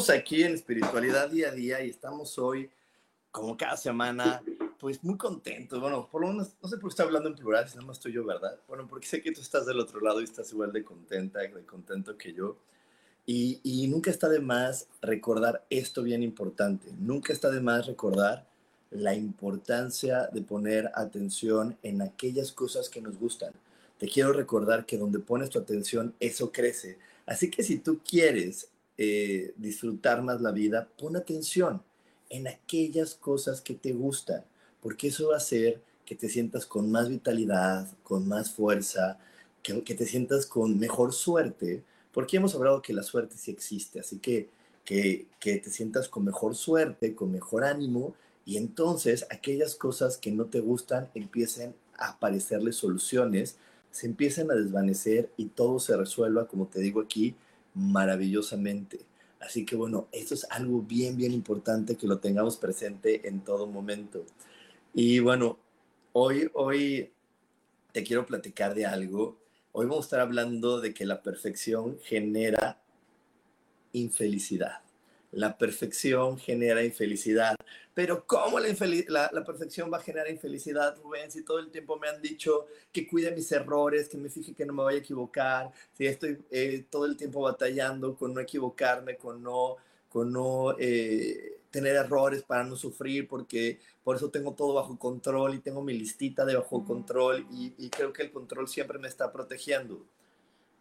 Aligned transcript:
Estamos 0.00 0.18
aquí 0.18 0.42
en 0.42 0.54
Espiritualidad 0.54 1.28
Día 1.28 1.48
a 1.48 1.52
Día 1.52 1.84
y 1.84 1.90
estamos 1.90 2.38
hoy, 2.38 2.70
como 3.30 3.54
cada 3.54 3.76
semana, 3.76 4.42
pues 4.78 5.04
muy 5.04 5.18
contentos. 5.18 5.78
Bueno, 5.78 6.08
por 6.10 6.22
lo 6.22 6.28
menos, 6.28 6.54
no 6.62 6.70
sé 6.70 6.78
por 6.78 6.88
qué 6.88 6.92
estoy 6.92 7.06
hablando 7.06 7.28
en 7.28 7.34
plural, 7.34 7.68
si 7.68 7.76
no 7.76 7.82
más 7.82 7.98
estoy 7.98 8.12
yo, 8.12 8.24
¿verdad? 8.24 8.58
Bueno, 8.66 8.86
porque 8.88 9.06
sé 9.06 9.20
que 9.20 9.30
tú 9.30 9.42
estás 9.42 9.66
del 9.66 9.78
otro 9.78 10.00
lado 10.00 10.22
y 10.22 10.24
estás 10.24 10.50
igual 10.52 10.72
de 10.72 10.84
contenta, 10.84 11.40
de 11.40 11.66
contento 11.66 12.16
que 12.16 12.32
yo. 12.32 12.56
Y, 13.26 13.60
y 13.62 13.88
nunca 13.88 14.10
está 14.10 14.30
de 14.30 14.40
más 14.40 14.88
recordar 15.02 15.66
esto 15.68 16.02
bien 16.02 16.22
importante. 16.22 16.90
Nunca 16.98 17.34
está 17.34 17.50
de 17.50 17.60
más 17.60 17.86
recordar 17.86 18.46
la 18.90 19.14
importancia 19.14 20.28
de 20.32 20.40
poner 20.40 20.90
atención 20.94 21.76
en 21.82 22.00
aquellas 22.00 22.52
cosas 22.52 22.88
que 22.88 23.02
nos 23.02 23.18
gustan. 23.18 23.52
Te 23.98 24.08
quiero 24.08 24.32
recordar 24.32 24.86
que 24.86 24.96
donde 24.96 25.18
pones 25.18 25.50
tu 25.50 25.58
atención, 25.58 26.14
eso 26.20 26.50
crece. 26.50 26.98
Así 27.26 27.50
que 27.50 27.62
si 27.62 27.78
tú 27.78 28.00
quieres 28.02 28.70
eh, 29.02 29.54
disfrutar 29.56 30.20
más 30.20 30.42
la 30.42 30.52
vida, 30.52 30.86
pon 30.98 31.16
atención 31.16 31.82
en 32.28 32.46
aquellas 32.46 33.14
cosas 33.14 33.62
que 33.62 33.72
te 33.72 33.92
gustan, 33.92 34.44
porque 34.82 35.08
eso 35.08 35.28
va 35.28 35.36
a 35.36 35.38
hacer 35.38 35.80
que 36.04 36.14
te 36.14 36.28
sientas 36.28 36.66
con 36.66 36.90
más 36.90 37.08
vitalidad, 37.08 37.88
con 38.02 38.28
más 38.28 38.50
fuerza, 38.50 39.18
que, 39.62 39.94
te 39.94 40.04
sientas 40.04 40.44
con 40.44 40.78
mejor 40.78 41.14
suerte, 41.14 41.82
porque 42.12 42.36
hemos 42.36 42.54
hablado 42.54 42.82
que 42.82 42.92
la 42.92 43.02
suerte 43.02 43.38
sí 43.38 43.50
existe, 43.50 44.00
así 44.00 44.18
que, 44.18 44.50
que, 44.84 45.28
que 45.40 45.56
te 45.56 45.70
sientas 45.70 46.06
con 46.06 46.26
mejor 46.26 46.54
suerte, 46.54 47.14
con 47.14 47.32
mejor 47.32 47.64
ánimo, 47.64 48.14
y 48.44 48.58
entonces 48.58 49.26
aquellas 49.30 49.76
cosas 49.76 50.18
que 50.18 50.30
no 50.30 50.44
te 50.44 50.60
gustan 50.60 51.08
empiecen 51.14 51.74
a 51.96 52.10
aparecerle 52.10 52.74
soluciones, 52.74 53.56
se 53.92 54.06
empiecen 54.06 54.50
a 54.50 54.56
desvanecer 54.56 55.30
y 55.38 55.46
todo 55.46 55.78
se 55.80 55.96
resuelva, 55.96 56.48
como 56.48 56.66
te 56.66 56.80
digo 56.82 57.00
aquí, 57.00 57.34
maravillosamente. 57.74 59.00
Así 59.40 59.64
que 59.64 59.76
bueno, 59.76 60.08
esto 60.12 60.34
es 60.34 60.46
algo 60.50 60.82
bien, 60.82 61.16
bien 61.16 61.32
importante 61.32 61.96
que 61.96 62.06
lo 62.06 62.18
tengamos 62.18 62.56
presente 62.56 63.26
en 63.26 63.40
todo 63.40 63.66
momento. 63.66 64.24
Y 64.92 65.20
bueno, 65.20 65.58
hoy, 66.12 66.50
hoy 66.54 67.10
te 67.92 68.02
quiero 68.02 68.26
platicar 68.26 68.74
de 68.74 68.86
algo. 68.86 69.38
Hoy 69.72 69.86
vamos 69.86 70.04
a 70.04 70.06
estar 70.06 70.20
hablando 70.20 70.80
de 70.80 70.92
que 70.92 71.06
la 71.06 71.22
perfección 71.22 71.98
genera 72.02 72.80
infelicidad. 73.92 74.80
La 75.32 75.56
perfección 75.56 76.38
genera 76.38 76.82
infelicidad. 76.82 77.54
Pero 77.94 78.24
¿cómo 78.26 78.58
la, 78.58 79.30
la, 79.32 79.44
perfección 79.44 79.92
va 79.92 79.98
a 79.98 80.02
generar 80.02 80.30
infelicidad, 80.30 80.96
Rubén? 81.02 81.30
Si 81.30 81.44
todo 81.44 81.58
el 81.58 81.70
tiempo 81.70 81.98
me 81.98 82.08
han 82.08 82.20
dicho 82.22 82.66
que 82.92 83.06
cuide 83.06 83.30
mis 83.32 83.50
errores, 83.52 84.08
que 84.08 84.16
me 84.16 84.28
fije 84.28 84.54
que 84.54 84.64
no 84.64 84.72
me 84.72 84.82
vaya 84.82 84.98
a 84.98 85.00
equivocar, 85.00 85.70
si 85.92 86.06
estoy 86.06 86.38
eh, 86.50 86.84
todo 86.88 87.06
el 87.06 87.16
tiempo 87.16 87.42
batallando 87.42 88.16
con 88.16 88.34
no 88.34 88.40
equivocarme, 88.40 89.16
con 89.16 89.42
no, 89.42 89.76
con 90.08 90.32
no 90.32 90.76
eh, 90.78 91.58
tener 91.70 91.96
errores 91.96 92.42
para 92.42 92.64
no 92.64 92.76
sufrir, 92.76 93.28
porque 93.28 93.80
por 94.02 94.16
eso 94.16 94.30
tengo 94.30 94.54
todo 94.54 94.74
bajo 94.74 94.98
control 94.98 95.54
y 95.54 95.60
tengo 95.60 95.82
mi 95.82 95.92
listita 95.92 96.44
de 96.44 96.56
bajo 96.56 96.84
control 96.84 97.46
y, 97.52 97.74
y 97.78 97.90
creo 97.90 98.12
que 98.12 98.22
el 98.22 98.32
control 98.32 98.68
siempre 98.68 98.98
me 98.98 99.08
está 99.08 99.32
protegiendo. 99.32 100.04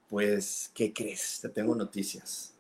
Pues, 0.10 0.72
¿qué 0.74 0.94
crees? 0.94 1.40
Te 1.42 1.50
tengo 1.50 1.76
noticias 1.76 2.59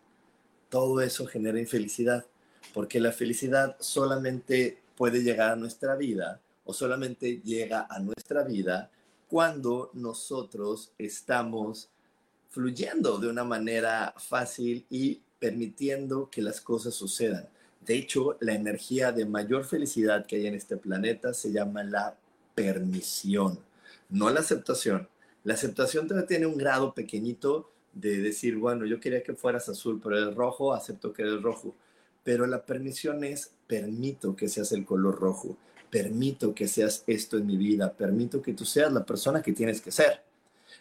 todo 0.69 1.01
eso 1.01 1.25
genera 1.25 1.59
infelicidad, 1.59 2.25
porque 2.73 2.99
la 2.99 3.11
felicidad 3.11 3.75
solamente 3.79 4.81
puede 4.95 5.21
llegar 5.23 5.51
a 5.51 5.55
nuestra 5.55 5.95
vida 5.95 6.39
o 6.65 6.73
solamente 6.73 7.41
llega 7.43 7.87
a 7.89 7.99
nuestra 7.99 8.43
vida 8.43 8.91
cuando 9.27 9.91
nosotros 9.93 10.91
estamos 10.97 11.89
fluyendo 12.49 13.17
de 13.17 13.27
una 13.27 13.43
manera 13.43 14.13
fácil 14.17 14.85
y 14.89 15.21
permitiendo 15.39 16.29
que 16.29 16.41
las 16.41 16.61
cosas 16.61 16.93
sucedan. 16.95 17.47
De 17.81 17.95
hecho, 17.95 18.37
la 18.39 18.53
energía 18.53 19.11
de 19.11 19.25
mayor 19.25 19.65
felicidad 19.65 20.25
que 20.25 20.35
hay 20.35 20.47
en 20.47 20.55
este 20.55 20.77
planeta 20.77 21.33
se 21.33 21.51
llama 21.51 21.83
la 21.83 22.17
permisión, 22.53 23.59
no 24.09 24.29
la 24.29 24.41
aceptación. 24.41 25.07
La 25.43 25.53
aceptación 25.53 26.07
todavía 26.07 26.27
tiene 26.27 26.45
un 26.45 26.57
grado 26.57 26.93
pequeñito 26.93 27.71
de 27.99 28.17
decir, 28.17 28.57
bueno, 28.57 28.85
yo 28.85 28.99
quería 28.99 29.23
que 29.23 29.33
fueras 29.33 29.67
azul, 29.69 29.99
pero 30.01 30.17
eres 30.17 30.35
rojo, 30.35 30.73
acepto 30.73 31.11
que 31.11 31.23
eres 31.23 31.41
rojo. 31.41 31.75
Pero 32.23 32.45
la 32.47 32.65
permisión 32.65 33.23
es, 33.23 33.51
permito 33.67 34.35
que 34.35 34.47
seas 34.47 34.71
el 34.71 34.85
color 34.85 35.19
rojo, 35.19 35.57
permito 35.89 36.53
que 36.53 36.67
seas 36.67 37.03
esto 37.07 37.37
en 37.37 37.47
mi 37.47 37.57
vida, 37.57 37.93
permito 37.93 38.41
que 38.41 38.53
tú 38.53 38.65
seas 38.65 38.91
la 38.93 39.05
persona 39.05 39.41
que 39.41 39.53
tienes 39.53 39.81
que 39.81 39.91
ser. 39.91 40.23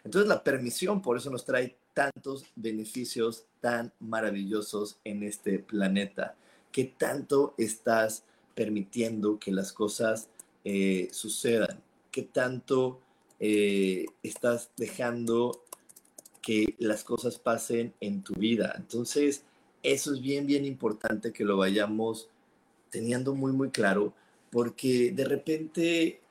Entonces 0.05 0.29
la 0.29 0.43
permisión 0.45 1.03
por 1.03 1.17
eso 1.17 1.31
nos 1.31 1.45
trae 1.45 1.77
tantos 1.95 2.45
beneficios 2.55 3.45
tan 3.61 3.93
maravillosos 3.99 4.99
en 5.05 5.23
este 5.23 5.59
planeta. 5.59 6.37
¿Qué 6.71 6.85
tanto 6.85 7.55
estás 7.59 8.25
permitiendo 8.55 9.39
que 9.39 9.50
las 9.50 9.73
cosas 9.73 10.29
eh, 10.65 11.09
sucedan? 11.11 11.81
¿Qué 12.11 12.23
tanto 12.23 13.00
eh, 13.41 14.06
estás 14.23 14.71
dejando 14.77 15.65
que 16.49 16.75
las 16.79 17.05
cosas 17.05 17.39
pasen 17.39 17.93
en 18.01 18.23
tu 18.23 18.33
vida. 18.33 18.73
Entonces, 18.79 19.43
eso 19.83 20.15
es 20.15 20.23
bien, 20.23 20.47
bien 20.47 20.65
importante 20.65 21.31
que 21.31 21.45
lo 21.45 21.59
vayamos 21.59 22.31
teniendo 22.89 23.35
muy, 23.35 23.53
muy 23.53 23.69
claro, 23.69 24.15
porque 24.51 25.13
de 25.13 25.27
repente 25.27 26.23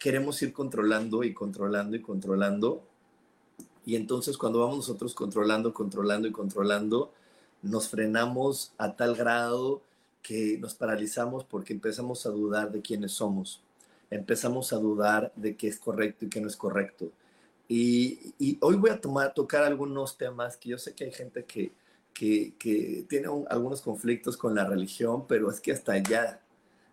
queremos 0.00 0.42
ir 0.42 0.52
controlando 0.52 1.22
y 1.22 1.32
controlando 1.32 1.96
y 1.96 2.00
controlando. 2.00 2.82
Y 3.86 3.94
entonces 3.94 4.36
cuando 4.36 4.58
vamos 4.58 4.78
nosotros 4.78 5.14
controlando, 5.14 5.72
controlando 5.72 6.26
y 6.26 6.32
controlando, 6.32 7.12
nos 7.62 7.90
frenamos 7.90 8.72
a 8.76 8.96
tal 8.96 9.14
grado 9.14 9.82
que 10.20 10.58
nos 10.58 10.74
paralizamos 10.74 11.44
porque 11.44 11.72
empezamos 11.72 12.26
a 12.26 12.30
dudar 12.30 12.72
de 12.72 12.82
quiénes 12.82 13.12
somos. 13.12 13.60
Empezamos 14.10 14.72
a 14.72 14.78
dudar 14.78 15.32
de 15.36 15.54
qué 15.54 15.68
es 15.68 15.78
correcto 15.78 16.24
y 16.24 16.28
qué 16.28 16.40
no 16.40 16.48
es 16.48 16.56
correcto. 16.56 17.12
Y, 17.68 18.58
hoy 18.60 18.76
voy 18.76 18.90
a 18.90 19.00
tocar 19.00 19.64
algunos 19.64 20.16
temas 20.16 20.56
que 20.56 20.70
yo 20.70 20.78
sé 20.78 20.94
que 20.94 21.04
hay 21.04 21.12
gente 21.12 21.44
que, 21.44 21.72
que, 22.12 23.04
tiene 23.08 23.28
algunos 23.48 23.80
conflictos 23.80 24.36
con 24.36 24.54
la 24.54 24.66
religión, 24.66 25.26
pero 25.26 25.50
es 25.50 25.60
que 25.60 25.72
hasta 25.72 25.92
allá, 25.92 26.40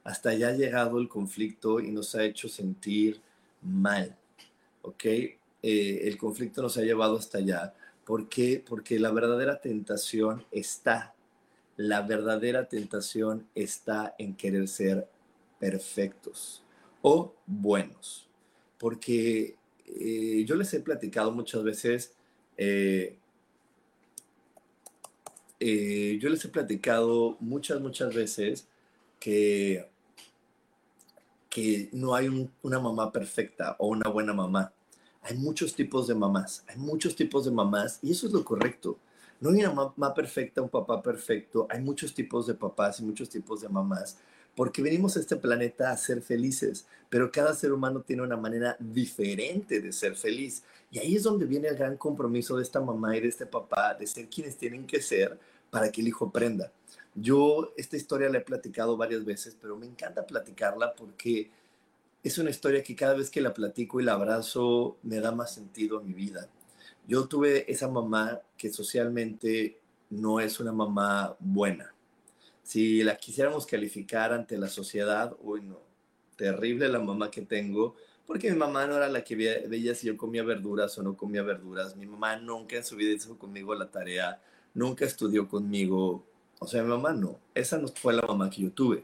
hasta 0.04 0.30
allá 0.30 0.50
ha 0.50 0.54
llegado 0.54 1.00
el 1.00 1.08
conflicto 1.08 1.80
y 1.80 1.92
nos 1.92 2.16
ha 2.16 2.24
hecho 2.24 2.48
sentir 2.48 3.22
mal, 3.62 4.16
¿ok? 4.82 5.06
Eh, 5.06 5.38
el 6.04 6.18
conflicto 6.18 6.62
nos 6.62 6.78
ha 6.78 6.82
llevado 6.82 7.18
hasta 7.18 7.40
allá. 7.40 7.74
¿Por 8.06 8.30
qué? 8.30 8.64
Porque 8.68 9.00
la 9.00 9.12
verdadera 9.12 9.60
tentación 9.60 10.46
está, 10.52 11.14
la 11.76 12.02
verdadera 12.02 12.68
tentación 12.68 13.48
está 13.54 14.16
en 14.18 14.36
querer 14.36 14.68
ser 14.68 15.08
perfectos 15.60 16.64
o 17.02 17.36
buenos. 17.46 18.28
Porque 18.78 19.59
eh, 19.96 20.44
yo 20.46 20.56
les 20.56 20.74
he 20.74 20.80
platicado 20.80 21.32
muchas 21.32 21.64
veces, 21.64 22.14
eh, 22.58 23.18
eh, 25.60 26.18
yo 26.22 26.30
les 26.30 26.44
he 26.46 26.50
platicado 26.50 27.38
muchas, 27.40 27.82
muchas 27.82 28.14
veces 28.14 28.68
que, 29.20 29.90
que 31.50 31.90
no 31.92 32.16
hay 32.16 32.50
una 32.62 32.80
mamá 32.80 33.12
perfecta 33.12 33.76
o 33.80 33.88
una 33.88 34.10
buena 34.10 34.34
mamá. 34.34 34.72
Hay 35.22 35.36
muchos 35.38 35.74
tipos 35.76 36.08
de 36.08 36.16
mamás, 36.16 36.64
hay 36.68 36.78
muchos 36.78 37.16
tipos 37.16 37.46
de 37.46 37.52
mamás 37.52 38.00
y 38.02 38.12
eso 38.12 38.28
es 38.28 38.34
lo 38.34 38.46
correcto. 38.46 38.98
No 39.42 39.50
hay 39.50 39.60
una 39.66 39.74
mamá 39.74 40.14
perfecta, 40.14 40.62
un 40.62 40.70
papá 40.70 41.02
perfecto, 41.02 41.68
hay 41.70 41.82
muchos 41.82 42.14
tipos 42.14 42.48
de 42.48 42.54
papás 42.54 43.00
y 43.00 43.04
muchos 43.04 43.30
tipos 43.30 43.62
de 43.62 43.70
mamás, 43.70 44.18
porque 44.60 44.82
venimos 44.82 45.16
a 45.16 45.22
este 45.22 45.38
planeta 45.38 45.90
a 45.90 45.96
ser 45.96 46.22
felices, 46.22 46.86
pero 47.08 47.32
cada 47.32 47.54
ser 47.54 47.72
humano 47.72 48.02
tiene 48.02 48.24
una 48.24 48.36
manera 48.36 48.76
diferente 48.78 49.80
de 49.80 49.94
ser 49.94 50.18
feliz. 50.18 50.64
Y 50.92 51.00
ahí 51.00 51.16
es 51.16 51.24
donde 51.24 51.46
viene 51.46 51.70
el 51.70 51.78
gran 51.78 51.96
compromiso 51.96 52.58
de 52.58 52.64
esta 52.64 52.82
mamá 52.82 53.16
y 53.16 53.22
de 53.22 53.30
este 53.30 53.46
papá, 53.46 53.94
de 53.94 54.06
ser 54.06 54.28
quienes 54.28 54.58
tienen 54.58 54.86
que 54.86 55.02
ser 55.02 55.40
para 55.70 55.90
que 55.90 56.02
el 56.02 56.10
hijo 56.10 56.26
aprenda. 56.26 56.74
Yo 57.16 57.74
esta 57.78 57.96
historia 57.96 58.28
la 58.28 58.40
he 58.40 58.42
platicado 58.42 58.98
varias 58.98 59.24
veces, 59.24 59.56
pero 59.62 59.78
me 59.78 59.86
encanta 59.86 60.28
platicarla 60.28 60.94
porque 60.94 61.50
es 62.22 62.38
una 62.38 62.50
historia 62.50 62.84
que 62.84 62.98
cada 62.98 63.14
vez 63.14 63.30
que 63.30 63.40
la 63.40 63.54
platico 63.54 64.02
y 64.02 64.04
la 64.04 64.16
abrazo 64.16 64.98
me 65.04 65.22
da 65.22 65.32
más 65.32 65.54
sentido 65.54 66.00
a 66.00 66.04
mi 66.04 66.12
vida. 66.12 66.50
Yo 67.08 67.30
tuve 67.30 67.72
esa 67.72 67.88
mamá 67.88 68.42
que 68.58 68.74
socialmente 68.74 69.80
no 70.10 70.42
es 70.42 70.60
una 70.60 70.74
mamá 70.74 71.38
buena. 71.40 71.94
Si 72.70 73.02
la 73.02 73.18
quisiéramos 73.18 73.66
calificar 73.66 74.32
ante 74.32 74.56
la 74.56 74.68
sociedad, 74.68 75.36
uy, 75.42 75.64
no, 75.64 75.80
terrible 76.36 76.88
la 76.88 77.00
mamá 77.00 77.32
que 77.32 77.42
tengo, 77.42 77.96
porque 78.28 78.52
mi 78.52 78.58
mamá 78.58 78.86
no 78.86 78.96
era 78.96 79.10
la 79.10 79.24
que 79.24 79.36
veía 79.36 79.96
si 79.96 80.06
yo 80.06 80.16
comía 80.16 80.44
verduras 80.44 80.96
o 81.00 81.02
no 81.02 81.18
comía 81.18 81.42
verduras. 81.42 81.96
Mi 81.96 82.06
mamá 82.06 82.36
nunca 82.36 82.76
en 82.76 82.84
su 82.84 82.96
vida 82.96 83.12
hizo 83.12 83.40
conmigo 83.40 83.74
la 83.74 83.90
tarea, 83.90 84.40
nunca 84.76 85.04
estudió 85.04 85.48
conmigo. 85.48 86.24
O 86.60 86.68
sea, 86.68 86.84
mi 86.84 86.90
mamá 86.90 87.12
no, 87.12 87.40
esa 87.56 87.80
no 87.80 87.88
fue 87.88 88.14
la 88.14 88.22
mamá 88.22 88.52
que 88.52 88.62
yo 88.62 88.72
tuve. 88.72 89.04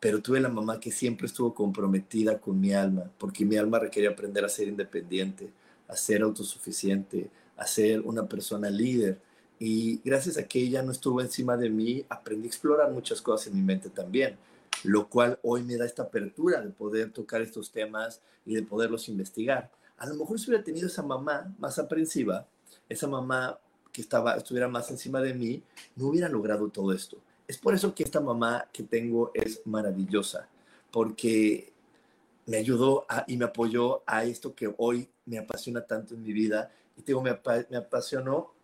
Pero 0.00 0.22
tuve 0.22 0.40
la 0.40 0.48
mamá 0.48 0.80
que 0.80 0.90
siempre 0.90 1.26
estuvo 1.26 1.52
comprometida 1.52 2.40
con 2.40 2.58
mi 2.58 2.72
alma, 2.72 3.10
porque 3.18 3.44
mi 3.44 3.58
alma 3.58 3.78
requería 3.78 4.08
aprender 4.08 4.42
a 4.42 4.48
ser 4.48 4.68
independiente, 4.68 5.50
a 5.86 5.96
ser 5.96 6.22
autosuficiente, 6.22 7.28
a 7.58 7.66
ser 7.66 8.00
una 8.00 8.26
persona 8.26 8.70
líder 8.70 9.18
y 9.62 10.00
gracias 10.02 10.38
a 10.38 10.48
que 10.48 10.58
ella 10.58 10.82
no 10.82 10.90
estuvo 10.90 11.20
encima 11.20 11.54
de 11.54 11.68
mí, 11.68 12.02
aprendí 12.08 12.46
a 12.46 12.48
explorar 12.48 12.90
muchas 12.90 13.20
cosas 13.20 13.48
en 13.48 13.56
mi 13.56 13.62
mente 13.62 13.90
también, 13.90 14.38
lo 14.84 15.06
cual 15.06 15.38
hoy 15.42 15.62
me 15.62 15.76
da 15.76 15.84
esta 15.84 16.04
apertura 16.04 16.62
de 16.62 16.70
poder 16.70 17.12
tocar 17.12 17.42
estos 17.42 17.70
temas 17.70 18.22
y 18.46 18.54
de 18.54 18.62
poderlos 18.62 19.10
investigar. 19.10 19.70
A 19.98 20.06
lo 20.06 20.14
mejor 20.14 20.40
si 20.40 20.48
hubiera 20.48 20.64
tenido 20.64 20.86
esa 20.86 21.02
mamá 21.02 21.54
más 21.58 21.78
aprensiva, 21.78 22.48
esa 22.88 23.06
mamá 23.06 23.58
que 23.92 24.00
estaba, 24.00 24.34
estuviera 24.34 24.66
más 24.66 24.90
encima 24.90 25.20
de 25.20 25.34
mí, 25.34 25.62
no 25.94 26.06
hubiera 26.06 26.30
logrado 26.30 26.68
todo 26.68 26.94
esto. 26.94 27.18
Es 27.46 27.58
por 27.58 27.74
eso 27.74 27.94
que 27.94 28.02
esta 28.02 28.20
mamá 28.20 28.66
que 28.72 28.84
tengo 28.84 29.30
es 29.34 29.60
maravillosa, 29.66 30.48
porque 30.90 31.70
me 32.46 32.56
ayudó 32.56 33.04
y 33.26 33.36
me 33.36 33.44
apoyó 33.44 34.02
a 34.06 34.24
esto 34.24 34.54
que 34.54 34.72
hoy 34.78 35.06
me 35.26 35.36
apasiona 35.38 35.82
tanto 35.82 36.14
en 36.14 36.22
mi 36.22 36.32
vida. 36.32 36.72
Y 36.96 37.02
digo, 37.02 37.20
me, 37.20 37.38
me 37.68 37.76
apasionó 37.76 38.54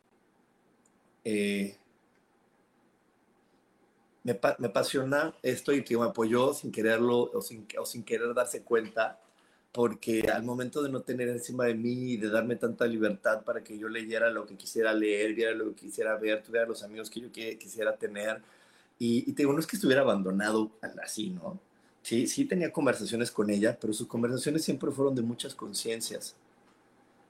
eh, 1.28 1.76
me, 4.22 4.38
me, 4.58 4.68
apasiona 4.68 5.34
esto 5.42 5.72
y 5.72 5.82
que 5.82 5.98
me 5.98 6.04
apoyó 6.04 6.54
sin 6.54 6.70
quererlo 6.70 7.32
o 7.32 7.42
sin, 7.42 7.66
o 7.80 7.84
sin 7.84 8.04
querer 8.04 8.32
darse 8.32 8.62
cuenta, 8.62 9.18
porque 9.72 10.30
al 10.32 10.44
momento 10.44 10.84
de 10.84 10.88
no 10.88 11.00
tener 11.00 11.28
encima 11.28 11.64
de 11.64 11.74
mí 11.74 12.12
y 12.12 12.16
de 12.16 12.30
darme 12.30 12.54
tanta 12.54 12.86
libertad 12.86 13.42
para 13.42 13.64
que 13.64 13.76
yo 13.76 13.88
leyera 13.88 14.30
lo 14.30 14.46
que 14.46 14.56
quisiera 14.56 14.94
leer, 14.94 15.34
viera 15.34 15.52
lo 15.52 15.70
que 15.70 15.74
quisiera 15.74 16.16
ver, 16.16 16.44
tuviera 16.44 16.64
los 16.64 16.84
amigos 16.84 17.10
que 17.10 17.20
yo 17.20 17.32
quisiera 17.32 17.96
tener, 17.96 18.40
y, 18.96 19.28
y 19.28 19.32
te 19.32 19.42
digo, 19.42 19.52
no 19.52 19.58
es 19.58 19.66
que 19.66 19.74
estuviera 19.74 20.02
abandonado 20.02 20.70
así, 21.02 21.30
¿no? 21.30 21.58
Sí, 22.02 22.28
sí 22.28 22.44
tenía 22.44 22.72
conversaciones 22.72 23.32
con 23.32 23.50
ella, 23.50 23.76
pero 23.80 23.92
sus 23.92 24.06
conversaciones 24.06 24.62
siempre 24.62 24.92
fueron 24.92 25.16
de 25.16 25.22
muchas 25.22 25.56
conciencias. 25.56 26.36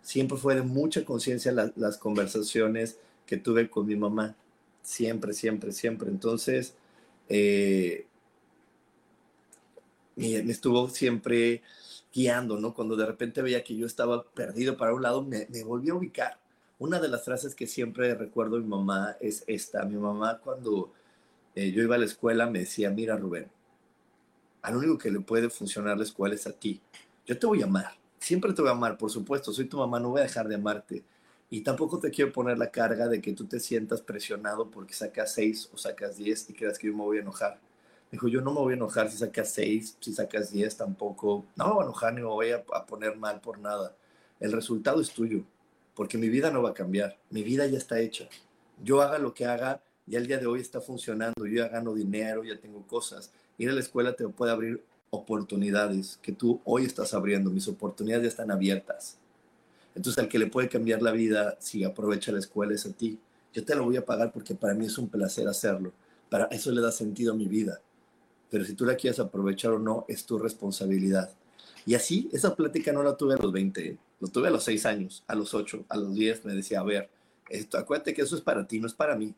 Siempre 0.02 0.36
fue 0.36 0.54
de 0.54 0.62
mucha 0.62 1.02
conciencia 1.02 1.50
las 1.74 1.96
conversaciones 1.96 2.98
que 3.26 3.36
tuve 3.36 3.68
con 3.68 3.86
mi 3.86 3.96
mamá. 3.96 4.36
Siempre, 4.82 5.32
siempre, 5.32 5.72
siempre. 5.72 6.08
Entonces, 6.08 6.76
eh, 7.28 8.06
me, 10.16 10.38
estuvo 10.50 10.88
siempre 10.88 11.62
guiando, 12.12 12.58
¿no? 12.58 12.74
Cuando 12.74 12.96
de 12.96 13.06
repente 13.06 13.42
veía 13.42 13.62
que 13.62 13.76
yo 13.76 13.86
estaba 13.86 14.24
perdido 14.24 14.76
para 14.76 14.94
un 14.94 15.02
lado, 15.02 15.22
me, 15.22 15.46
volví 15.64 15.90
a 15.90 15.94
ubicar. 15.94 16.38
Una 16.78 17.00
de 17.00 17.08
las 17.08 17.24
frases 17.24 17.54
que 17.54 17.66
siempre 17.66 18.14
recuerdo 18.14 18.56
de 18.56 18.62
mi 18.62 18.68
mamá 18.68 19.16
es 19.20 19.44
esta. 19.46 19.84
Mi 19.84 19.96
mamá 19.96 20.38
cuando 20.38 20.92
eh, 21.54 21.72
yo 21.72 21.82
iba 21.82 21.96
a 21.96 21.98
la 21.98 22.04
escuela 22.04 22.46
me 22.46 22.60
decía, 22.60 22.90
mira 22.90 23.16
Rubén, 23.16 23.48
al 24.62 24.76
único 24.76 24.98
que 24.98 25.10
le 25.10 25.20
puede 25.20 25.48
funcionar 25.48 25.96
la 25.96 26.04
escuela 26.04 26.34
es 26.34 26.46
a 26.46 26.52
ti. 26.52 26.80
Yo 27.26 27.38
te 27.38 27.46
voy 27.46 27.62
a 27.62 27.64
amar, 27.64 27.92
siempre 28.18 28.52
te 28.52 28.62
voy 28.62 28.68
a 28.70 28.74
amar, 28.74 28.98
por 28.98 29.10
supuesto, 29.10 29.52
soy 29.52 29.66
tu 29.66 29.78
mamá, 29.78 29.98
no 29.98 30.10
voy 30.10 30.20
a 30.20 30.24
dejar 30.24 30.48
de 30.48 30.54
amarte, 30.54 31.04
y 31.48 31.60
tampoco 31.60 31.98
te 31.98 32.10
quiero 32.10 32.32
poner 32.32 32.58
la 32.58 32.70
carga 32.70 33.06
de 33.08 33.20
que 33.20 33.32
tú 33.32 33.44
te 33.46 33.60
sientas 33.60 34.02
presionado 34.02 34.68
porque 34.68 34.94
sacas 34.94 35.32
6 35.34 35.70
o 35.72 35.78
sacas 35.78 36.16
10 36.16 36.50
y 36.50 36.52
creas 36.54 36.78
que 36.78 36.88
yo 36.88 36.92
me 36.92 37.04
voy 37.04 37.18
a 37.18 37.20
enojar. 37.20 37.60
Dijo, 38.10 38.28
yo 38.28 38.40
no 38.40 38.52
me 38.52 38.60
voy 38.60 38.72
a 38.72 38.76
enojar 38.76 39.10
si 39.10 39.18
sacas 39.18 39.50
6, 39.50 39.98
si 40.00 40.12
sacas 40.12 40.50
10 40.50 40.76
tampoco. 40.76 41.44
No 41.54 41.68
me 41.68 41.72
voy 41.74 41.82
a 41.82 41.86
enojar 41.86 42.14
ni 42.14 42.20
me 42.20 42.26
voy 42.26 42.50
a, 42.50 42.64
poner 42.64 43.16
mal 43.16 43.40
por 43.40 43.58
nada. 43.60 43.94
El 44.40 44.52
resultado 44.52 45.00
es 45.00 45.10
tuyo, 45.10 45.42
porque 45.94 46.18
mi 46.18 46.28
vida 46.28 46.50
no 46.50 46.62
va 46.62 46.70
a 46.70 46.74
cambiar. 46.74 47.16
Mi 47.30 47.44
vida 47.44 47.66
ya 47.66 47.78
está 47.78 48.00
hecha. 48.00 48.28
Yo 48.82 49.00
haga 49.00 49.18
lo 49.18 49.32
que 49.32 49.46
haga, 49.46 49.82
ya 50.06 50.18
el 50.18 50.26
día 50.26 50.38
de 50.38 50.46
hoy 50.46 50.60
está 50.60 50.80
funcionando. 50.80 51.46
Yo 51.46 51.62
ya 51.62 51.68
gano 51.68 51.94
dinero, 51.94 52.42
ya 52.42 52.58
tengo 52.58 52.82
cosas. 52.86 53.30
Ir 53.56 53.70
a 53.70 53.72
la 53.72 53.80
escuela 53.80 54.16
te 54.16 54.26
puede 54.28 54.52
abrir 54.52 54.82
oportunidades 55.10 56.18
que 56.22 56.32
tú 56.32 56.60
hoy 56.64 56.84
estás 56.84 57.14
abriendo. 57.14 57.50
Mis 57.50 57.68
oportunidades 57.68 58.24
ya 58.24 58.28
están 58.28 58.50
abiertas 58.50 59.18
entonces, 59.96 60.22
al 60.22 60.28
que 60.28 60.38
le 60.38 60.46
puede 60.46 60.68
cambiar 60.68 61.00
la 61.00 61.10
vida 61.10 61.56
si 61.58 61.82
aprovecha 61.82 62.30
la 62.30 62.38
escuela 62.38 62.74
es 62.74 62.84
a 62.84 62.92
ti. 62.92 63.18
Yo 63.54 63.64
te 63.64 63.74
lo 63.74 63.84
voy 63.84 63.96
a 63.96 64.04
pagar 64.04 64.30
porque 64.30 64.54
para 64.54 64.74
mí 64.74 64.84
es 64.84 64.98
un 64.98 65.08
placer 65.08 65.48
hacerlo. 65.48 65.94
Para 66.28 66.44
eso 66.46 66.70
le 66.70 66.82
da 66.82 66.92
sentido 66.92 67.32
a 67.32 67.36
mi 67.36 67.48
vida. 67.48 67.80
Pero 68.50 68.66
si 68.66 68.74
tú 68.74 68.84
la 68.84 68.94
quieres 68.94 69.18
aprovechar 69.20 69.72
o 69.72 69.78
no, 69.78 70.04
es 70.06 70.26
tu 70.26 70.38
responsabilidad. 70.38 71.30
Y 71.86 71.94
así, 71.94 72.28
esa 72.30 72.54
plática 72.54 72.92
no 72.92 73.02
la 73.02 73.16
tuve 73.16 73.34
a 73.34 73.38
los 73.38 73.50
20, 73.50 73.96
lo 74.20 74.28
tuve 74.28 74.48
a 74.48 74.50
los 74.50 74.64
6 74.64 74.84
años, 74.84 75.24
a 75.26 75.34
los 75.34 75.54
8, 75.54 75.86
a 75.88 75.96
los 75.96 76.14
10. 76.14 76.44
Me 76.44 76.52
decía, 76.52 76.80
a 76.80 76.84
ver, 76.84 77.08
esto, 77.48 77.78
acuérdate 77.78 78.12
que 78.12 78.20
eso 78.20 78.36
es 78.36 78.42
para 78.42 78.66
ti, 78.66 78.78
no 78.78 78.86
es 78.86 78.94
para 78.94 79.16
mí. 79.16 79.34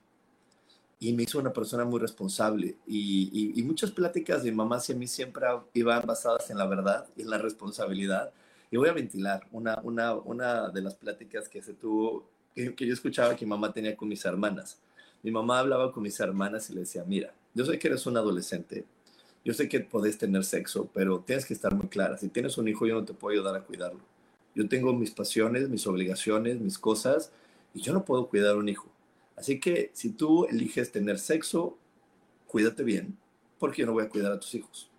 Y 0.98 1.12
me 1.12 1.22
hizo 1.22 1.38
una 1.38 1.52
persona 1.52 1.84
muy 1.84 2.00
responsable. 2.00 2.74
Y, 2.84 3.52
y 3.54 3.62
muchas 3.62 3.92
pláticas 3.92 4.42
de 4.42 4.50
mamá 4.50 4.78
hacia 4.78 4.96
mí 4.96 5.06
siempre 5.06 5.46
iban 5.74 6.04
basadas 6.04 6.50
en 6.50 6.58
la 6.58 6.66
verdad 6.66 7.06
y 7.16 7.22
en 7.22 7.30
la 7.30 7.38
responsabilidad 7.38 8.32
y 8.70 8.76
voy 8.76 8.88
a 8.88 8.92
ventilar 8.92 9.46
una, 9.50 9.80
una, 9.82 10.14
una 10.14 10.68
de 10.68 10.82
las 10.82 10.94
pláticas 10.94 11.48
que 11.48 11.62
se 11.62 11.74
tuvo, 11.74 12.28
que, 12.54 12.74
yo 12.78 12.92
escuchaba 12.92 13.34
que 13.34 13.46
mi 13.46 13.50
mamá 13.50 13.72
tenía 13.72 13.96
con 13.96 14.08
mis 14.08 14.24
hermanas. 14.24 14.78
Mi 15.22 15.30
mamá 15.30 15.60
hablaba 15.60 15.90
con 15.90 16.02
mis 16.02 16.18
hermanas 16.20 16.68
y 16.70 16.74
le 16.74 16.80
decía, 16.80 17.04
mira, 17.06 17.32
yo 17.54 17.64
sé 17.64 17.78
que 17.78 17.88
eres 17.88 18.06
un 18.06 18.16
adolescente, 18.16 18.84
yo 19.44 19.54
sé 19.54 19.68
que 19.68 19.80
podés 19.80 20.18
tener 20.18 20.44
sexo, 20.44 20.88
pero 20.92 21.20
tienes 21.20 21.46
que 21.46 21.54
estar 21.54 21.74
muy 21.74 21.88
clara. 21.88 22.18
Si 22.18 22.28
tienes 22.28 22.58
un 22.58 22.68
hijo, 22.68 22.86
yo 22.86 22.94
no 22.94 23.04
te 23.04 23.14
puedo 23.14 23.32
ayudar 23.32 23.56
a 23.56 23.64
cuidarlo. 23.64 24.00
Yo 24.54 24.68
tengo 24.68 24.92
mis 24.92 25.10
pasiones, 25.10 25.68
mis 25.68 25.86
obligaciones, 25.86 26.60
mis 26.60 26.78
cosas, 26.78 27.32
y 27.74 27.80
yo 27.80 27.92
no 27.92 28.04
puedo 28.04 28.28
cuidar 28.28 28.54
a 28.54 28.58
un 28.58 28.68
hijo. 28.68 28.88
Así 29.36 29.60
que 29.60 29.90
si 29.94 30.10
tú 30.10 30.44
eliges 30.46 30.92
tener 30.92 31.18
sexo, 31.18 31.78
cuídate 32.46 32.82
bien, 32.82 33.16
porque 33.58 33.82
yo 33.82 33.86
no 33.86 33.92
voy 33.92 34.04
a 34.04 34.08
cuidar 34.08 34.32
a 34.32 34.40
tus 34.40 34.54
hijos. 34.54 34.90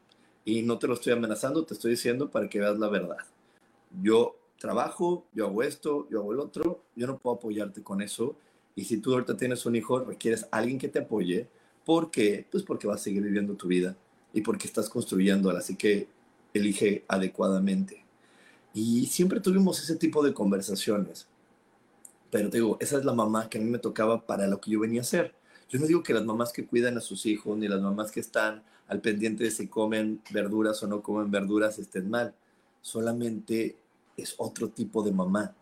Y 0.43 0.63
no 0.63 0.79
te 0.79 0.87
lo 0.87 0.95
estoy 0.95 1.13
amenazando, 1.13 1.63
te 1.65 1.75
estoy 1.75 1.91
diciendo 1.91 2.31
para 2.31 2.49
que 2.49 2.59
veas 2.59 2.79
la 2.79 2.89
verdad 2.89 3.17
yo 4.01 4.37
trabajo, 4.59 5.25
yo 5.33 5.47
hago 5.47 5.63
esto, 5.63 6.07
yo 6.09 6.19
hago 6.19 6.33
el 6.33 6.39
otro, 6.39 6.83
yo 6.95 7.07
no 7.07 7.17
puedo 7.17 7.37
apoyarte 7.37 7.81
con 7.81 8.01
eso. 8.01 8.35
Y 8.75 8.85
si 8.85 8.97
tú 8.97 9.13
ahorita 9.13 9.35
tienes 9.37 9.65
un 9.65 9.75
hijo, 9.75 9.99
requieres 9.99 10.47
a 10.51 10.57
alguien 10.57 10.77
que 10.77 10.89
te 10.89 10.99
apoye. 10.99 11.47
¿Por 11.85 12.11
qué? 12.11 12.45
Pues 12.51 12.63
porque 12.63 12.87
vas 12.87 13.01
a 13.01 13.03
seguir 13.05 13.23
viviendo 13.23 13.55
tu 13.55 13.67
vida 13.67 13.97
y 14.33 14.41
porque 14.41 14.67
estás 14.67 14.89
construyéndola. 14.89 15.59
Así 15.59 15.75
que 15.75 16.07
elige 16.53 17.03
adecuadamente. 17.07 18.05
Y 18.73 19.07
siempre 19.07 19.39
tuvimos 19.39 19.81
ese 19.81 19.95
tipo 19.95 20.23
de 20.23 20.33
conversaciones. 20.33 21.27
Pero 22.29 22.49
te 22.49 22.57
digo, 22.57 22.77
esa 22.79 22.97
es 22.97 23.05
la 23.05 23.13
mamá 23.13 23.49
que 23.49 23.57
a 23.57 23.61
mí 23.61 23.69
me 23.69 23.79
tocaba 23.79 24.25
para 24.27 24.45
lo 24.47 24.61
que 24.61 24.71
yo 24.71 24.79
venía 24.79 25.01
a 25.01 25.03
hacer. 25.03 25.33
Yo 25.69 25.79
no 25.79 25.87
digo 25.87 26.03
que 26.03 26.13
las 26.13 26.25
mamás 26.25 26.51
que 26.51 26.65
cuidan 26.65 26.97
a 26.97 27.01
sus 27.01 27.25
hijos, 27.25 27.57
ni 27.57 27.67
las 27.67 27.81
mamás 27.81 28.11
que 28.11 28.19
están 28.19 28.63
al 28.87 29.01
pendiente 29.01 29.43
de 29.43 29.51
si 29.51 29.67
comen 29.67 30.21
verduras 30.31 30.81
o 30.83 30.87
no 30.87 31.01
comen 31.01 31.31
verduras 31.31 31.77
estén 31.79 32.09
mal 32.09 32.33
solamente 32.81 33.77
es 34.17 34.35
otro 34.37 34.69
tipo 34.69 35.03
de 35.03 35.11
mamá. 35.11 35.55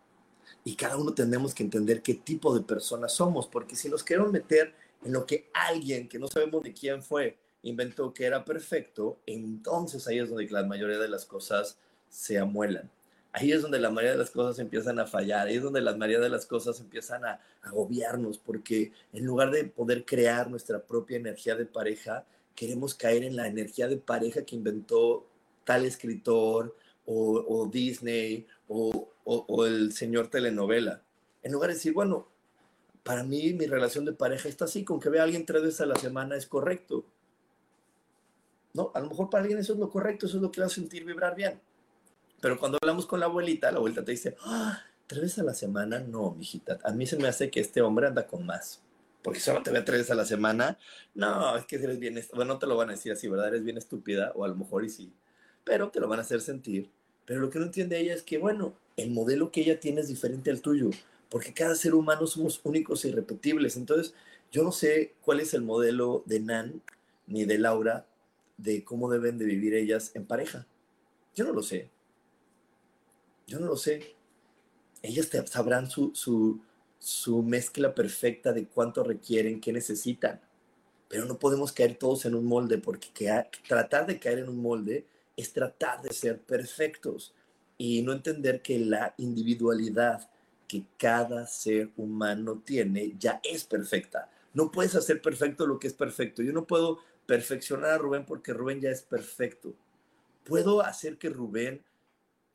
Y 0.63 0.75
cada 0.75 0.97
uno 0.97 1.13
tenemos 1.13 1.53
que 1.53 1.63
entender 1.63 2.01
qué 2.01 2.15
tipo 2.15 2.53
de 2.53 2.63
personas 2.63 3.13
somos, 3.13 3.47
porque 3.47 3.75
si 3.75 3.89
nos 3.89 4.03
queremos 4.03 4.31
meter 4.31 4.73
en 5.03 5.13
lo 5.13 5.25
que 5.25 5.49
alguien, 5.53 6.07
que 6.07 6.19
no 6.19 6.27
sabemos 6.27 6.63
de 6.63 6.73
quién 6.73 7.01
fue, 7.03 7.37
inventó 7.63 8.13
que 8.13 8.25
era 8.25 8.43
perfecto, 8.43 9.19
entonces 9.25 10.07
ahí 10.07 10.19
es 10.19 10.29
donde 10.29 10.49
la 10.49 10.63
mayoría 10.63 10.99
de 10.99 11.09
las 11.09 11.25
cosas 11.25 11.77
se 12.09 12.37
amuelan. 12.37 12.89
Ahí 13.33 13.51
es 13.51 13.61
donde 13.61 13.79
la 13.79 13.91
mayoría 13.91 14.13
de 14.13 14.17
las 14.17 14.31
cosas 14.31 14.57
empiezan 14.59 14.99
a 14.99 15.05
fallar, 15.05 15.47
ahí 15.47 15.57
es 15.57 15.63
donde 15.63 15.81
la 15.81 15.95
mayoría 15.95 16.21
de 16.21 16.29
las 16.29 16.45
cosas 16.45 16.79
empiezan 16.79 17.23
a 17.25 17.39
agobiarnos, 17.61 18.37
porque 18.37 18.91
en 19.13 19.25
lugar 19.25 19.51
de 19.51 19.65
poder 19.65 20.05
crear 20.05 20.49
nuestra 20.49 20.81
propia 20.81 21.17
energía 21.17 21.55
de 21.55 21.65
pareja, 21.65 22.25
queremos 22.55 22.95
caer 22.95 23.23
en 23.23 23.35
la 23.35 23.47
energía 23.47 23.87
de 23.87 23.97
pareja 23.97 24.43
que 24.43 24.55
inventó 24.55 25.27
tal 25.63 25.85
escritor, 25.85 26.75
o, 27.07 27.69
Disney 27.71 28.45
o, 28.67 29.65
el 29.65 29.93
señor 29.93 30.27
telenovela. 30.27 31.01
En 31.41 31.53
lugar 31.53 31.69
de 31.69 31.75
decir, 31.75 31.93
bueno, 31.93 32.27
para 33.03 33.23
mí 33.23 33.53
mi 33.53 33.65
relación 33.65 34.05
de 34.05 34.13
pareja 34.13 34.49
está 34.49 34.65
así, 34.65 34.83
con 34.83 34.99
que 34.99 35.09
vea 35.09 35.21
a 35.21 35.25
alguien 35.25 35.45
tres 35.45 35.61
veces 35.61 35.81
a 35.81 35.85
la 35.85 35.95
semana 35.95 36.35
es 36.35 36.45
correcto. 36.45 37.05
¿no? 38.73 38.91
A 38.93 38.99
lo 38.99 39.09
mejor 39.09 39.29
para 39.29 39.43
alguien 39.43 39.59
eso 39.59 39.73
es 39.73 39.79
lo 39.79 39.89
correcto, 39.89 40.25
eso 40.25 40.37
es 40.37 40.43
lo 40.43 40.51
que 40.51 40.61
va 40.61 40.67
a 40.67 40.69
sentir 40.69 41.05
vibrar 41.05 41.35
bien. 41.35 41.59
Pero 42.41 42.59
cuando 42.59 42.77
hablamos 42.81 43.05
con 43.05 43.19
la 43.19 43.25
abuelita, 43.25 43.71
la 43.71 43.77
abuelita 43.77 44.03
te 44.03 44.11
dice, 44.11 44.35
ah, 44.41 44.83
tres 45.07 45.21
veces 45.21 45.39
a 45.39 45.43
la 45.43 45.53
semana, 45.53 45.99
no, 45.99 46.31
mijita. 46.31 46.77
A 46.83 46.91
mí 46.91 47.07
se 47.07 47.17
me 47.17 47.27
hace 47.27 47.49
que 47.49 47.61
este 47.61 47.81
hombre 47.81 48.07
anda 48.07 48.27
con 48.27 48.45
más. 48.45 48.81
Porque 49.23 49.39
solo 49.39 49.63
te 49.63 49.71
ve 49.71 49.81
tres 49.81 49.99
veces 49.99 50.11
a 50.11 50.15
la 50.15 50.25
semana. 50.25 50.77
No, 51.15 51.57
es 51.57 51.65
que 51.65 51.77
eres 51.77 51.99
bien, 51.99 52.21
bueno, 52.35 52.53
no 52.53 52.59
te 52.59 52.67
lo 52.67 52.77
van 52.77 52.89
a 52.89 52.93
decir 52.93 53.11
así, 53.11 53.27
¿verdad? 53.27 53.47
Eres 53.47 53.63
bien 53.63 53.77
estúpida, 53.77 54.31
o 54.35 54.45
a 54.45 54.47
lo 54.47 54.55
mejor 54.55 54.85
y 54.85 54.89
sí. 54.89 55.11
Pero 55.63 55.89
te 55.89 55.99
lo 55.99 56.07
van 56.07 56.19
a 56.19 56.21
hacer 56.21 56.41
sentir. 56.41 56.91
Pero 57.27 57.41
lo 57.41 57.49
que 57.49 57.59
no 57.59 57.65
entiende 57.65 57.99
ella 57.99 58.15
es 58.15 58.23
que, 58.23 58.37
bueno, 58.37 58.73
el 58.95 59.11
modelo 59.11 59.51
que 59.51 59.61
ella 59.61 59.79
tiene 59.79 59.99
es 59.99 60.07
diferente 60.07 60.49
al 60.49 60.61
tuyo. 60.61 60.89
Porque 61.29 61.53
cada 61.53 61.75
ser 61.75 61.93
humano 61.93 62.25
somos 62.25 62.61
únicos 62.63 63.03
e 63.03 63.09
irrepetibles. 63.09 63.75
Entonces, 63.75 64.13
yo 64.49 64.63
no 64.63 64.71
sé 64.71 65.13
cuál 65.21 65.41
es 65.41 65.53
el 65.53 65.61
modelo 65.61 66.23
de 66.25 66.39
Nan 66.39 66.81
ni 67.27 67.43
de 67.43 67.59
Laura 67.59 68.07
de 68.55 68.85
cómo 68.85 69.11
deben 69.11 69.37
de 69.37 69.43
vivir 69.43 69.73
ellas 69.73 70.11
en 70.15 70.25
pareja. 70.25 70.65
Yo 71.35 71.43
no 71.43 71.51
lo 71.51 71.61
sé. 71.61 71.89
Yo 73.45 73.59
no 73.59 73.67
lo 73.67 73.75
sé. 73.75 74.15
Ellas 75.01 75.29
sabrán 75.47 75.89
su, 75.89 76.13
su, 76.97 77.43
mezcla 77.43 77.93
perfecta 77.93 78.53
de 78.53 78.67
cuánto 78.67 79.03
requieren, 79.03 79.59
qué 79.59 79.73
necesitan. 79.73 80.39
Pero 81.09 81.25
no 81.25 81.37
podemos 81.37 81.73
caer 81.73 81.97
todos 81.97 82.25
en 82.25 82.35
un 82.35 82.45
molde 82.45 82.77
porque 82.77 83.07
tratar 83.67 84.07
de 84.07 84.17
caer 84.17 84.39
en 84.39 84.49
un 84.49 84.61
molde 84.61 85.05
es 85.37 85.53
tratar 85.53 86.01
de 86.01 86.11
ser 86.11 86.41
perfectos 86.41 87.33
y 87.77 88.01
no 88.01 88.11
entender 88.11 88.61
que 88.61 88.79
la 88.79 89.13
individualidad 89.17 90.29
que 90.67 90.83
cada 90.97 91.45
ser 91.47 91.91
humano 91.95 92.61
tiene 92.65 93.15
ya 93.17 93.39
es 93.43 93.63
perfecta. 93.63 94.29
No 94.53 94.71
puedes 94.71 94.95
hacer 94.95 95.21
perfecto 95.21 95.65
lo 95.65 95.79
que 95.79 95.87
es 95.87 95.93
perfecto. 95.93 96.41
Yo 96.41 96.51
no 96.51 96.65
puedo 96.65 96.99
perfeccionar 97.25 97.91
a 97.91 97.97
Rubén 97.97 98.25
porque 98.25 98.53
Rubén 98.53 98.81
ya 98.81 98.89
es 98.89 99.03
perfecto. 99.03 99.75
Puedo 100.43 100.81
hacer 100.81 101.17
que 101.17 101.29
Rubén 101.29 101.83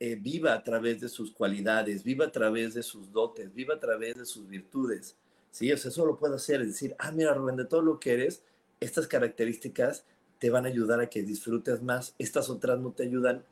eh, 0.01 0.17
viva 0.17 0.53
a 0.53 0.65
través 0.65 1.01
de 1.01 1.09
sus 1.09 1.31
cualidades, 1.31 2.03
viva 2.03 2.27
a 2.27 2.33
través 2.33 2.75
de 2.75 2.83
sus 2.83 3.13
dotes, 3.13 3.55
viva 3.55 3.75
a 3.75 3.81
través 3.81 4.17
de 4.17 4.27
sus 4.27 4.49
virtudes. 4.49 5.17
Sí, 5.53 5.71
o 5.71 5.77
sea, 5.77 5.91
eso 5.91 6.05
lo 6.05 6.19
puedo 6.19 6.35
hacer, 6.35 6.63
es 6.63 6.69
decir, 6.69 6.97
ah, 6.99 7.13
mira, 7.13 7.35
Rubén, 7.35 7.57
de 7.57 7.67
todo 7.67 7.83
lo 7.83 8.01
que 8.01 8.15
eres, 8.15 8.43
estas 8.81 9.07
características 9.07 10.05
te 10.43 10.51
van 10.51 10.65
a 10.65 10.69
ayudar 10.71 11.01
a 11.01 11.09
que 11.09 11.23
disfrutes 11.23 11.85
más, 11.85 12.17
estas 12.19 12.51
otras 12.51 12.77
no 12.81 12.91
te 12.91 13.05
ayudan 13.05 13.45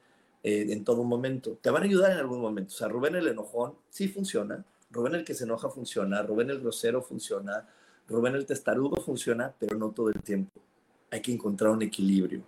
eh, 0.42 0.66
en 0.70 0.82
todo 0.82 1.04
momento, 1.04 1.56
te 1.62 1.70
van 1.70 1.84
a 1.84 1.84
ayudar 1.84 2.10
en 2.10 2.18
algún 2.18 2.40
momento. 2.40 2.74
O 2.74 2.76
sea, 2.76 2.88
Rubén 2.88 3.14
el 3.14 3.28
enojón 3.28 3.74
sí 3.90 4.08
funciona, 4.08 4.64
Rubén 4.90 5.14
el 5.14 5.24
que 5.24 5.34
se 5.34 5.44
enoja 5.44 5.68
funciona, 5.70 6.20
Rubén 6.24 6.50
el 6.50 6.58
grosero 6.58 7.00
funciona, 7.00 7.64
Rubén 8.08 8.34
el 8.34 8.44
testarudo 8.44 8.96
funciona, 8.96 9.54
pero 9.56 9.78
no 9.78 9.92
todo 9.92 10.08
el 10.08 10.20
tiempo. 10.20 10.60
Hay 11.12 11.22
que 11.22 11.30
encontrar 11.30 11.70
un 11.70 11.82
equilibrio, 11.82 12.42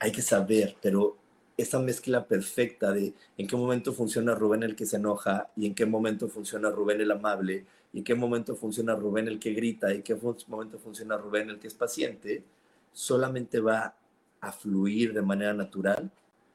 hay 0.00 0.10
que 0.10 0.20
saber, 0.20 0.74
pero 0.82 1.16
esa 1.56 1.78
mezcla 1.78 2.26
perfecta 2.26 2.90
de 2.90 3.14
en 3.38 3.46
qué 3.46 3.54
momento 3.54 3.92
funciona 3.92 4.34
Rubén 4.34 4.64
el 4.64 4.74
que 4.74 4.84
se 4.84 4.96
enoja 4.96 5.48
y 5.54 5.64
en 5.64 5.76
qué 5.76 5.86
momento 5.86 6.26
funciona 6.26 6.70
Rubén 6.70 7.00
el 7.00 7.12
amable 7.12 7.66
y 7.92 7.98
en 7.98 8.04
qué 8.04 8.16
momento 8.16 8.56
funciona 8.56 8.96
Rubén 8.96 9.28
el 9.28 9.38
que 9.38 9.52
grita 9.52 9.92
y 9.92 9.98
en 9.98 10.02
qué 10.02 10.18
momento 10.48 10.76
funciona 10.80 11.16
Rubén 11.16 11.50
el 11.50 11.60
que 11.60 11.68
es 11.68 11.74
paciente, 11.74 12.42
solamente 12.96 13.60
va 13.60 13.94
a 14.40 14.52
fluir 14.52 15.12
de 15.12 15.20
manera 15.20 15.52
natural 15.52 16.10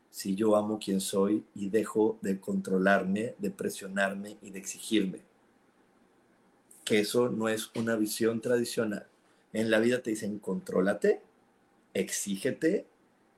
si 0.09 0.35
yo 0.35 0.55
amo 0.55 0.79
quien 0.79 0.99
soy 0.99 1.45
y 1.53 1.69
dejo 1.69 2.17
de 2.23 2.39
controlarme, 2.39 3.35
de 3.37 3.51
presionarme 3.51 4.37
y 4.41 4.49
de 4.49 4.57
exigirme. 4.57 5.19
Que 6.83 7.01
eso 7.01 7.29
no 7.29 7.47
es 7.47 7.69
una 7.75 7.95
visión 7.95 8.41
tradicional. 8.41 9.05
En 9.53 9.69
la 9.69 9.77
vida 9.77 10.01
te 10.01 10.09
dicen, 10.09 10.39
contrólate, 10.39 11.21
exígete 11.93 12.87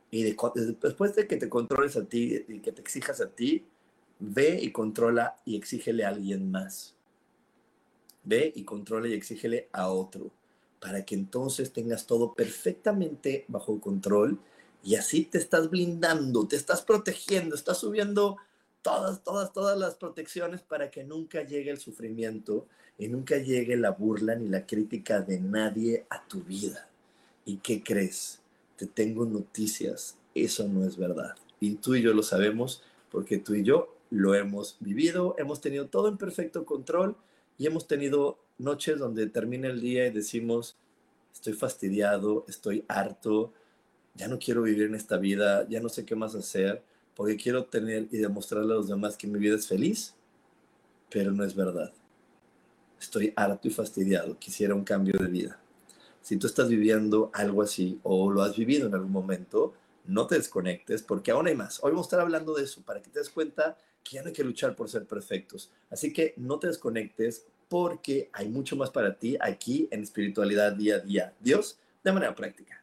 y 0.10 0.24
después 0.24 1.13
de 1.13 1.27
que 1.27 1.36
te 1.36 1.50
controles 1.50 1.98
a 1.98 2.05
ti 2.05 2.45
y 2.48 2.60
que 2.60 2.72
te 2.72 2.79
exijas 2.79 3.19
a 3.19 3.29
ti, 3.29 3.65
ve 4.19 4.60
y 4.62 4.72
controla 4.72 5.36
y 5.43 5.57
exígele 5.57 6.05
a 6.05 6.10
alguien 6.10 6.50
más. 6.50 6.95
Ve 8.24 8.53
y 8.55 8.63
controla 8.63 9.10
y 9.10 9.13
exígele 9.13 9.67
a 9.74 9.89
otro, 9.89 10.31
para 10.84 11.06
que 11.06 11.16
entonces 11.16 11.72
tengas 11.72 12.06
todo 12.06 12.34
perfectamente 12.34 13.46
bajo 13.48 13.80
control 13.80 14.38
y 14.84 14.96
así 14.96 15.24
te 15.24 15.38
estás 15.38 15.70
blindando, 15.70 16.46
te 16.46 16.58
estás 16.58 16.82
protegiendo, 16.82 17.56
estás 17.56 17.78
subiendo 17.78 18.36
todas, 18.82 19.24
todas, 19.24 19.54
todas 19.54 19.80
las 19.80 19.96
protecciones 19.96 20.62
para 20.62 20.92
que 20.92 21.06
nunca 21.06 21.44
llegue 21.44 21.72
el 21.72 21.80
sufrimiento 21.80 22.68
y 22.98 23.08
nunca 23.08 23.38
llegue 23.38 23.78
la 23.78 23.92
burla 23.92 24.36
ni 24.36 24.50
la 24.50 24.66
crítica 24.66 25.22
de 25.22 25.40
nadie 25.40 26.06
a 26.10 26.28
tu 26.28 26.42
vida. 26.42 26.90
¿Y 27.46 27.58
qué 27.58 27.82
crees? 27.82 28.44
te 28.75 28.88
tengo 28.88 29.25
noticias, 29.25 30.18
eso 30.36 30.68
no 30.68 30.86
es 30.86 30.98
verdad. 30.98 31.36
Y 31.60 31.75
tú 31.75 31.96
y 31.96 32.02
yo 32.02 32.13
lo 32.13 32.24
sabemos 32.24 32.82
porque 33.12 33.38
tú 33.38 33.56
y 33.56 33.63
yo 33.63 33.96
lo 34.10 34.36
hemos 34.36 34.78
vivido, 34.80 35.36
hemos 35.38 35.62
tenido 35.62 35.88
todo 35.88 36.08
en 36.08 36.18
perfecto 36.18 36.66
control 36.66 37.16
y 37.57 37.67
hemos 37.67 37.88
tenido 37.88 38.39
noches 38.57 39.00
donde 39.00 39.27
termina 39.27 39.67
el 39.67 39.81
día 39.81 40.07
y 40.07 40.12
decimos, 40.12 40.77
estoy 41.33 41.53
fastidiado, 41.53 42.45
estoy 42.48 42.86
harto, 42.88 43.53
ya 44.15 44.27
no 44.27 44.39
quiero 44.39 44.63
vivir 44.63 44.83
en 44.83 44.95
esta 44.95 45.17
vida, 45.17 45.67
ya 45.67 45.79
no 45.79 45.89
sé 45.89 46.05
qué 46.05 46.15
más 46.15 46.36
hacer, 46.36 46.83
porque 47.15 47.38
quiero 47.38 47.65
tener 47.65 48.07
y 48.12 48.17
demostrarle 48.17 48.74
a 48.74 48.77
los 48.77 48.88
demás 48.88 49.17
que 49.17 49.27
mi 49.27 49.39
vida 49.39 49.55
es 49.55 49.67
feliz, 49.67 50.13
pero 51.10 51.31
no 51.31 51.43
es 51.43 51.55
verdad. 51.55 51.91
Estoy 53.00 53.33
harto 53.36 53.67
y 53.67 53.72
fastidiado, 53.72 54.38
quisiera 54.39 54.75
un 54.75 54.83
cambio 54.83 55.19
de 55.19 55.27
vida. 55.27 55.60
Si 56.22 56.38
tú 56.38 56.48
estás 56.48 56.69
viviendo 56.69 57.29
algo 57.33 57.62
así 57.62 58.00
o 58.03 58.31
lo 58.31 58.43
has 58.43 58.55
vivido 58.55 58.88
en 58.88 58.93
algún 58.93 59.12
momento, 59.12 59.74
no 60.05 60.27
te 60.27 60.36
desconectes 60.36 61.03
porque 61.03 61.31
aún 61.31 61.48
hay 61.48 61.55
más. 61.55 61.83
Hoy 61.83 61.91
vamos 61.91 62.05
a 62.05 62.07
estar 62.07 62.19
hablando 62.22 62.53
de 62.53 62.63
eso 62.63 62.81
para 62.81 63.01
que 63.01 63.10
te 63.10 63.19
des 63.19 63.29
cuenta 63.29 63.77
que 64.03 64.22
no 64.22 64.27
hay 64.27 64.33
que 64.33 64.43
luchar 64.43 64.75
por 64.75 64.89
ser 64.89 65.05
perfectos. 65.05 65.72
Así 65.89 66.12
que 66.12 66.33
no 66.38 66.60
te 66.60 66.67
desconectes 66.67 67.45
porque 67.69 68.29
hay 68.33 68.50
mucho 68.50 68.75
más 68.75 68.89
para 68.89 69.17
ti 69.17 69.38
aquí 69.39 69.88
en 69.91 70.03
espiritualidad 70.03 70.74
día 70.74 70.95
a 70.95 71.00
día. 71.00 71.33
Dios, 71.39 71.79
de 72.03 72.12
manera 72.12 72.36
práctica. 72.36 72.83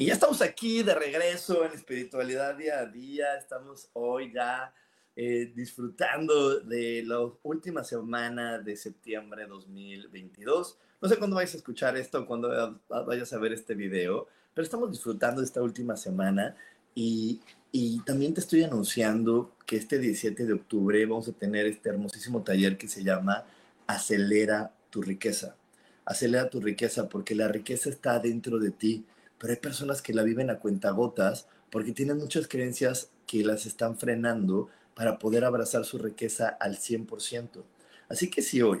Y 0.00 0.06
ya 0.06 0.12
estamos 0.12 0.40
aquí 0.42 0.84
de 0.84 0.94
regreso 0.94 1.64
en 1.64 1.72
espiritualidad 1.72 2.54
día 2.54 2.78
a 2.78 2.86
día. 2.86 3.34
Estamos 3.36 3.90
hoy 3.94 4.32
ya 4.32 4.72
eh, 5.16 5.52
disfrutando 5.56 6.60
de 6.60 7.02
la 7.04 7.18
última 7.42 7.82
semana 7.82 8.60
de 8.60 8.76
septiembre 8.76 9.42
de 9.42 9.48
2022. 9.48 10.78
No 11.02 11.08
sé 11.08 11.16
cuándo 11.16 11.34
vais 11.34 11.52
a 11.52 11.56
escuchar 11.56 11.96
esto, 11.96 12.24
cuándo 12.26 12.78
vayas 12.88 13.32
a 13.32 13.38
ver 13.38 13.52
este 13.52 13.74
video, 13.74 14.28
pero 14.54 14.64
estamos 14.64 14.92
disfrutando 14.92 15.40
de 15.40 15.46
esta 15.46 15.62
última 15.62 15.96
semana 15.96 16.54
y, 16.94 17.40
y 17.72 17.98
también 18.02 18.34
te 18.34 18.40
estoy 18.40 18.62
anunciando 18.62 19.50
que 19.66 19.78
este 19.78 19.98
17 19.98 20.46
de 20.46 20.52
octubre 20.52 21.04
vamos 21.06 21.26
a 21.26 21.32
tener 21.32 21.66
este 21.66 21.88
hermosísimo 21.88 22.44
taller 22.44 22.78
que 22.78 22.86
se 22.86 23.02
llama 23.02 23.46
Acelera 23.88 24.72
tu 24.90 25.02
riqueza. 25.02 25.56
Acelera 26.04 26.48
tu 26.48 26.60
riqueza 26.60 27.08
porque 27.08 27.34
la 27.34 27.48
riqueza 27.48 27.90
está 27.90 28.20
dentro 28.20 28.60
de 28.60 28.70
ti 28.70 29.04
pero 29.38 29.52
hay 29.52 29.58
personas 29.58 30.02
que 30.02 30.14
la 30.14 30.22
viven 30.22 30.50
a 30.50 30.58
cuentagotas 30.58 31.46
porque 31.70 31.92
tienen 31.92 32.18
muchas 32.18 32.48
creencias 32.48 33.10
que 33.26 33.44
las 33.44 33.66
están 33.66 33.96
frenando 33.96 34.68
para 34.94 35.18
poder 35.18 35.44
abrazar 35.44 35.84
su 35.84 35.98
riqueza 35.98 36.48
al 36.48 36.76
100%. 36.76 37.62
Así 38.08 38.30
que 38.30 38.42
si 38.42 38.62
hoy 38.62 38.80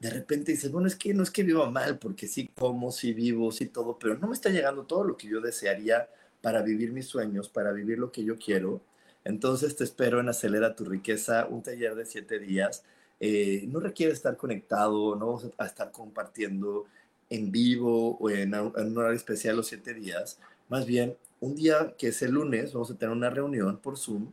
de 0.00 0.10
repente 0.10 0.52
dices, 0.52 0.70
bueno, 0.70 0.88
es 0.88 0.96
que 0.96 1.14
no 1.14 1.22
es 1.22 1.30
que 1.30 1.42
viva 1.42 1.70
mal, 1.70 1.98
porque 1.98 2.26
sí 2.26 2.50
como, 2.54 2.92
sí 2.92 3.14
vivo, 3.14 3.50
sí 3.52 3.66
todo, 3.66 3.98
pero 3.98 4.18
no 4.18 4.28
me 4.28 4.34
está 4.34 4.50
llegando 4.50 4.84
todo 4.84 5.04
lo 5.04 5.16
que 5.16 5.28
yo 5.28 5.40
desearía 5.40 6.08
para 6.42 6.62
vivir 6.62 6.92
mis 6.92 7.06
sueños, 7.06 7.48
para 7.48 7.72
vivir 7.72 7.98
lo 7.98 8.12
que 8.12 8.22
yo 8.22 8.36
quiero, 8.36 8.82
entonces 9.26 9.74
te 9.74 9.82
espero 9.82 10.20
en 10.20 10.28
Acelera 10.28 10.76
tu 10.76 10.84
Riqueza, 10.84 11.46
un 11.50 11.60
taller 11.60 11.96
de 11.96 12.06
siete 12.06 12.38
días. 12.38 12.84
Eh, 13.18 13.64
no 13.68 13.80
requiere 13.80 14.12
estar 14.12 14.36
conectado, 14.36 15.16
no 15.16 15.40
a 15.58 15.66
estar 15.66 15.90
compartiendo 15.90 16.84
en 17.30 17.50
vivo 17.50 18.16
o 18.18 18.30
en, 18.30 18.54
un 18.54 18.98
horario 18.98 19.16
especial 19.16 19.56
los 19.56 19.68
siete 19.68 19.94
días. 19.94 20.38
Más 20.68 20.86
bien, 20.86 21.16
un 21.40 21.54
día 21.54 21.94
que 21.98 22.08
es 22.08 22.22
el 22.22 22.32
lunes, 22.32 22.72
vamos 22.72 22.90
a 22.90 22.96
tener 22.96 23.14
una 23.14 23.30
reunión 23.30 23.78
por 23.78 23.98
Zoom 23.98 24.32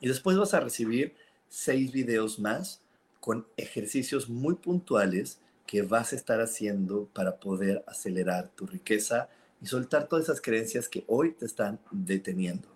y 0.00 0.08
después 0.08 0.36
vas 0.36 0.54
a 0.54 0.60
recibir 0.60 1.14
seis 1.48 1.92
videos 1.92 2.38
más 2.38 2.80
con 3.20 3.46
ejercicios 3.56 4.28
muy 4.28 4.54
puntuales 4.54 5.40
que 5.66 5.82
vas 5.82 6.12
a 6.12 6.16
estar 6.16 6.40
haciendo 6.40 7.08
para 7.12 7.38
poder 7.38 7.82
acelerar 7.86 8.48
tu 8.50 8.66
riqueza 8.66 9.28
y 9.60 9.66
soltar 9.66 10.08
todas 10.08 10.26
esas 10.26 10.40
creencias 10.40 10.88
que 10.88 11.04
hoy 11.08 11.32
te 11.32 11.46
están 11.46 11.80
deteniendo. 11.90 12.68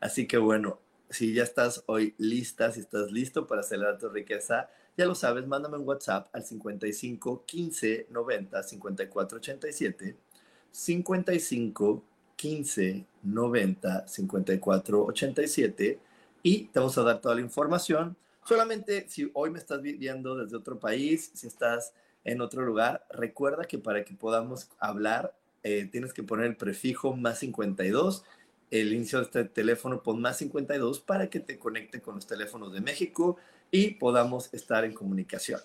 Así 0.00 0.26
que 0.26 0.36
bueno, 0.36 0.78
si 1.08 1.32
ya 1.32 1.42
estás 1.42 1.84
hoy 1.86 2.14
lista, 2.18 2.70
si 2.72 2.80
estás 2.80 3.12
listo 3.12 3.46
para 3.46 3.62
acelerar 3.62 3.98
tu 3.98 4.08
riqueza, 4.08 4.68
ya 4.96 5.06
lo 5.06 5.14
sabes, 5.14 5.46
mándame 5.46 5.76
un 5.76 5.86
WhatsApp 5.86 6.28
al 6.32 6.44
55 6.44 7.44
15 7.46 8.06
90 8.10 8.62
54 8.62 9.38
87, 9.38 10.16
55 10.70 12.02
15 12.36 13.06
90 13.22 14.08
54 14.08 15.04
87 15.04 15.98
y 16.42 16.64
te 16.66 16.78
vamos 16.78 16.98
a 16.98 17.02
dar 17.02 17.20
toda 17.20 17.34
la 17.34 17.40
información. 17.40 18.16
Solamente 18.44 19.06
si 19.08 19.30
hoy 19.34 19.50
me 19.50 19.58
estás 19.58 19.80
viendo 19.80 20.36
desde 20.36 20.56
otro 20.56 20.78
país, 20.78 21.30
si 21.34 21.46
estás 21.46 21.94
en 22.24 22.40
otro 22.40 22.62
lugar, 22.64 23.06
recuerda 23.10 23.64
que 23.64 23.78
para 23.78 24.04
que 24.04 24.14
podamos 24.14 24.68
hablar 24.78 25.34
eh, 25.62 25.88
tienes 25.90 26.12
que 26.12 26.22
poner 26.22 26.46
el 26.46 26.56
prefijo 26.56 27.16
más 27.16 27.38
52 27.38 28.24
el 28.70 28.92
inicio 28.92 29.18
de 29.18 29.24
este 29.24 29.44
teléfono 29.44 30.02
pon 30.02 30.20
más 30.20 30.38
52 30.38 31.00
para 31.00 31.30
que 31.30 31.40
te 31.40 31.58
conecte 31.58 32.00
con 32.00 32.16
los 32.16 32.26
teléfonos 32.26 32.72
de 32.72 32.80
México 32.80 33.36
y 33.74 33.90
podamos 33.90 34.54
estar 34.54 34.84
en 34.84 34.94
comunicación. 34.94 35.60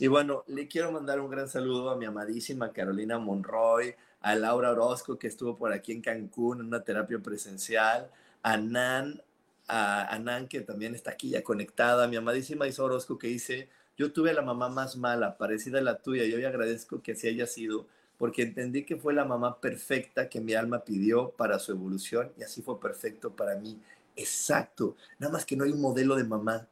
Y 0.00 0.08
bueno, 0.08 0.42
le 0.48 0.66
quiero 0.66 0.90
mandar 0.90 1.20
un 1.20 1.30
gran 1.30 1.48
saludo 1.48 1.90
a 1.90 1.96
mi 1.96 2.06
amadísima 2.06 2.72
Carolina 2.72 3.20
Monroy, 3.20 3.94
a 4.20 4.34
Laura 4.34 4.72
Orozco, 4.72 5.16
que 5.16 5.28
estuvo 5.28 5.56
por 5.56 5.72
aquí 5.72 5.92
en 5.92 6.02
Cancún 6.02 6.58
en 6.58 6.66
una 6.66 6.82
terapia 6.82 7.20
presencial, 7.20 8.10
a 8.42 8.56
Nan, 8.56 9.22
a, 9.68 10.18
Nan, 10.20 10.48
que 10.48 10.62
también 10.62 10.96
está 10.96 11.12
aquí 11.12 11.30
ya 11.30 11.44
conectada, 11.44 12.02
a 12.02 12.08
mi 12.08 12.16
amadísima 12.16 12.66
Isa 12.66 12.82
Orozco, 12.82 13.16
que 13.16 13.28
dice, 13.28 13.68
yo 13.96 14.12
tuve 14.12 14.34
la 14.34 14.42
mamá 14.42 14.68
más 14.68 14.96
mala, 14.96 15.38
parecida 15.38 15.78
a 15.78 15.82
la 15.82 15.98
tuya, 15.98 16.24
y 16.24 16.34
hoy 16.34 16.44
agradezco 16.44 17.00
que 17.00 17.12
así 17.12 17.28
haya 17.28 17.46
sido, 17.46 17.86
porque 18.18 18.42
entendí 18.42 18.84
que 18.84 18.96
fue 18.96 19.14
la 19.14 19.24
mamá 19.24 19.60
perfecta 19.60 20.28
que 20.28 20.40
mi 20.40 20.54
alma 20.54 20.80
pidió 20.80 21.30
para 21.30 21.60
su 21.60 21.70
evolución, 21.70 22.32
y 22.36 22.42
así 22.42 22.60
fue 22.60 22.80
perfecto 22.80 23.36
para 23.36 23.54
mí. 23.54 23.80
Exacto, 24.16 24.96
nada 25.20 25.32
más 25.32 25.46
que 25.46 25.54
no 25.54 25.62
hay 25.62 25.70
un 25.70 25.80
modelo 25.80 26.16
de 26.16 26.24
mamá, 26.24 26.66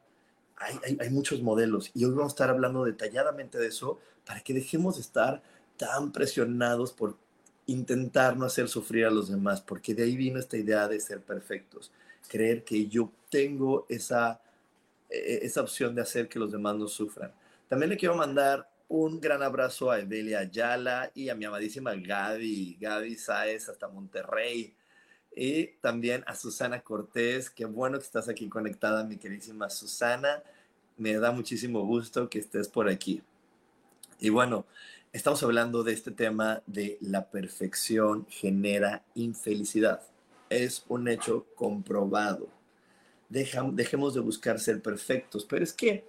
hay, 0.61 1.09
muchos 1.09 1.41
modelos 1.41 1.91
y 1.93 2.05
hoy 2.05 2.11
vamos 2.11 2.33
a 2.33 2.35
estar 2.35 2.49
hablando 2.49 2.83
detalladamente 2.83 3.57
de 3.57 3.67
eso 3.67 3.99
para 4.25 4.41
que 4.41 4.53
dejemos 4.53 4.95
de 4.95 5.01
estar 5.01 5.41
tan 5.77 6.11
presionados 6.11 6.91
por 6.91 7.17
intentar 7.65 8.37
no 8.37 8.45
hacer 8.45 8.67
sufrir 8.67 9.05
a 9.05 9.11
los 9.11 9.29
demás, 9.29 9.61
porque 9.61 9.95
de 9.95 10.03
ahí 10.03 10.15
vino 10.15 10.39
esta 10.39 10.57
idea 10.57 10.87
de 10.87 10.99
ser 10.99 11.21
perfectos, 11.21 11.91
creer 12.27 12.63
que 12.63 12.87
yo 12.87 13.11
tengo 13.29 13.85
esa, 13.89 14.41
e, 15.09 15.39
esa 15.43 15.61
opción 15.61 15.95
de 15.95 16.01
hacer 16.01 16.27
que 16.27 16.39
los 16.39 16.51
demás 16.51 16.75
no 16.75 16.87
sufran. 16.87 17.31
También 17.67 17.89
le 17.89 17.97
quiero 17.97 18.15
mandar 18.15 18.69
un 18.89 19.21
gran 19.21 19.41
abrazo 19.41 19.89
a 19.89 19.99
Evelia 19.99 20.39
Ayala 20.39 21.11
y 21.15 21.29
a 21.29 21.35
mi 21.35 21.45
amadísima 21.45 21.95
Gaby, 21.95 22.77
Gaby 22.79 23.15
Saez 23.15 23.69
hasta 23.69 23.87
Monterrey. 23.87 24.75
Y 25.35 25.67
también 25.81 26.23
a 26.27 26.35
Susana 26.35 26.81
Cortés, 26.81 27.49
qué 27.49 27.65
bueno 27.65 27.97
que 27.97 28.03
estás 28.03 28.27
aquí 28.27 28.49
conectada, 28.49 29.03
mi 29.03 29.17
queridísima 29.17 29.69
Susana. 29.69 30.43
Me 30.97 31.13
da 31.17 31.31
muchísimo 31.31 31.85
gusto 31.85 32.29
que 32.29 32.39
estés 32.39 32.67
por 32.67 32.89
aquí. 32.89 33.21
Y 34.19 34.29
bueno, 34.29 34.65
estamos 35.13 35.41
hablando 35.43 35.83
de 35.83 35.93
este 35.93 36.11
tema 36.11 36.61
de 36.67 36.97
la 37.01 37.29
perfección 37.29 38.27
genera 38.29 39.03
infelicidad. 39.15 40.01
Es 40.49 40.85
un 40.89 41.07
hecho 41.07 41.47
comprobado. 41.55 42.49
dejemos 43.29 44.13
de 44.13 44.19
buscar 44.19 44.59
ser 44.59 44.81
perfectos, 44.81 45.45
pero 45.45 45.63
es 45.63 45.71
que 45.71 46.05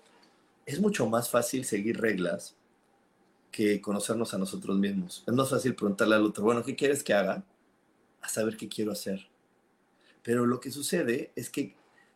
es 0.66 0.80
mucho 0.80 1.06
más 1.06 1.30
fácil 1.30 1.64
seguir 1.64 2.00
reglas 2.00 2.56
que 3.52 3.80
conocernos 3.80 4.34
a 4.34 4.38
nosotros 4.38 4.76
mismos. 4.78 5.22
Es 5.26 5.34
más 5.34 5.50
fácil 5.50 5.74
preguntarle 5.74 6.16
al 6.16 6.24
otro, 6.24 6.42
bueno, 6.42 6.62
¿qué 6.64 6.74
quieres 6.74 7.04
que 7.04 7.14
haga? 7.14 7.44
A 8.22 8.28
saber 8.28 8.56
qué 8.56 8.68
quiero 8.68 8.92
hacer. 8.92 9.26
Pero 10.22 10.46
lo 10.46 10.60
que 10.60 10.70
sucede 10.70 11.32
es 11.36 11.50
que 11.50 11.74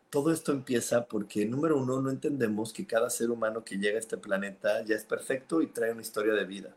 todo 0.09 0.31
esto 0.31 0.53
empieza 0.53 1.05
porque, 1.05 1.45
número 1.45 1.77
uno, 1.77 2.01
no 2.01 2.09
entendemos 2.09 2.71
que 2.71 2.87
cada 2.87 3.09
ser 3.09 3.29
humano 3.29 3.63
que 3.65 3.77
llega 3.77 3.97
a 3.97 3.99
este 3.99 4.17
planeta 4.17 4.83
ya 4.85 4.95
es 4.95 5.03
perfecto 5.03 5.61
y 5.61 5.67
trae 5.67 5.91
una 5.91 6.01
historia 6.01 6.33
de 6.33 6.45
vida 6.45 6.75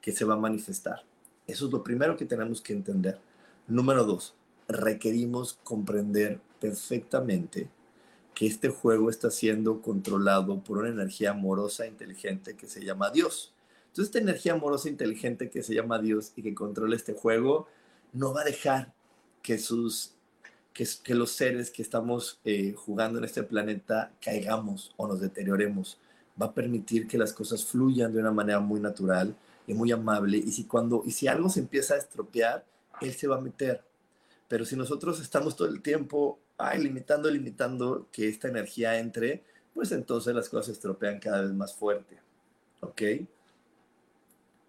que 0.00 0.12
se 0.12 0.24
va 0.24 0.34
a 0.34 0.38
manifestar. 0.38 1.02
Eso 1.46 1.66
es 1.66 1.72
lo 1.72 1.82
primero 1.82 2.16
que 2.16 2.24
tenemos 2.24 2.60
que 2.60 2.72
entender. 2.72 3.18
Número 3.66 4.04
dos, 4.04 4.34
requerimos 4.68 5.58
comprender 5.64 6.40
perfectamente 6.60 7.68
que 8.34 8.46
este 8.46 8.68
juego 8.68 9.10
está 9.10 9.32
siendo 9.32 9.82
controlado 9.82 10.62
por 10.62 10.78
una 10.78 10.90
energía 10.90 11.32
amorosa 11.32 11.84
e 11.84 11.88
inteligente 11.88 12.54
que 12.54 12.68
se 12.68 12.84
llama 12.84 13.10
Dios. 13.10 13.52
Entonces, 13.88 14.06
esta 14.06 14.18
energía 14.20 14.52
amorosa 14.52 14.86
e 14.86 14.92
inteligente 14.92 15.50
que 15.50 15.64
se 15.64 15.74
llama 15.74 15.98
Dios 15.98 16.32
y 16.36 16.42
que 16.42 16.54
controla 16.54 16.94
este 16.94 17.14
juego 17.14 17.66
no 18.12 18.32
va 18.32 18.42
a 18.42 18.44
dejar 18.44 18.92
que, 19.42 19.58
sus, 19.58 20.14
que, 20.72 21.14
los 21.14 21.32
seres 21.32 21.70
que 21.70 21.82
estamos 21.82 22.40
eh, 22.44 22.74
jugando 22.76 23.18
en 23.18 23.24
este 23.24 23.42
planeta 23.42 24.12
caigamos 24.20 24.92
o 24.96 25.06
nos 25.06 25.20
deterioremos. 25.20 25.98
Va 26.40 26.46
a 26.46 26.54
permitir 26.54 27.06
que 27.06 27.18
las 27.18 27.32
cosas 27.32 27.64
fluyan 27.64 28.12
de 28.12 28.20
una 28.20 28.30
manera 28.30 28.60
muy 28.60 28.80
natural 28.80 29.36
y 29.66 29.74
muy 29.74 29.92
amable. 29.92 30.38
Y 30.38 30.52
si, 30.52 30.64
cuando, 30.64 31.02
y 31.04 31.10
si 31.10 31.26
algo 31.26 31.48
se 31.48 31.60
empieza 31.60 31.94
a 31.94 31.98
estropear, 31.98 32.64
Él 33.00 33.12
se 33.12 33.26
va 33.26 33.36
a 33.36 33.40
meter. 33.40 33.82
Pero 34.48 34.64
si 34.64 34.76
nosotros 34.76 35.20
estamos 35.20 35.56
todo 35.56 35.68
el 35.68 35.82
tiempo 35.82 36.38
limitando, 36.78 37.30
limitando 37.30 38.08
que 38.10 38.28
esta 38.28 38.48
energía 38.48 38.98
entre, 38.98 39.44
pues 39.74 39.92
entonces 39.92 40.34
las 40.34 40.48
cosas 40.48 40.66
se 40.66 40.72
estropean 40.72 41.20
cada 41.20 41.42
vez 41.42 41.52
más 41.52 41.74
fuerte. 41.74 42.18
¿Ok? 42.80 43.02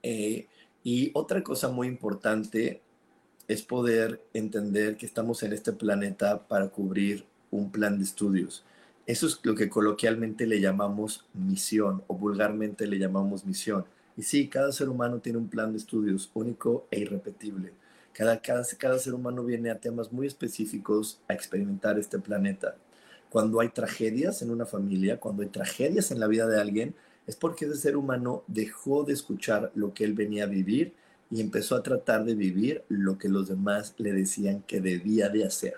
Eh, 0.04 0.48
y 0.84 1.12
otra 1.14 1.44
cosa 1.44 1.70
muy 1.70 1.88
importante 1.88 2.82
es 3.50 3.64
poder 3.64 4.22
entender 4.34 4.96
que 4.96 5.08
estamos 5.08 5.42
en 5.42 5.54
este 5.54 5.74
planeta 5.74 6.48
para 6.48 6.70
cubrir 6.70 7.26
un 7.50 7.72
plan 7.72 7.98
de 7.98 8.04
estudios. 8.04 8.64
Eso 9.08 9.26
es 9.26 9.40
lo 9.42 9.56
que 9.56 9.70
coloquialmente 9.70 10.46
le 10.46 10.62
llamamos 10.62 11.26
misión 11.34 12.04
o 12.06 12.14
vulgarmente 12.14 12.86
le 12.86 13.00
llamamos 13.00 13.46
misión. 13.46 13.86
Y 14.16 14.22
sí, 14.22 14.48
cada 14.50 14.72
ser 14.72 14.88
humano 14.88 15.18
tiene 15.18 15.40
un 15.40 15.50
plan 15.50 15.72
de 15.72 15.80
estudios 15.80 16.30
único 16.36 16.86
e 16.92 17.00
irrepetible. 17.00 17.74
Cada, 18.14 18.40
cada, 18.40 18.64
cada 18.78 19.00
ser 19.00 19.16
humano 19.16 19.44
viene 19.44 19.72
a 19.72 19.80
temas 19.80 20.14
muy 20.14 20.28
específicos 20.28 21.20
a 21.28 21.34
experimentar 21.34 21.98
este 21.98 22.20
planeta. 22.20 22.76
Cuando 23.32 23.62
hay 23.62 23.70
tragedias 23.70 24.44
en 24.44 24.52
una 24.52 24.68
familia, 24.68 25.20
cuando 25.20 25.42
hay 25.42 25.50
tragedias 25.50 26.12
en 26.12 26.20
la 26.20 26.28
vida 26.28 26.46
de 26.46 26.62
alguien, 26.62 26.94
es 27.26 27.36
porque 27.36 27.66
ese 27.66 27.78
ser 27.78 27.98
humano 27.98 28.44
dejó 28.46 29.04
de 29.06 29.14
escuchar 29.14 29.72
lo 29.74 29.92
que 29.96 30.04
él 30.04 30.14
venía 30.14 30.44
a 30.44 30.48
vivir 30.48 30.94
y 31.32 31.42
empezó 31.42 31.76
a 31.76 31.84
tratar 31.84 32.26
de 32.26 32.36
vivir 32.36 32.84
lo 32.90 33.18
que 33.18 33.30
los 33.30 33.48
demás 33.48 33.94
le 33.98 34.14
decían 34.14 34.64
que 34.64 34.82
debía 34.82 35.30
de 35.30 35.46
hacer. 35.46 35.76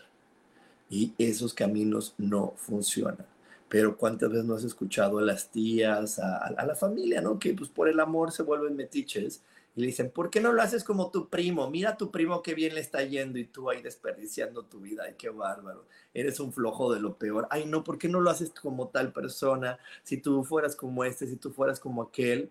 Y 0.90 1.14
esos 1.18 1.54
caminos 1.54 2.16
no 2.18 2.54
funcionan. 2.56 3.26
Pero 3.68 3.98
cuántas 3.98 4.30
veces 4.30 4.46
no 4.46 4.56
has 4.56 4.64
escuchado 4.64 5.20
a 5.20 5.22
las 5.22 5.50
tías, 5.50 6.20
a, 6.20 6.66
la 6.66 6.76
familia, 6.76 7.22
¿no? 7.22 7.40
Que 7.40 7.54
pues 7.54 7.70
por 7.70 7.88
el 7.88 8.00
amor 8.00 8.32
se 8.32 8.44
vuelven 8.44 8.76
metiches 8.76 9.44
y 9.76 9.82
le 9.82 9.88
dicen, 9.88 10.10
¿por 10.10 10.30
qué 10.30 10.42
no 10.42 10.52
lo 10.52 10.62
haces 10.62 10.84
como 10.84 11.10
tu 11.12 11.30
primo? 11.30 11.70
Mira 11.70 11.92
a 11.92 11.98
tu 11.98 12.12
primo 12.12 12.42
qué 12.42 12.54
bien 12.54 12.76
le 12.76 12.82
está 12.82 13.04
yendo 13.04 13.40
y 13.40 13.46
tú 13.46 13.70
ahí 13.70 13.82
desperdiciando 13.82 14.64
tu 14.64 14.82
vida. 14.82 15.04
Ay, 15.06 15.16
qué 15.18 15.30
bárbaro. 15.30 15.86
Eres 16.14 16.42
un 16.42 16.52
flojo 16.52 16.94
de 16.94 17.00
lo 17.00 17.18
peor. 17.18 17.48
Ay, 17.50 17.66
no, 17.66 17.84
¿por 17.84 17.98
qué 17.98 18.10
no 18.10 18.20
lo 18.20 18.30
haces 18.30 18.52
como 18.52 18.90
tal 18.90 19.14
persona? 19.14 19.80
Si 20.04 20.18
tú 20.18 20.44
fueras 20.44 20.76
como 20.76 21.06
este, 21.06 21.28
si 21.28 21.38
tú 21.38 21.52
fueras 21.52 21.80
como 21.80 22.02
aquel. 22.02 22.50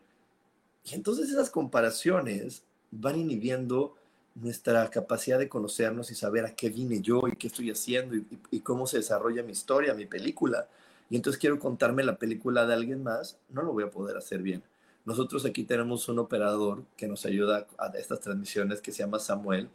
Y 0.84 0.94
entonces 0.94 1.28
esas 1.28 1.50
comparaciones 1.50 2.64
van 2.90 3.18
inhibiendo 3.18 3.96
nuestra 4.34 4.88
capacidad 4.90 5.38
de 5.38 5.48
conocernos 5.48 6.10
y 6.10 6.14
saber 6.14 6.44
a 6.44 6.54
qué 6.54 6.70
vine 6.70 7.00
yo 7.00 7.22
y 7.26 7.36
qué 7.36 7.48
estoy 7.48 7.70
haciendo 7.70 8.16
y, 8.50 8.60
cómo 8.60 8.86
se 8.86 8.98
desarrolla 8.98 9.42
mi 9.42 9.52
historia, 9.52 9.94
mi 9.94 10.06
película. 10.06 10.68
Y 11.08 11.16
entonces 11.16 11.40
quiero 11.40 11.58
contarme 11.58 12.04
la 12.04 12.16
película 12.16 12.66
de 12.66 12.74
alguien 12.74 13.02
más, 13.02 13.38
no 13.48 13.62
lo 13.62 13.72
voy 13.72 13.84
a 13.84 13.90
poder 13.90 14.16
hacer 14.16 14.42
bien. 14.42 14.62
Nosotros 15.04 15.44
aquí 15.44 15.64
tenemos 15.64 16.08
un 16.08 16.18
operador 16.18 16.84
que 16.96 17.08
nos 17.08 17.26
ayuda 17.26 17.66
a 17.78 17.88
estas 17.98 18.20
transmisiones 18.20 18.80
que 18.80 18.92
se 18.92 19.02
llama 19.02 19.18
Samuel 19.18 19.68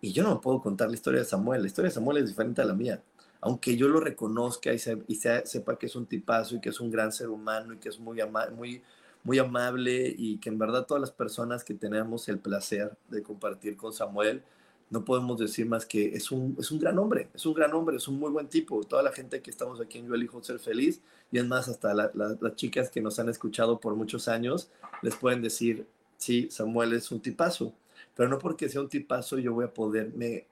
y 0.00 0.12
yo 0.12 0.22
no 0.22 0.40
puedo 0.40 0.60
contar 0.60 0.88
la 0.88 0.94
historia 0.94 1.20
de 1.20 1.26
Samuel. 1.26 1.62
La 1.62 1.68
historia 1.68 1.90
de 1.90 1.94
Samuel 1.94 2.18
es 2.18 2.28
diferente 2.28 2.62
a 2.62 2.64
la 2.64 2.74
mía. 2.74 3.02
Aunque 3.42 3.76
yo 3.76 3.88
lo 3.88 4.00
reconozca 4.00 4.72
y, 4.72 4.78
sepa 4.78 5.78
que 5.78 5.86
es 5.86 5.96
un 5.96 6.06
tipazo 6.06 6.56
y 6.56 6.60
que 6.60 6.70
es 6.70 6.80
un 6.80 6.90
gran 6.90 7.12
ser 7.12 7.28
humano 7.28 7.74
y 7.74 7.78
que 7.78 7.88
es 7.88 7.98
muy, 7.98 8.20
muy, 8.54 8.82
muy 9.22 9.38
amable 9.38 10.14
y 10.16 10.38
que 10.38 10.48
en 10.48 10.58
verdad 10.58 10.86
todas 10.86 11.00
las 11.00 11.10
personas 11.10 11.64
que 11.64 11.74
tenemos 11.74 12.28
el 12.28 12.38
placer 12.38 12.96
de 13.08 13.22
compartir 13.22 13.76
con 13.76 13.92
Samuel, 13.92 14.42
no 14.90 15.04
podemos 15.04 15.38
decir 15.38 15.66
más 15.66 15.86
que 15.86 16.14
es 16.14 16.32
un, 16.32 16.56
es 16.58 16.70
un 16.72 16.80
gran 16.80 16.98
hombre, 16.98 17.28
es 17.32 17.46
un 17.46 17.54
gran 17.54 17.72
hombre, 17.74 17.96
es 17.96 18.08
un 18.08 18.18
muy 18.18 18.30
buen 18.30 18.48
tipo. 18.48 18.82
Toda 18.82 19.02
la 19.02 19.12
gente 19.12 19.40
que 19.40 19.50
estamos 19.50 19.80
aquí 19.80 19.98
en 19.98 20.08
Yo 20.08 20.14
Elijo 20.14 20.42
Ser 20.42 20.58
Feliz, 20.58 21.00
y 21.30 21.38
es 21.38 21.46
más, 21.46 21.68
hasta 21.68 21.94
las 21.94 22.56
chicas 22.56 22.90
que 22.90 23.00
nos 23.00 23.18
han 23.20 23.28
escuchado 23.28 23.78
por 23.78 23.94
muchos 23.94 24.26
años, 24.26 24.68
les 25.02 25.14
pueden 25.14 25.42
decir, 25.42 25.86
sí, 26.16 26.48
Samuel 26.50 26.92
es 26.92 27.12
un 27.12 27.20
tipazo, 27.20 27.72
pero 28.16 28.28
no 28.28 28.38
porque 28.38 28.68
sea 28.68 28.80
un 28.80 28.88
tipazo 28.88 29.38
yo 29.38 29.54
voy 29.54 29.64
a 29.64 29.72
poderme, 29.72 30.46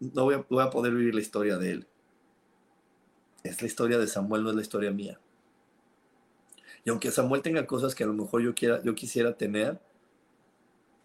no 0.00 0.24
voy 0.24 0.34
a, 0.34 0.44
voy 0.48 0.62
a 0.62 0.70
poder 0.70 0.92
vivir 0.92 1.14
la 1.14 1.22
historia 1.22 1.56
de 1.56 1.70
él. 1.70 1.86
Es 3.42 3.62
la 3.62 3.68
historia 3.68 3.98
de 3.98 4.06
Samuel, 4.06 4.42
no 4.42 4.50
es 4.50 4.56
la 4.56 4.62
historia 4.62 4.90
mía. 4.90 5.18
Y 6.86 6.90
aunque 6.90 7.10
Samuel 7.10 7.42
tenga 7.42 7.66
cosas 7.66 7.96
que 7.96 8.04
a 8.04 8.06
lo 8.06 8.14
mejor 8.14 8.42
yo, 8.42 8.54
quiera, 8.54 8.80
yo 8.84 8.94
quisiera 8.94 9.36
tener, 9.36 9.80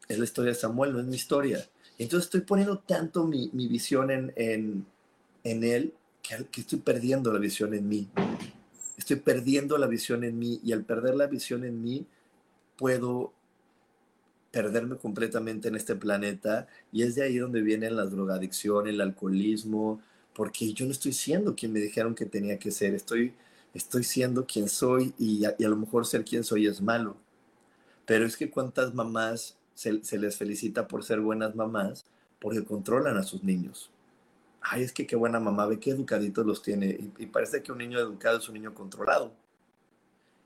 es 0.08 0.20
la 0.20 0.26
historia 0.26 0.52
de 0.52 0.56
Samuel, 0.56 0.94
no 0.94 1.00
es 1.00 1.08
mi 1.08 1.16
historia. 1.16 1.68
Entonces 1.98 2.28
estoy 2.28 2.42
poniendo 2.42 2.78
tanto 2.78 3.26
mi, 3.26 3.50
visión 3.52 4.12
en, 4.12 4.32
en, 4.36 5.64
él 5.64 5.92
que, 6.22 6.46
que, 6.52 6.62
estoy 6.62 6.80
perdiendo 6.80 7.34
la 7.34 7.40
visión 7.40 7.74
en 7.74 7.90
mí. 7.90 8.08
Estoy 8.96 9.18
perdiendo 9.18 9.76
la 9.80 9.88
visión 9.88 10.24
en 10.24 10.38
mí 10.38 10.62
y 10.64 10.72
al 10.72 10.84
perder 10.84 11.16
la 11.16 11.26
visión 11.26 11.64
en 11.64 11.82
mí 11.82 12.06
puedo 12.78 13.34
perderme 14.52 14.98
completamente 14.98 15.70
en 15.70 15.76
este 15.76 15.96
planeta 15.96 16.68
y 16.92 17.02
es 17.02 17.16
de 17.16 17.24
ahí 17.24 17.38
donde 17.38 17.62
vienen 17.62 17.96
la 17.96 18.06
drogadicción, 18.06 18.88
el 18.88 19.02
alcoholismo, 19.02 20.00
porque 20.36 20.74
yo 20.74 20.86
no 20.86 20.92
estoy 20.92 21.14
siendo 21.14 21.56
quien 21.56 21.74
me 21.74 21.80
dijeron 21.80 22.14
que 22.14 22.28
tenía 22.28 22.60
que 22.60 22.70
ser, 22.70 22.94
estoy, 22.94 23.34
estoy 23.74 24.04
siendo 24.04 24.46
quien 24.46 24.68
soy 24.68 25.14
y 25.18 25.46
a, 25.46 25.56
y 25.58 25.64
lo 25.64 25.76
mejor 25.76 26.06
ser 26.06 26.26
quien 26.26 26.44
soy 26.44 26.68
es 26.68 26.82
malo. 26.82 27.18
Pero 28.06 28.26
es 28.26 28.36
que 28.36 28.50
cuántas 28.50 28.94
mamás 28.94 29.58
se, 29.74 30.18
les 30.18 30.38
felicita 30.38 30.88
por 30.88 31.04
ser 31.04 31.20
buenas 31.20 31.56
mamás 31.56 32.06
porque 32.40 32.64
controlan 32.64 33.18
a 33.18 33.24
sus 33.24 33.44
niños. 33.44 33.90
Ay, 34.62 34.84
es 34.84 34.92
que 34.92 35.08
qué 35.08 35.16
buena 35.16 35.40
mamá, 35.40 35.66
ve 35.66 35.80
qué 35.80 35.92
educaditos 35.92 36.46
los 36.46 36.62
tiene. 36.62 37.12
Y, 37.18 37.26
parece 37.28 37.64
que 37.64 37.72
un 37.72 37.80
niño 37.80 38.00
educado 38.00 38.38
es 38.38 38.48
un 38.48 38.56
niño 38.56 38.74
controlado. 38.74 39.32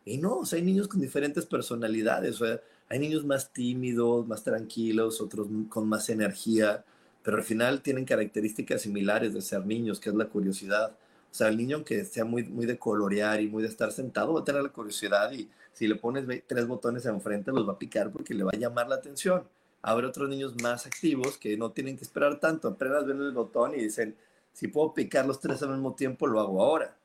Y 0.06 0.18
no, 0.18 0.42
hay 0.50 0.62
niños 0.62 0.88
con 0.88 1.02
diferentes 1.02 1.46
personalidades. 1.46 2.40
hay 2.88 3.00
niños 3.00 3.26
más 3.26 3.52
tímidos, 3.52 4.28
más 4.28 4.44
tranquilos, 4.44 5.20
otros 5.20 5.48
con 5.70 5.90
más 5.90 6.10
energía, 6.10 6.86
pero 7.24 7.38
al 7.38 7.44
final 7.44 7.82
tienen 7.82 8.06
características 8.06 8.84
similares 8.84 9.34
de 9.34 9.42
ser 9.42 9.66
niños, 9.66 10.00
que 10.00 10.10
es 10.10 10.16
la 10.16 10.28
curiosidad. 10.28 10.96
O 11.36 11.38
sea, 11.38 11.50
el 11.50 11.58
niño 11.58 11.84
que 11.84 12.06
sea 12.06 12.24
muy, 12.24 12.44
muy 12.44 12.66
de 12.66 12.80
colorear 12.80 13.42
y 13.42 13.50
muy 13.50 13.62
de 13.62 13.68
estar 13.68 13.92
sentado 13.92 14.34
va 14.34 14.40
a 14.40 14.44
tener 14.46 14.64
la 14.64 14.70
curiosidad 14.70 15.34
y 15.34 15.50
si 15.74 15.86
le 15.86 15.96
pones 15.96 16.26
tres 16.48 16.66
botones 16.66 17.06
enfrente 17.06 17.52
los 17.52 17.68
va 17.68 17.74
a 17.74 17.78
picar 17.78 18.10
porque 18.10 18.34
le 18.34 18.46
va 18.46 18.52
a 18.54 18.58
llamar 18.58 18.88
la 18.88 18.96
atención. 18.96 19.46
Habrá 19.82 20.08
otros 20.08 20.30
niños 20.30 20.56
más 20.62 20.86
activos 20.86 21.38
que 21.38 21.58
no 21.58 21.74
tienen 21.74 21.98
que 21.98 22.06
esperar 22.06 22.40
tanto, 22.40 22.70
apenas 22.70 23.06
ven 23.06 23.22
el 23.22 23.34
botón 23.34 23.76
y 23.76 23.82
dicen, 23.82 24.16
si 24.54 24.70
puedo 24.70 24.94
picar 24.94 25.26
los 25.26 25.42
tres 25.42 25.62
al 25.62 25.72
mismo 25.72 25.94
tiempo, 25.94 26.26
lo 26.26 26.40
hago 26.40 26.64
ahora. 26.64 26.96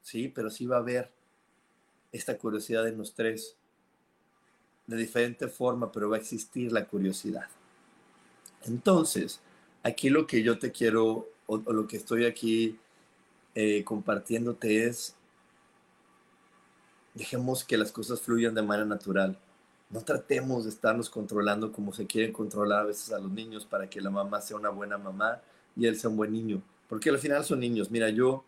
Sí, 0.00 0.26
pero 0.26 0.50
sí 0.50 0.66
va 0.66 0.78
a 0.78 0.80
haber 0.80 1.08
esta 2.10 2.36
curiosidad 2.36 2.88
en 2.88 2.98
los 2.98 3.14
tres 3.14 3.56
de 4.88 4.96
diferente 4.96 5.46
forma, 5.46 5.92
pero 5.92 6.10
va 6.10 6.16
a 6.16 6.18
existir 6.18 6.72
la 6.72 6.86
curiosidad. 6.86 7.46
Entonces, 8.64 9.40
aquí 9.84 10.10
lo 10.10 10.26
que 10.26 10.42
yo 10.42 10.58
te 10.58 10.72
quiero, 10.72 11.28
o 11.46 11.58
lo 11.58 11.86
que 11.86 11.98
estoy 11.98 12.24
aquí 12.24 12.80
eh, 13.54 13.84
compartiéndote 13.84 14.86
es, 14.86 15.14
dejemos 17.14 17.64
que 17.64 17.76
las 17.76 17.92
cosas 17.92 18.20
fluyan 18.20 18.54
de 18.54 18.62
manera 18.62 18.86
natural. 18.86 19.38
No 19.90 20.00
tratemos 20.00 20.64
de 20.64 20.70
estarnos 20.70 21.10
controlando 21.10 21.70
como 21.70 21.92
se 21.92 22.06
quieren 22.06 22.32
controlar 22.32 22.80
a 22.80 22.86
veces 22.86 23.12
a 23.12 23.18
los 23.18 23.30
niños 23.30 23.66
para 23.66 23.88
que 23.90 24.00
la 24.00 24.10
mamá 24.10 24.40
sea 24.40 24.56
una 24.56 24.70
buena 24.70 24.96
mamá 24.96 25.40
y 25.76 25.86
él 25.86 25.98
sea 25.98 26.08
un 26.10 26.16
buen 26.16 26.32
niño. 26.32 26.62
Porque 26.88 27.10
al 27.10 27.18
final 27.18 27.44
son 27.44 27.60
niños. 27.60 27.90
Mira, 27.90 28.08
yo, 28.08 28.44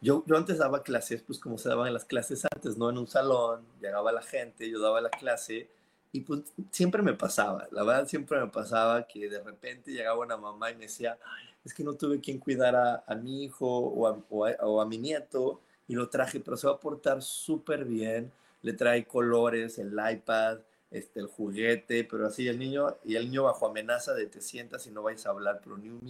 yo, 0.00 0.24
yo 0.26 0.36
antes 0.36 0.58
daba 0.58 0.82
clases, 0.82 1.22
pues 1.22 1.38
como 1.38 1.58
se 1.58 1.68
daban 1.68 1.92
las 1.92 2.04
clases 2.04 2.46
antes, 2.54 2.78
¿no? 2.78 2.88
En 2.88 2.98
un 2.98 3.06
salón, 3.06 3.62
llegaba 3.80 4.10
la 4.12 4.22
gente, 4.22 4.70
yo 4.70 4.80
daba 4.80 5.00
la 5.00 5.10
clase 5.10 5.68
y 6.12 6.20
pues 6.20 6.40
siempre 6.70 7.02
me 7.02 7.12
pasaba, 7.12 7.68
la 7.72 7.82
verdad 7.82 8.06
siempre 8.06 8.40
me 8.40 8.46
pasaba 8.46 9.06
que 9.06 9.28
de 9.28 9.42
repente 9.42 9.92
llegaba 9.92 10.24
una 10.24 10.38
mamá 10.38 10.70
y 10.70 10.74
me 10.74 10.84
decía, 10.84 11.18
es 11.66 11.74
que 11.74 11.82
no 11.82 11.94
tuve 11.94 12.20
quien 12.20 12.38
cuidar 12.38 12.76
a, 12.76 13.14
mi 13.16 13.42
hijo 13.42 13.66
o 13.66 14.80
a, 14.80 14.86
mi 14.86 14.98
nieto 14.98 15.60
y 15.88 15.94
lo 15.96 16.08
traje, 16.08 16.38
pero 16.38 16.56
se 16.56 16.68
va 16.68 16.74
a 16.74 16.80
portar 16.80 17.20
súper 17.22 17.84
bien, 17.84 18.30
le 18.62 18.72
trae 18.72 19.04
colores, 19.04 19.76
el 19.80 19.92
iPad, 20.12 20.58
este, 20.92 21.18
el 21.18 21.26
juguete, 21.26 22.04
pero 22.04 22.28
así 22.28 22.46
el 22.46 22.60
niño, 22.60 22.96
y 23.04 23.16
el 23.16 23.24
niño 23.24 23.42
bajo 23.42 23.66
amenaza 23.66 24.14
de 24.14 24.26
te 24.26 24.40
sientas 24.40 24.86
y 24.86 24.90
no 24.90 25.02
vais 25.02 25.26
a 25.26 25.30
hablar, 25.30 25.60
pero 25.62 25.76
ni 25.76 25.88
un, 25.88 26.00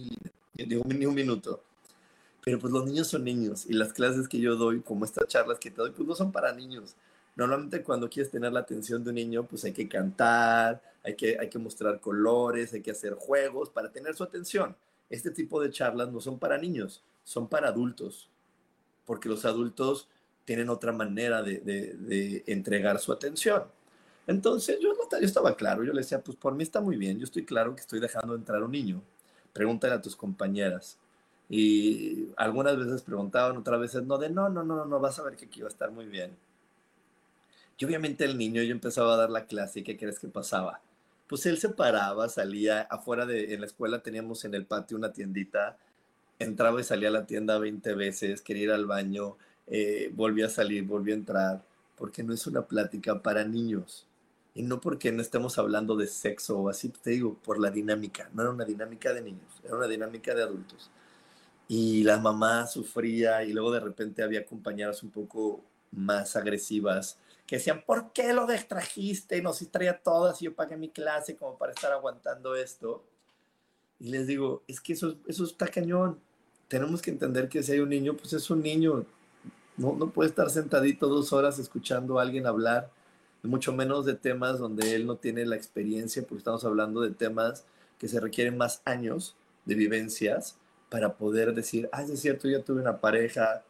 ni 0.99 1.05
un 1.07 1.15
minuto. 1.15 1.63
Pero 2.43 2.59
pues 2.59 2.71
los 2.71 2.85
niños 2.85 3.07
son 3.07 3.23
niños 3.23 3.65
y 3.65 3.73
las 3.73 3.93
clases 3.93 4.27
que 4.27 4.39
yo 4.39 4.55
doy, 4.55 4.81
como 4.81 5.05
estas 5.05 5.27
charlas 5.27 5.57
que 5.57 5.71
te 5.71 5.77
doy, 5.77 5.89
pues 5.89 6.07
no 6.07 6.13
son 6.13 6.31
para 6.31 6.53
niños. 6.53 6.95
Normalmente 7.35 7.81
cuando 7.81 8.07
quieres 8.07 8.31
tener 8.31 8.53
la 8.53 8.59
atención 8.59 9.03
de 9.03 9.09
un 9.09 9.15
niño, 9.15 9.47
pues 9.47 9.63
hay 9.65 9.73
que 9.73 9.89
cantar, 9.89 10.83
hay 11.03 11.15
que, 11.15 11.35
hay 11.39 11.49
que 11.49 11.57
mostrar 11.57 11.99
colores, 11.99 12.73
hay 12.73 12.81
que 12.83 12.91
hacer 12.91 13.15
juegos 13.15 13.71
para 13.71 13.91
tener 13.91 14.15
su 14.15 14.23
atención 14.23 14.75
este 15.09 15.31
tipo 15.31 15.61
de 15.61 15.69
charlas 15.69 16.11
no 16.11 16.19
son 16.19 16.39
para 16.39 16.57
niños, 16.57 17.03
son 17.23 17.47
para 17.47 17.69
adultos, 17.69 18.29
porque 19.05 19.29
los 19.29 19.45
adultos 19.45 20.07
tienen 20.45 20.69
otra 20.69 20.91
manera 20.91 21.41
de, 21.43 22.43
entregar 22.47 22.99
su 22.99 23.11
atención. 23.11 23.63
Entonces 24.27 24.79
yo, 24.81 24.93
yo 24.93 25.17
estaba 25.19 25.55
claro, 25.55 25.83
yo 25.83 25.93
le 25.93 26.01
decía, 26.01 26.21
pues 26.21 26.37
por 26.37 26.53
mí 26.53 26.63
está 26.63 26.81
muy 26.81 26.97
bien, 26.97 27.17
yo 27.17 27.23
estoy 27.23 27.45
claro 27.45 27.75
que 27.75 27.81
estoy 27.81 27.99
dejando 27.99 28.35
entrar 28.35 28.63
un 28.63 28.71
niño. 28.71 29.01
Pregúntale 29.53 29.93
a 29.93 30.01
tus 30.01 30.15
compañeras. 30.15 30.97
Y 31.49 32.29
algunas 32.35 32.77
veces 32.77 33.01
preguntaban, 33.01 33.57
otras 33.57 33.79
veces 33.79 34.03
no, 34.03 34.17
de 34.17 34.29
no, 34.29 34.49
no, 34.49 34.63
no, 34.63 34.85
no, 34.85 34.99
vas 34.99 35.17
a 35.19 35.23
ver 35.23 35.35
que 35.37 35.45
aquí 35.45 35.61
va 35.61 35.67
a 35.67 35.71
estar 35.71 35.91
muy 35.91 36.05
bien. 36.05 36.35
Y 37.77 37.85
obviamente 37.85 38.25
el 38.25 38.37
niño, 38.37 38.61
yo 38.63 38.71
empezaba 38.71 39.13
a 39.13 39.17
dar 39.17 39.29
la 39.29 39.45
clase 39.45 39.79
y 39.79 39.83
¿qué 39.83 39.97
crees 39.97 40.19
que 40.19 40.27
pasaba? 40.27 40.81
Pues 41.27 41.45
él 41.45 41.57
se 41.57 41.69
paraba, 41.69 42.29
salía 42.29 42.81
afuera 42.81 43.25
de, 43.25 43.53
en 43.53 43.61
la 43.61 43.67
escuela 43.67 44.01
teníamos 44.01 44.45
en 44.45 44.53
el 44.53 44.65
patio 44.65 44.97
una 44.97 45.11
tiendita, 45.11 45.77
entraba 46.39 46.79
y 46.79 46.83
salía 46.83 47.09
a 47.09 47.11
la 47.11 47.25
tienda 47.25 47.57
20 47.57 47.93
veces, 47.95 48.41
quería 48.41 48.63
ir 48.63 48.71
al 48.71 48.85
baño, 48.85 49.37
eh, 49.67 50.11
volvía 50.13 50.47
a 50.47 50.49
salir, 50.49 50.85
volvía 50.85 51.13
a 51.15 51.17
entrar, 51.17 51.63
porque 51.97 52.23
no 52.23 52.33
es 52.33 52.47
una 52.47 52.65
plática 52.65 53.21
para 53.21 53.43
niños. 53.43 54.07
Y 54.53 54.63
no 54.63 54.81
porque 54.81 55.11
no 55.11 55.21
estemos 55.21 55.59
hablando 55.59 55.95
de 55.95 56.07
sexo 56.07 56.57
o 56.57 56.69
así, 56.69 56.89
te 56.89 57.11
digo, 57.11 57.35
por 57.43 57.59
la 57.59 57.69
dinámica. 57.69 58.29
No 58.33 58.41
era 58.41 58.51
una 58.51 58.65
dinámica 58.65 59.13
de 59.13 59.21
niños, 59.21 59.61
era 59.63 59.75
una 59.75 59.87
dinámica 59.87 60.33
de 60.33 60.43
adultos. 60.43 60.89
Y 61.67 62.03
la 62.03 62.17
mamá 62.17 62.65
sufría 62.65 63.43
y 63.43 63.53
luego 63.53 63.71
de 63.71 63.81
repente 63.81 64.23
había 64.23 64.45
compañeras 64.45 65.03
un 65.03 65.11
poco 65.11 65.63
más 65.91 66.35
agresivas 66.35 67.19
que 67.47 67.55
decían, 67.55 67.81
¿por 67.85 68.11
qué 68.11 68.33
lo 68.33 68.45
distrajiste? 68.45 69.41
Nos 69.41 69.59
distraía 69.59 69.97
todas 70.03 70.41
y 70.41 70.45
yo 70.45 70.53
pagué 70.53 70.75
mi 70.75 70.89
clase 70.89 71.37
como 71.37 71.57
para 71.57 71.71
estar 71.71 71.93
aguantando 71.93 72.55
esto. 72.55 73.03
Y 73.99 74.09
les 74.09 74.27
digo, 74.27 74.63
es 74.67 74.81
que 74.81 74.93
eso, 74.93 75.15
eso 75.27 75.45
está 75.45 75.67
cañón. 75.67 76.19
Tenemos 76.67 77.01
que 77.01 77.09
entender 77.09 77.47
que 77.47 77.63
si 77.63 77.71
hay 77.71 77.79
un 77.79 77.89
niño, 77.89 78.17
pues 78.17 78.33
es 78.33 78.49
un 78.49 78.61
niño. 78.61 79.05
No, 79.77 79.93
no 79.93 80.09
puede 80.11 80.29
estar 80.29 80.49
sentadito 80.49 81.07
dos 81.07 81.31
horas 81.31 81.57
escuchando 81.57 82.19
a 82.19 82.23
alguien 82.23 82.45
hablar, 82.45 82.91
mucho 83.43 83.71
menos 83.71 84.05
de 84.05 84.15
temas 84.15 84.59
donde 84.59 84.93
él 84.95 85.05
no 85.05 85.15
tiene 85.15 85.45
la 85.45 85.55
experiencia, 85.55 86.23
porque 86.23 86.39
estamos 86.39 86.65
hablando 86.65 87.01
de 87.01 87.11
temas 87.11 87.63
que 87.97 88.09
se 88.09 88.19
requieren 88.19 88.57
más 88.57 88.81
años 88.83 89.35
de 89.65 89.75
vivencias 89.75 90.57
para 90.89 91.13
poder 91.13 91.53
decir, 91.53 91.89
ah, 91.93 92.03
es 92.03 92.19
cierto, 92.19 92.49
yo 92.49 92.61
tuve 92.61 92.81
una 92.81 92.99
pareja, 92.99 93.63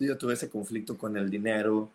yo 0.00 0.18
tuve 0.18 0.34
ese 0.34 0.50
conflicto 0.50 0.98
con 0.98 1.16
el 1.16 1.30
dinero, 1.30 1.90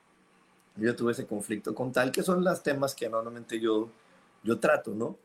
yo 0.80 0.96
tuve 0.96 1.12
ese 1.12 1.26
conflicto 1.26 1.74
con 1.74 1.92
tal, 1.92 2.12
que 2.12 2.24
son 2.24 2.44
los 2.44 2.64
temas 2.64 2.94
que 2.96 3.10
normalmente 3.10 3.60
yo, 3.60 3.90
yo 4.44 4.60
trato, 4.60 4.94
¿no? 4.94 5.18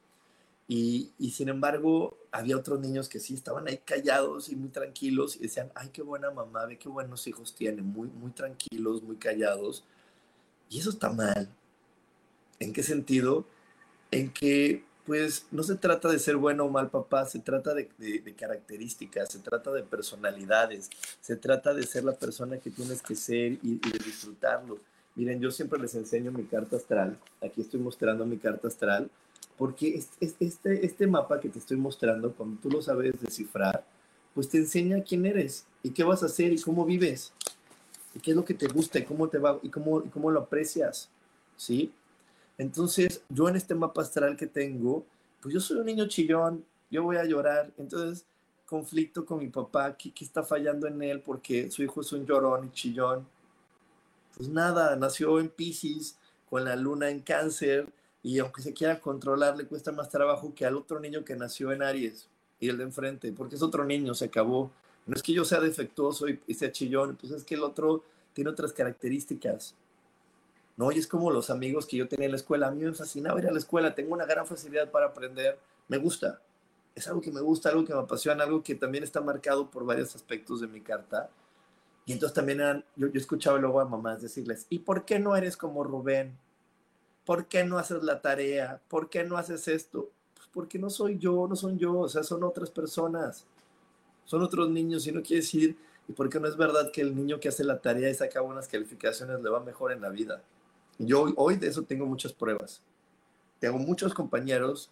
Y, 0.69 1.11
sin 1.33 1.51
embargo, 1.51 2.17
había 2.31 2.57
otros 2.57 2.81
niños 2.81 3.09
que 3.09 3.21
sí 3.21 3.35
estaban 3.35 3.69
ahí 3.69 3.79
callados 3.85 4.49
y 4.49 4.57
muy 4.57 4.71
tranquilos 4.71 5.37
y 5.37 5.41
decían, 5.41 5.71
ay, 5.75 5.91
qué 5.93 6.01
buena 6.01 6.31
mamá, 6.31 6.65
ve 6.65 6.79
qué 6.79 6.89
buenos 6.89 7.27
hijos 7.27 7.55
tiene, 7.55 7.83
muy, 7.83 8.09
muy 8.09 8.31
tranquilos, 8.31 9.03
muy 9.03 9.17
callados. 9.17 9.85
Y 10.71 10.79
eso 10.81 10.89
está 10.89 11.11
mal. 11.11 11.49
¿En 12.59 12.73
qué 12.73 12.83
sentido? 12.83 13.45
En 14.11 14.33
que, 14.33 14.83
pues, 15.05 15.47
no 15.51 15.63
se 15.63 15.75
trata 15.75 16.09
de 16.09 16.19
ser 16.19 16.37
bueno 16.37 16.65
o 16.65 16.71
mal 16.71 16.89
papá, 16.91 17.27
se 17.27 17.41
trata 17.41 17.75
de, 17.75 17.89
características, 18.35 19.31
se 19.31 19.41
trata 19.41 19.73
de 19.73 19.83
personalidades, 19.83 20.89
se 21.21 21.37
trata 21.37 21.75
de 21.75 21.87
ser 21.87 22.05
la 22.05 22.15
persona 22.15 22.59
que 22.59 22.71
tienes 22.71 23.03
que 23.03 23.15
ser 23.15 23.53
y, 23.63 23.81
y 23.85 23.91
de 23.91 23.99
disfrutarlo. 23.99 24.79
Miren, 25.15 25.41
yo 25.41 25.51
siempre 25.51 25.79
les 25.79 25.95
enseño 25.95 26.33
mi 26.33 26.45
carta 26.45 26.77
astral. 26.77 27.19
Aquí 27.43 27.61
estoy 27.61 27.81
mostrando 27.81 28.25
mi 28.25 28.39
carta 28.39 28.69
astral 28.69 29.11
porque 29.59 30.03
este, 30.21 30.85
este 30.85 31.07
mapa 31.07 31.39
que 31.39 31.49
te 31.49 31.59
estoy 31.59 31.77
mostrando, 31.77 32.33
cuando 32.33 32.61
tú 32.61 32.71
lo 32.71 32.83
sabes 32.83 33.21
descifrar, 33.21 33.85
pues 34.35 34.49
te 34.49 34.59
enseña 34.59 35.03
quién 35.03 35.27
eres 35.27 35.67
y 35.83 35.91
qué 35.91 36.05
vas 36.05 36.23
a 36.23 36.27
hacer 36.27 36.53
y 36.53 36.61
cómo 36.61 36.85
vives 36.85 37.33
y 38.15 38.21
qué 38.21 38.31
es 38.31 38.37
lo 38.37 38.45
que 38.45 38.55
te 38.55 38.67
gusta 38.67 38.99
y 38.99 39.05
cómo 39.05 39.29
te 39.29 39.39
va 39.39 39.59
y 39.63 39.69
cómo, 39.69 40.03
y 40.03 40.09
cómo 40.09 40.31
lo 40.31 40.41
aprecias, 40.41 41.11
¿sí? 41.57 41.93
Entonces, 42.59 43.23
yo 43.29 43.49
en 43.49 43.57
este 43.57 43.75
mapa 43.75 44.03
astral 44.03 44.37
que 44.37 44.47
tengo, 44.47 45.05
pues 45.41 45.55
yo 45.55 45.61
soy 45.61 45.79
un 45.79 45.87
niño 45.87 46.07
chillón, 46.09 46.65
yo 46.91 47.03
voy 47.03 47.17
a 47.17 47.25
llorar, 47.25 47.71
entonces 47.79 48.25
conflicto 48.67 49.25
con 49.25 49.39
mi 49.39 49.49
papá, 49.49 49.97
¿qué, 49.97 50.13
qué 50.13 50.25
está 50.25 50.43
fallando 50.43 50.87
en 50.87 51.03
él? 51.03 51.21
Porque 51.21 51.71
su 51.71 51.83
hijo 51.83 52.01
es 52.01 52.13
un 52.13 52.25
llorón 52.25 52.67
y 52.67 52.71
chillón. 52.71 53.27
Pues 54.43 54.51
nada, 54.51 54.97
nació 54.97 55.39
en 55.39 55.51
Pisces, 55.51 56.19
con 56.51 56.65
la 56.65 56.75
luna 56.75 57.11
en 57.11 57.21
cáncer, 57.21 57.87
y 58.25 58.41
aunque 58.41 58.61
se 58.61 58.73
quiera 58.73 58.99
controlar, 58.99 59.57
le 59.57 59.67
cuesta 59.67 59.93
más 59.93 60.09
trabajo 60.09 60.53
que 60.53 60.67
al 60.67 60.77
otro 60.77 60.99
niño 60.99 61.25
que 61.25 61.37
nació 61.37 61.71
en 61.71 61.81
Aries 61.81 62.27
y 62.59 62.69
el 62.69 62.77
de 62.77 62.83
enfrente, 62.83 63.31
porque 63.31 63.55
es 63.55 63.63
otro 63.63 63.85
niño, 63.85 64.15
se 64.15 64.25
acabó. 64.25 64.73
No 65.07 65.15
es 65.15 65.23
que 65.23 65.33
yo 65.33 65.45
sea 65.45 65.61
defectuoso 65.61 66.27
y, 66.29 66.55
sea 66.55 66.73
chillón, 66.73 67.15
pues 67.21 67.31
es 67.31 67.45
que 67.45 67.55
el 67.55 67.63
otro 67.63 68.03
tiene 68.33 68.51
otras 68.51 68.73
características. 68.73 69.77
¿no? 70.77 70.91
Y 70.91 70.99
es 70.99 71.07
como 71.07 71.31
los 71.31 71.49
amigos 71.49 71.87
que 71.87 71.99
yo 71.99 72.09
tenía 72.09 72.27
en 72.27 72.33
la 72.33 72.37
escuela. 72.39 72.67
A 72.67 72.73
mí 72.73 72.83
me 72.83 72.95
fascinaba 72.95 73.39
ir 73.39 73.47
a 73.47 73.53
la 73.53 73.61
escuela, 73.61 73.95
tengo 73.95 74.13
una 74.13 74.27
gran 74.27 74.45
facilidad 74.45 74.91
para 74.91 75.07
aprender, 75.07 75.57
me 75.87 75.99
gusta. 75.99 76.41
Es 76.97 77.07
algo 77.07 77.21
que 77.21 77.31
me 77.31 77.41
gusta, 77.41 77.69
algo 77.69 77.85
que 77.85 77.95
me 77.95 78.01
apasiona, 78.01 78.43
algo 78.43 78.61
que 78.61 78.75
también 78.75 79.05
está 79.05 79.21
marcado 79.21 79.71
por 79.71 79.87
varios 79.87 80.17
aspectos 80.17 80.61
de 80.61 80.67
mi 80.67 80.81
carta. 80.81 81.31
Y 82.05 82.13
entonces 82.13 82.35
también 82.35 82.85
yo, 82.97 83.09
yo 83.09 83.19
escuchaba 83.21 83.59
luego 83.59 83.81
a 83.81 83.85
mamás 83.85 84.23
decirles, 84.23 84.67
¿y 84.69 84.81
por 84.81 85.05
qué 85.05 85.19
no 85.19 85.37
eres 85.37 85.57
como 85.57 85.85
Rubén? 85.85 86.37
¿por 87.25 87.47
qué 87.47 87.65
no 87.65 87.79
haces 87.79 88.03
la 88.03 88.21
tarea? 88.21 88.81
¿Por 88.89 89.09
qué 89.09 89.25
no 89.25 89.37
haces 89.37 89.69
esto? 89.69 90.11
Pues 90.35 90.49
porque 90.53 90.79
no 90.79 90.91
soy 90.91 91.19
yo, 91.19 91.47
no 91.49 91.57
son 91.57 91.79
yo, 91.79 91.99
o 92.01 92.09
sea, 92.09 92.23
son 92.23 92.43
otras 92.45 92.71
personas, 92.71 93.47
son 94.25 94.43
otros 94.43 94.69
niños 94.71 95.07
y 95.07 95.13
no 95.13 95.23
quiere 95.23 95.43
decir, 95.43 95.77
y 96.09 96.13
porque 96.13 96.41
no 96.41 96.49
es 96.49 96.57
verdad 96.57 96.91
que 96.93 97.01
el 97.01 97.15
niño 97.15 97.39
que 97.39 97.49
hace 97.49 97.65
la 97.65 97.81
tarea 97.81 98.11
y 98.11 98.15
saca 98.15 98.41
buenas 98.41 98.69
calificaciones 98.69 99.41
le 99.41 99.51
va 99.51 99.61
mejor 99.61 99.93
en 99.93 100.01
la 100.01 100.09
vida. 100.09 100.43
Yo 100.99 101.27
hoy 101.37 101.57
de 101.57 101.69
eso 101.69 101.83
tengo 101.83 102.07
muchas 102.07 102.33
pruebas. 102.33 102.83
Tengo 103.61 103.79
muchos 103.79 104.13
compañeros 104.13 104.91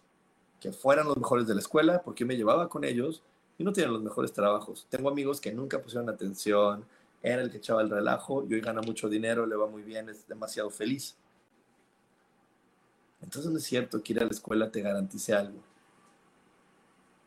que 0.59 0.71
fueran 0.71 1.07
los 1.07 1.17
mejores 1.17 1.47
de 1.47 1.55
la 1.55 1.59
escuela 1.59 2.01
porque 2.01 2.23
me 2.23 2.37
llevaba 2.37 2.69
con 2.69 2.83
ellos 2.83 3.21
y 3.57 3.63
no 3.63 3.73
tienen 3.73 3.93
los 3.93 4.01
mejores 4.01 4.31
trabajos. 4.31 4.87
Tengo 4.89 5.09
amigos 5.09 5.41
que 5.41 5.51
nunca 5.51 5.81
pusieron 5.81 6.09
atención, 6.09 6.85
era 7.23 7.41
el 7.41 7.51
que 7.51 7.57
echaba 7.57 7.81
el 7.81 7.89
relajo 7.89 8.45
y 8.47 8.53
hoy 8.53 8.61
gana 8.61 8.81
mucho 8.81 9.09
dinero, 9.09 9.45
le 9.45 9.55
va 9.55 9.67
muy 9.67 9.83
bien, 9.83 10.09
es 10.09 10.27
demasiado 10.27 10.69
feliz. 10.69 11.15
Entonces 13.21 13.51
no 13.51 13.57
es 13.57 13.63
cierto 13.63 14.01
que 14.01 14.13
ir 14.13 14.19
a 14.19 14.25
la 14.25 14.31
escuela 14.31 14.71
te 14.71 14.81
garantice 14.81 15.33
algo. 15.33 15.59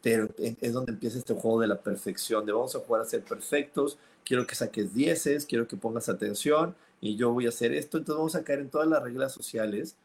Pero 0.03 0.29
es 0.39 0.73
donde 0.73 0.93
empieza 0.93 1.19
este 1.19 1.35
juego 1.35 1.61
de 1.61 1.69
la 1.69 1.81
perfección, 1.81 2.45
de 2.45 2.53
vamos 2.53 2.75
a 2.75 2.81
jugar 2.81 3.03
a 3.03 3.05
ser 3.07 3.23
perfectos, 3.23 3.97
quiero 4.25 4.47
que 4.47 4.55
saques 4.55 4.93
dieces, 4.93 5.47
quiero 5.47 5.67
que 5.67 5.77
pongas 5.77 6.09
atención 6.09 6.75
y 7.01 7.17
yo 7.17 7.33
voy 7.33 7.47
a 7.47 7.51
hacer 7.51 7.73
esto. 7.73 7.99
Entonces 7.99 8.19
vamos 8.19 8.35
a 8.35 8.45
caer 8.45 8.61
en 8.61 8.71
todas 8.71 8.89
las 8.89 9.03
reglas 9.03 9.33
sociales 9.33 9.97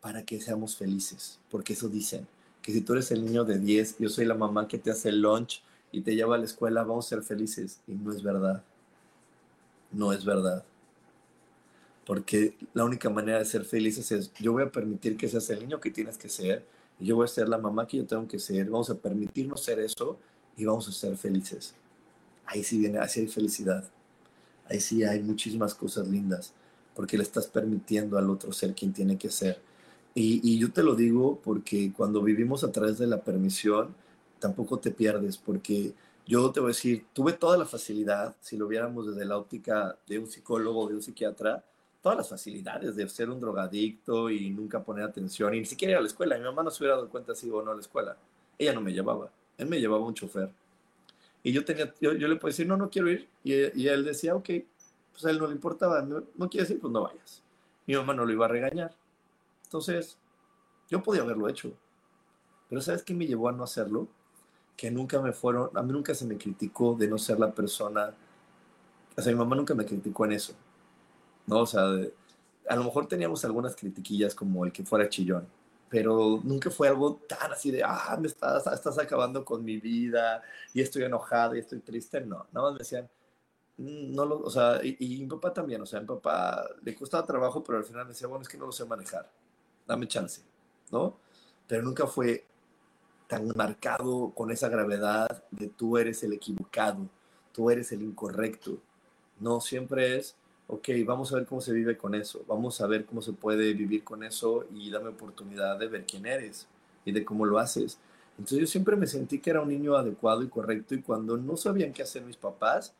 para 0.00 0.24
que 0.24 0.40
seamos 0.40 0.76
felices, 0.76 1.40
porque 1.50 1.72
eso 1.72 1.88
dicen, 1.88 2.28
que 2.62 2.72
si 2.72 2.80
tú 2.80 2.92
eres 2.92 3.10
el 3.10 3.24
niño 3.24 3.44
de 3.44 3.58
10, 3.58 3.98
yo 3.98 4.08
soy 4.08 4.24
la 4.24 4.34
mamá 4.34 4.68
que 4.68 4.78
te 4.78 4.90
hace 4.90 5.08
el 5.08 5.20
lunch 5.20 5.62
y 5.92 6.00
te 6.00 6.14
lleva 6.14 6.34
a 6.34 6.38
la 6.38 6.44
escuela, 6.44 6.82
vamos 6.82 7.06
a 7.06 7.08
ser 7.10 7.22
felices. 7.22 7.80
Y 7.86 7.92
no 7.92 8.12
es 8.12 8.22
verdad. 8.22 8.62
No 9.92 10.12
es 10.12 10.24
verdad 10.24 10.64
porque 12.06 12.54
la 12.72 12.84
única 12.84 13.10
manera 13.10 13.40
de 13.40 13.44
ser 13.44 13.64
felices 13.64 14.10
es, 14.12 14.32
yo 14.34 14.52
voy 14.52 14.62
a 14.62 14.70
permitir 14.70 15.16
que 15.16 15.28
seas 15.28 15.50
el 15.50 15.58
niño 15.58 15.80
que 15.80 15.90
tienes 15.90 16.16
que 16.16 16.28
ser, 16.28 16.64
y 17.00 17.06
yo 17.06 17.16
voy 17.16 17.24
a 17.24 17.28
ser 17.28 17.48
la 17.48 17.58
mamá 17.58 17.86
que 17.86 17.96
yo 17.96 18.06
tengo 18.06 18.26
que 18.28 18.38
ser, 18.38 18.70
vamos 18.70 18.88
a 18.90 18.94
permitirnos 18.94 19.60
ser 19.62 19.80
eso 19.80 20.16
y 20.56 20.64
vamos 20.64 20.88
a 20.88 20.92
ser 20.92 21.16
felices. 21.16 21.74
Ahí 22.46 22.62
sí 22.62 22.78
viene, 22.78 22.98
así 22.98 23.20
hay 23.20 23.26
felicidad. 23.26 23.84
Ahí 24.68 24.80
sí 24.80 25.02
hay 25.02 25.20
muchísimas 25.20 25.74
cosas 25.74 26.06
lindas, 26.06 26.52
porque 26.94 27.16
le 27.16 27.24
estás 27.24 27.48
permitiendo 27.48 28.16
al 28.16 28.30
otro 28.30 28.52
ser 28.52 28.72
quien 28.72 28.92
tiene 28.92 29.18
que 29.18 29.28
ser. 29.28 29.60
Y, 30.14 30.40
y 30.48 30.58
yo 30.60 30.70
te 30.70 30.84
lo 30.84 30.94
digo 30.94 31.40
porque 31.42 31.92
cuando 31.92 32.22
vivimos 32.22 32.62
a 32.62 32.70
través 32.70 32.98
de 32.98 33.08
la 33.08 33.20
permisión, 33.20 33.94
tampoco 34.38 34.78
te 34.78 34.92
pierdes, 34.92 35.38
porque 35.38 35.92
yo 36.26 36.50
te 36.50 36.60
voy 36.60 36.68
a 36.68 36.74
decir, 36.74 37.06
tuve 37.12 37.32
toda 37.34 37.56
la 37.56 37.64
facilidad, 37.64 38.34
si 38.40 38.56
lo 38.56 38.66
viéramos 38.66 39.06
desde 39.06 39.24
la 39.24 39.38
óptica 39.38 39.96
de 40.06 40.18
un 40.18 40.26
psicólogo 40.26 40.88
de 40.88 40.94
un 40.94 41.02
psiquiatra, 41.02 41.64
todas 42.02 42.18
las 42.18 42.28
facilidades 42.28 42.96
de 42.96 43.08
ser 43.08 43.30
un 43.30 43.40
drogadicto 43.40 44.28
y 44.28 44.50
nunca 44.50 44.82
poner 44.82 45.04
atención 45.04 45.54
y 45.54 45.60
ni 45.60 45.66
siquiera 45.66 45.92
ir 45.92 45.98
a 45.98 46.00
la 46.00 46.08
escuela. 46.08 46.36
Mi 46.36 46.44
mamá 46.44 46.62
no 46.62 46.70
se 46.70 46.82
hubiera 46.82 46.96
dado 46.96 47.08
cuenta 47.08 47.34
si 47.34 47.46
iba 47.46 47.58
o 47.58 47.62
no 47.62 47.70
a 47.70 47.74
la 47.74 47.80
escuela. 47.80 48.16
Ella 48.58 48.72
no 48.72 48.80
me 48.80 48.92
llevaba, 48.92 49.30
él 49.56 49.68
me 49.68 49.78
llevaba 49.78 50.04
un 50.04 50.14
chofer. 50.14 50.50
Y 51.44 51.52
yo, 51.52 51.64
tenía, 51.64 51.94
yo, 52.00 52.12
le 52.12 52.36
podía 52.36 52.52
decir, 52.52 52.66
no, 52.66 52.76
no 52.76 52.90
quiero 52.90 53.08
ir. 53.08 53.28
Y, 53.44 53.54
y, 53.80 53.88
él 53.88 54.04
decía, 54.04 54.34
ok, 54.34 54.50
pues 55.12 55.24
a 55.24 55.30
él 55.30 55.38
no 55.38 55.46
le 55.46 55.52
importaba, 55.52 56.02
no, 56.02 56.24
no 56.34 56.50
quieres 56.50 56.70
ir, 56.70 56.80
pues 56.80 56.92
no 56.92 57.02
vayas. 57.02 57.42
Mi 57.86 57.94
mamá 57.94 58.14
no 58.14 58.24
lo 58.24 58.32
iba 58.32 58.46
a 58.46 58.48
regañar. 58.48 58.92
Entonces, 59.62 60.18
yo 60.90 61.02
podía 61.02 61.22
haberlo 61.22 61.48
hecho. 61.48 61.72
Pero 62.68 62.80
¿sabes 62.80 63.04
qué 63.04 63.14
me 63.14 63.26
llevó 63.26 63.48
a 63.48 63.52
no 63.52 63.62
hacerlo? 63.62 64.08
Que 64.76 64.90
nunca 64.90 65.20
me 65.20 65.32
fueron, 65.32 65.70
a 65.74 65.82
mí 65.82 65.92
nunca 65.92 66.14
se 66.14 66.26
me 66.26 66.36
criticó 66.36 66.94
de 66.94 67.08
no 67.08 67.18
ser 67.18 67.38
la 67.40 67.52
persona, 67.52 68.14
o 69.16 69.22
sea, 69.22 69.32
mi 69.32 69.38
mamá 69.38 69.56
nunca 69.56 69.74
me 69.74 69.86
criticó 69.86 70.24
en 70.26 70.32
eso 70.32 70.54
¿no? 71.46 71.60
O 71.60 71.66
sea, 71.66 71.82
a 72.68 72.76
lo 72.76 72.84
mejor 72.84 73.06
teníamos 73.08 73.44
algunas 73.44 73.76
critiquillas 73.76 74.34
como 74.34 74.64
el 74.64 74.72
que 74.72 74.84
fuera 74.84 75.08
chillón, 75.08 75.46
pero 75.88 76.40
nunca 76.42 76.70
fue 76.70 76.88
algo 76.88 77.16
tan 77.28 77.52
así 77.52 77.70
de, 77.70 77.82
ah, 77.84 78.16
me 78.20 78.28
estás, 78.28 78.66
estás 78.66 78.98
acabando 78.98 79.44
con 79.44 79.64
mi 79.64 79.78
vida 79.78 80.42
y 80.74 80.80
estoy 80.80 81.04
enojado 81.04 81.56
y 81.56 81.60
estoy 81.60 81.80
triste. 81.80 82.20
No, 82.20 82.46
nada 82.52 82.66
más 82.68 82.72
me 82.74 82.78
decían, 82.80 83.08
mm, 83.78 84.14
no 84.14 84.24
lo, 84.26 84.40
o 84.40 84.50
sea, 84.50 84.80
y, 84.82 84.96
y, 84.98 85.20
mi 85.22 85.26
papá 85.28 85.52
también, 85.52 85.80
o 85.82 85.86
sea, 85.86 86.00
mi 86.00 86.06
papá 86.06 86.66
le 86.82 86.94
costaba 86.94 87.26
trabajo, 87.26 87.62
pero 87.64 87.78
al 87.78 87.84
final 87.84 88.04
me 88.04 88.10
decía, 88.12 88.28
bueno, 88.28 88.42
es 88.42 88.48
que 88.48 88.58
no 88.58 88.66
lo 88.66 88.72
sé 88.72 88.84
manejar, 88.84 89.30
dame 89.86 90.08
chance, 90.08 90.42
¿no? 90.90 91.18
Pero 91.68 91.82
nunca 91.82 92.06
fue 92.06 92.44
tan 93.26 93.48
marcado 93.56 94.32
con 94.34 94.50
esa 94.50 94.68
gravedad 94.68 95.44
de 95.50 95.68
tú 95.68 95.98
eres 95.98 96.22
el 96.22 96.32
equivocado, 96.32 97.08
tú 97.52 97.70
eres 97.70 97.92
el 97.92 98.02
incorrecto. 98.02 98.78
No, 99.40 99.60
siempre 99.60 100.18
es, 100.18 100.36
ok, 100.68 100.88
vamos 101.04 101.32
a 101.32 101.36
ver 101.36 101.46
cómo 101.46 101.60
se 101.60 101.72
vive 101.72 101.96
con 101.96 102.14
eso, 102.14 102.44
vamos 102.46 102.80
a 102.80 102.86
ver 102.86 103.04
cómo 103.04 103.22
se 103.22 103.32
puede 103.32 103.72
vivir 103.74 104.04
con 104.04 104.22
eso 104.22 104.64
y 104.72 104.90
dame 104.90 105.08
oportunidad 105.08 105.78
de 105.78 105.88
ver 105.88 106.04
quién 106.06 106.26
eres 106.26 106.66
y 107.04 107.12
de 107.12 107.24
cómo 107.24 107.44
lo 107.44 107.58
haces. 107.58 107.98
Entonces 108.38 108.58
yo 108.58 108.66
siempre 108.66 108.96
me 108.96 109.06
sentí 109.06 109.38
que 109.40 109.50
era 109.50 109.62
un 109.62 109.68
niño 109.68 109.96
adecuado 109.96 110.42
y 110.42 110.48
correcto 110.48 110.94
y 110.94 111.02
cuando 111.02 111.36
no 111.36 111.56
sabían 111.56 111.92
qué 111.92 112.02
hacer 112.02 112.22
mis 112.22 112.36
papás, 112.36 112.94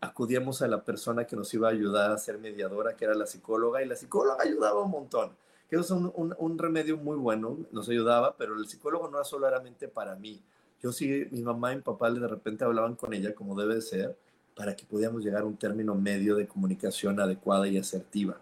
acudíamos 0.00 0.62
a 0.62 0.68
la 0.68 0.82
persona 0.82 1.26
que 1.26 1.36
nos 1.36 1.52
iba 1.54 1.68
a 1.68 1.72
ayudar 1.72 2.10
a 2.10 2.18
ser 2.18 2.38
mediadora, 2.38 2.96
que 2.96 3.04
era 3.04 3.14
la 3.14 3.26
psicóloga, 3.26 3.82
y 3.82 3.86
la 3.86 3.96
psicóloga 3.96 4.42
ayudaba 4.42 4.82
un 4.82 4.90
montón. 4.90 5.30
Que 5.70 5.76
eso 5.76 5.94
es 5.94 6.02
un, 6.16 6.34
un, 6.36 6.58
remedio 6.58 6.96
muy 6.96 7.16
bueno, 7.16 7.56
nos 7.70 7.88
ayudaba, 7.88 8.36
pero 8.36 8.56
el 8.56 8.66
psicólogo 8.66 9.08
no 9.08 9.18
era 9.18 9.24
solamente 9.24 9.86
para 9.86 10.16
mí. 10.16 10.42
Yo 10.82 10.90
sí, 10.90 11.28
mi 11.30 11.42
mamá 11.42 11.72
y 11.72 11.76
mi 11.76 11.82
papá 11.82 12.10
de 12.10 12.26
repente 12.26 12.64
hablaban 12.64 12.96
con 12.96 13.14
ella 13.14 13.34
como 13.36 13.58
debe 13.58 13.76
de 13.76 13.82
ser, 13.82 14.16
para 14.56 14.74
que 14.74 14.84
pudiéramos 14.84 15.22
llegar 15.22 15.42
a 15.42 15.46
un 15.46 15.56
término 15.56 15.94
medio 15.94 16.34
de 16.34 16.48
comunicación 16.48 17.20
adecuada 17.20 17.68
y 17.68 17.78
asertiva. 17.78 18.36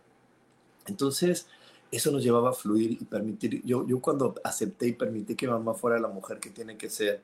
Entonces, 0.86 1.46
eso 1.92 2.10
nos 2.10 2.22
llevaba 2.22 2.50
a 2.50 2.54
fluir 2.54 2.92
y 2.92 3.04
permitir, 3.04 3.62
yo, 3.62 3.86
yo 3.86 4.00
cuando 4.00 4.34
acepté 4.42 4.86
y 4.86 4.92
permití 4.92 5.34
que 5.34 5.48
mamá 5.48 5.74
fuera 5.74 5.98
la 5.98 6.08
mujer 6.08 6.40
que 6.40 6.48
tiene 6.48 6.78
que 6.78 6.88
ser, 6.88 7.20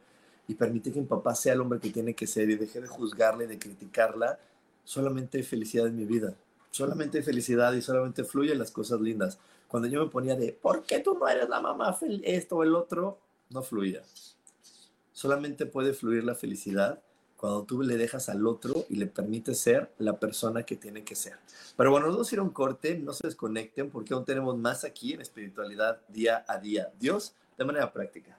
y 0.47 0.55
permití 0.55 0.93
que 0.93 1.01
mi 1.01 1.07
papá 1.07 1.35
sea 1.35 1.55
el 1.55 1.63
hombre 1.63 1.81
que 1.81 1.89
tiene 1.89 2.13
que 2.13 2.27
ser, 2.27 2.51
y 2.51 2.57
dejé 2.57 2.83
de 2.83 2.89
juzgarla 2.89 3.45
y 3.45 3.47
de 3.47 3.59
criticarla, 3.59 4.39
solamente 4.85 5.39
hay 5.39 5.45
felicidad 5.45 5.87
en 5.87 5.97
mi 5.97 6.05
vida, 6.05 6.35
solamente 6.71 7.17
hay 7.17 7.25
felicidad 7.25 7.73
y 7.73 7.81
solamente 7.81 8.23
fluyen 8.23 8.59
las 8.59 8.71
cosas 8.71 9.01
lindas. 9.01 9.39
Cuando 9.75 9.89
yo 9.89 10.05
me 10.05 10.09
ponía 10.09 10.37
de, 10.37 10.53
¿por 10.53 10.85
qué 10.85 11.01
tú 11.01 11.19
no 11.19 11.27
eres 11.27 11.49
la 11.49 11.61
mamá 11.61 11.99
esto 12.23 12.59
o 12.59 12.63
el 12.63 12.77
otro? 12.77 13.19
No 13.51 13.61
fluía. 13.61 14.05
Solamente 15.11 15.67
puede 15.67 15.95
fluir 15.95 16.23
la 16.23 16.37
felicidad 16.37 17.03
cuando 17.37 17.65
tú 17.65 17.83
le 17.83 17.97
dejas 17.97 18.29
al 18.29 18.47
otro 18.47 18.87
y 18.89 18.95
le 18.95 19.09
permites 19.09 19.59
ser 19.59 19.93
la 19.99 20.21
persona 20.21 20.63
que 20.63 20.77
tiene 20.77 21.03
que 21.03 21.17
ser. 21.17 21.39
Pero 21.77 21.91
bueno, 21.91 22.07
nos 22.07 22.15
vamos 22.15 22.33
a 22.33 22.43
un 22.43 22.51
corte, 22.51 22.97
no 22.97 23.13
se 23.13 23.27
desconecten 23.27 23.91
porque 23.91 24.15
aún 24.15 24.25
tenemos 24.25 24.57
más 24.57 24.85
aquí 24.85 25.15
en 25.15 25.23
espiritualidad 25.23 26.03
día 26.07 26.45
a 26.47 26.59
día. 26.59 26.93
Dios 27.01 27.35
de 27.59 27.65
manera 27.65 27.93
práctica. 27.93 28.39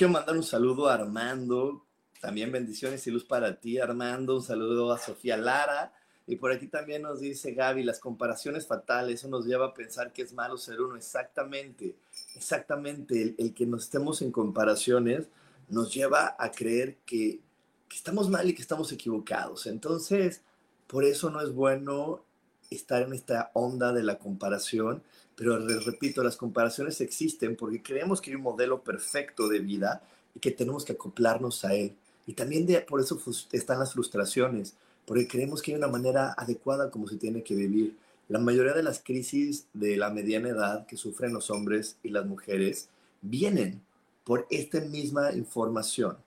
Quiero 0.00 0.14
mandar 0.14 0.34
un 0.34 0.42
saludo 0.42 0.88
a 0.88 0.94
Armando, 0.94 1.84
también 2.22 2.50
bendiciones 2.50 3.06
y 3.06 3.10
luz 3.10 3.26
para 3.26 3.60
ti, 3.60 3.76
Armando, 3.76 4.36
un 4.36 4.42
saludo 4.42 4.92
a 4.92 4.98
Sofía 4.98 5.36
Lara. 5.36 5.92
Y 6.26 6.36
por 6.36 6.52
aquí 6.52 6.68
también 6.68 7.02
nos 7.02 7.20
dice 7.20 7.52
Gaby, 7.52 7.82
las 7.82 7.98
comparaciones 7.98 8.66
fatales, 8.66 9.20
eso 9.20 9.28
nos 9.28 9.44
lleva 9.44 9.66
a 9.66 9.74
pensar 9.74 10.10
que 10.14 10.22
es 10.22 10.32
malo 10.32 10.56
ser 10.56 10.80
uno. 10.80 10.96
Exactamente, 10.96 11.96
exactamente. 12.34 13.34
El, 13.36 13.52
que 13.52 13.66
nos 13.66 13.84
estemos 13.84 14.22
en 14.22 14.32
comparaciones 14.32 15.28
nos 15.68 15.92
lleva 15.92 16.34
a 16.38 16.50
creer 16.50 16.96
que 17.04 17.40
estamos 17.94 18.30
mal 18.30 18.48
y 18.48 18.54
que 18.54 18.62
estamos 18.62 18.90
equivocados. 18.92 19.66
Entonces, 19.66 20.40
por 20.86 21.04
eso 21.04 21.28
no 21.28 21.42
es 21.42 21.52
bueno 21.52 22.24
estar 22.70 23.02
en 23.02 23.12
esta 23.12 23.50
onda 23.54 23.92
de 23.92 24.02
la 24.02 24.18
comparación 24.18 25.02
pero 25.40 25.58
les 25.58 25.86
repito, 25.86 26.22
las 26.22 26.36
comparaciones 26.36 27.00
existen 27.00 27.56
porque 27.56 27.82
creemos 27.82 28.20
que 28.20 28.28
hay 28.28 28.36
un 28.36 28.42
modelo 28.42 28.82
perfecto 28.82 29.48
de 29.48 29.60
vida 29.60 30.02
y 30.34 30.38
que 30.38 30.50
tenemos 30.50 30.84
que 30.84 30.92
acoplarnos 30.92 31.64
a 31.64 31.72
él. 31.72 31.94
Y 32.26 32.34
también 32.34 32.66
por 32.86 33.00
eso 33.00 33.18
están 33.50 33.78
las 33.78 33.94
frustraciones, 33.94 34.74
porque 35.06 35.26
creemos 35.26 35.62
que 35.62 35.72
hay 35.72 35.78
una 35.78 35.88
manera 35.88 36.34
adecuada 36.36 36.90
como 36.90 37.08
se 37.08 37.16
tiene 37.16 37.42
que 37.42 37.54
vivir. 37.54 37.96
La 38.28 38.38
mayoría 38.38 38.74
de 38.74 38.82
las 38.82 39.02
crisis 39.02 39.64
de 39.72 39.96
la 39.96 40.10
mediana 40.10 40.50
edad 40.50 40.86
que 40.86 40.98
sufren 40.98 41.32
los 41.32 41.48
hombres 41.48 41.96
y 42.02 42.10
las 42.10 42.26
mujeres 42.26 42.90
vienen 43.22 43.80
por 44.24 44.46
esta 44.50 44.82
misma 44.82 45.32
información. 45.32 46.18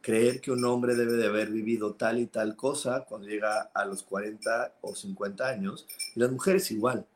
Creer 0.00 0.40
que 0.40 0.50
un 0.50 0.64
hombre 0.64 0.94
debe 0.94 1.12
de 1.12 1.26
haber 1.26 1.50
vivido 1.50 1.94
tal 1.94 2.18
y 2.18 2.26
tal 2.26 2.56
cosa 2.56 3.04
cuando 3.08 3.28
llega 3.28 3.70
a 3.74 3.84
los 3.84 4.02
40 4.02 4.74
o 4.80 4.94
50 4.94 5.46
años, 5.46 5.86
y 6.14 6.20
las 6.20 6.30
mujeres 6.30 6.70
igual 6.70 7.06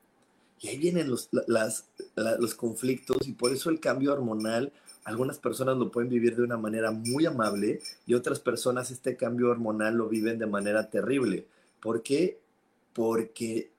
y 0.63 0.69
ahí 0.69 0.79
vienen 0.79 1.11
los, 1.11 1.29
las, 1.49 1.89
los 2.15 2.55
conflictos 2.55 3.27
y 3.27 3.33
por 3.33 3.53
eso 3.53 3.69
el 3.69 3.81
cambio 3.81 4.13
hormonal, 4.13 4.73
algunas 5.05 5.39
personas 5.39 5.77
lo 5.77 5.91
pueden 5.91 6.09
vivir 6.09 6.37
de 6.37 6.45
una 6.45 6.57
manera 6.57 6.93
muy 6.93 7.27
amable 7.27 7.81
y 8.07 8.15
otras 8.15 8.39
personas 8.39 8.93
este 8.93 9.17
cambio 9.17 9.51
hormonal 9.51 9.97
lo 9.97 10.09
viven 10.09 10.39
de 10.39 10.47
manera 10.47 10.89
terrible. 10.89 11.47
¿Por 11.81 12.05
qué? 12.05 12.39
Porque 12.93 13.73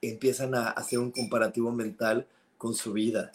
empiezan 0.00 0.54
a 0.54 0.68
hacer 0.68 1.00
un 1.00 1.10
comparativo 1.10 1.72
mental 1.72 2.28
con 2.56 2.76
su 2.76 2.92
vida. 2.92 3.32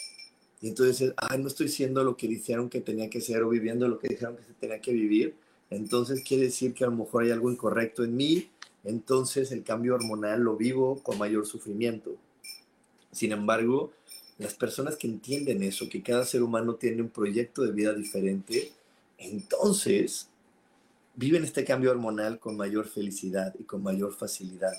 Y 0.61 0.69
entonces, 0.69 1.13
ah, 1.17 1.37
no 1.37 1.47
estoy 1.47 1.67
siendo 1.67 2.03
lo 2.03 2.17
que 2.17 2.27
dijeron 2.27 2.69
que 2.69 2.81
tenía 2.81 3.09
que 3.09 3.21
ser 3.21 3.43
o 3.43 3.49
viviendo 3.49 3.87
lo 3.87 3.99
que 3.99 4.07
dijeron 4.07 4.37
que 4.37 4.43
se 4.43 4.53
tenía 4.53 4.81
que 4.81 4.91
vivir. 4.91 5.35
Entonces 5.69 6.23
quiere 6.23 6.43
decir 6.45 6.73
que 6.73 6.83
a 6.83 6.87
lo 6.87 6.95
mejor 6.95 7.23
hay 7.23 7.31
algo 7.31 7.51
incorrecto 7.51 8.03
en 8.03 8.15
mí. 8.15 8.49
Entonces 8.83 9.51
el 9.51 9.63
cambio 9.63 9.95
hormonal 9.95 10.41
lo 10.41 10.55
vivo 10.55 11.01
con 11.03 11.17
mayor 11.17 11.45
sufrimiento. 11.45 12.15
Sin 13.11 13.31
embargo, 13.31 13.91
las 14.37 14.53
personas 14.53 14.95
que 14.95 15.07
entienden 15.07 15.63
eso, 15.63 15.89
que 15.89 16.03
cada 16.03 16.25
ser 16.25 16.43
humano 16.43 16.75
tiene 16.75 17.01
un 17.01 17.09
proyecto 17.09 17.63
de 17.63 17.71
vida 17.71 17.93
diferente, 17.93 18.71
entonces 19.17 20.29
viven 21.15 21.43
este 21.43 21.65
cambio 21.65 21.91
hormonal 21.91 22.39
con 22.39 22.55
mayor 22.55 22.87
felicidad 22.87 23.53
y 23.59 23.63
con 23.63 23.81
mayor 23.81 24.13
facilidad. 24.13 24.73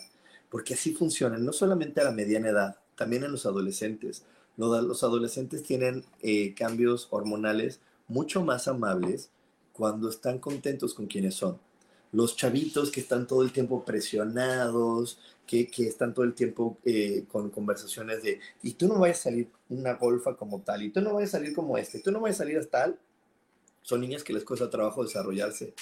Porque 0.48 0.74
así 0.74 0.94
funciona, 0.94 1.36
no 1.36 1.52
solamente 1.52 2.00
a 2.00 2.04
la 2.04 2.12
mediana 2.12 2.48
edad, 2.48 2.76
también 2.96 3.24
en 3.24 3.32
los 3.32 3.44
adolescentes. 3.44 4.24
Los 4.58 5.04
adolescentes 5.04 5.62
tienen 5.62 6.04
eh, 6.20 6.52
cambios 6.54 7.06
hormonales 7.10 7.80
mucho 8.08 8.42
más 8.42 8.66
amables 8.66 9.30
cuando 9.72 10.08
están 10.08 10.40
contentos 10.40 10.94
con 10.94 11.06
quienes 11.06 11.36
son. 11.36 11.60
Los 12.10 12.36
chavitos 12.36 12.90
que 12.90 13.00
están 13.00 13.28
todo 13.28 13.42
el 13.42 13.52
tiempo 13.52 13.84
presionados, 13.84 15.20
que, 15.46 15.70
que 15.70 15.86
están 15.86 16.12
todo 16.12 16.24
el 16.24 16.34
tiempo 16.34 16.76
eh, 16.84 17.24
con 17.30 17.50
conversaciones 17.50 18.22
de, 18.24 18.40
y 18.62 18.72
tú 18.72 18.88
no 18.88 18.98
vayas 18.98 19.20
a 19.20 19.22
salir 19.24 19.48
una 19.68 19.94
golfa 19.94 20.36
como 20.36 20.60
tal, 20.60 20.82
y 20.82 20.90
tú 20.90 21.00
no 21.02 21.14
vayas 21.14 21.34
a 21.34 21.38
salir 21.38 21.54
como 21.54 21.78
este, 21.78 22.00
tú 22.00 22.10
no 22.10 22.20
vayas 22.20 22.38
a 22.38 22.42
salir 22.42 22.58
hasta 22.58 22.84
tal, 22.84 22.98
son 23.82 24.00
niñas 24.00 24.24
que 24.24 24.32
les 24.32 24.44
cuesta 24.44 24.68
trabajo 24.68 25.04
desarrollarse. 25.04 25.72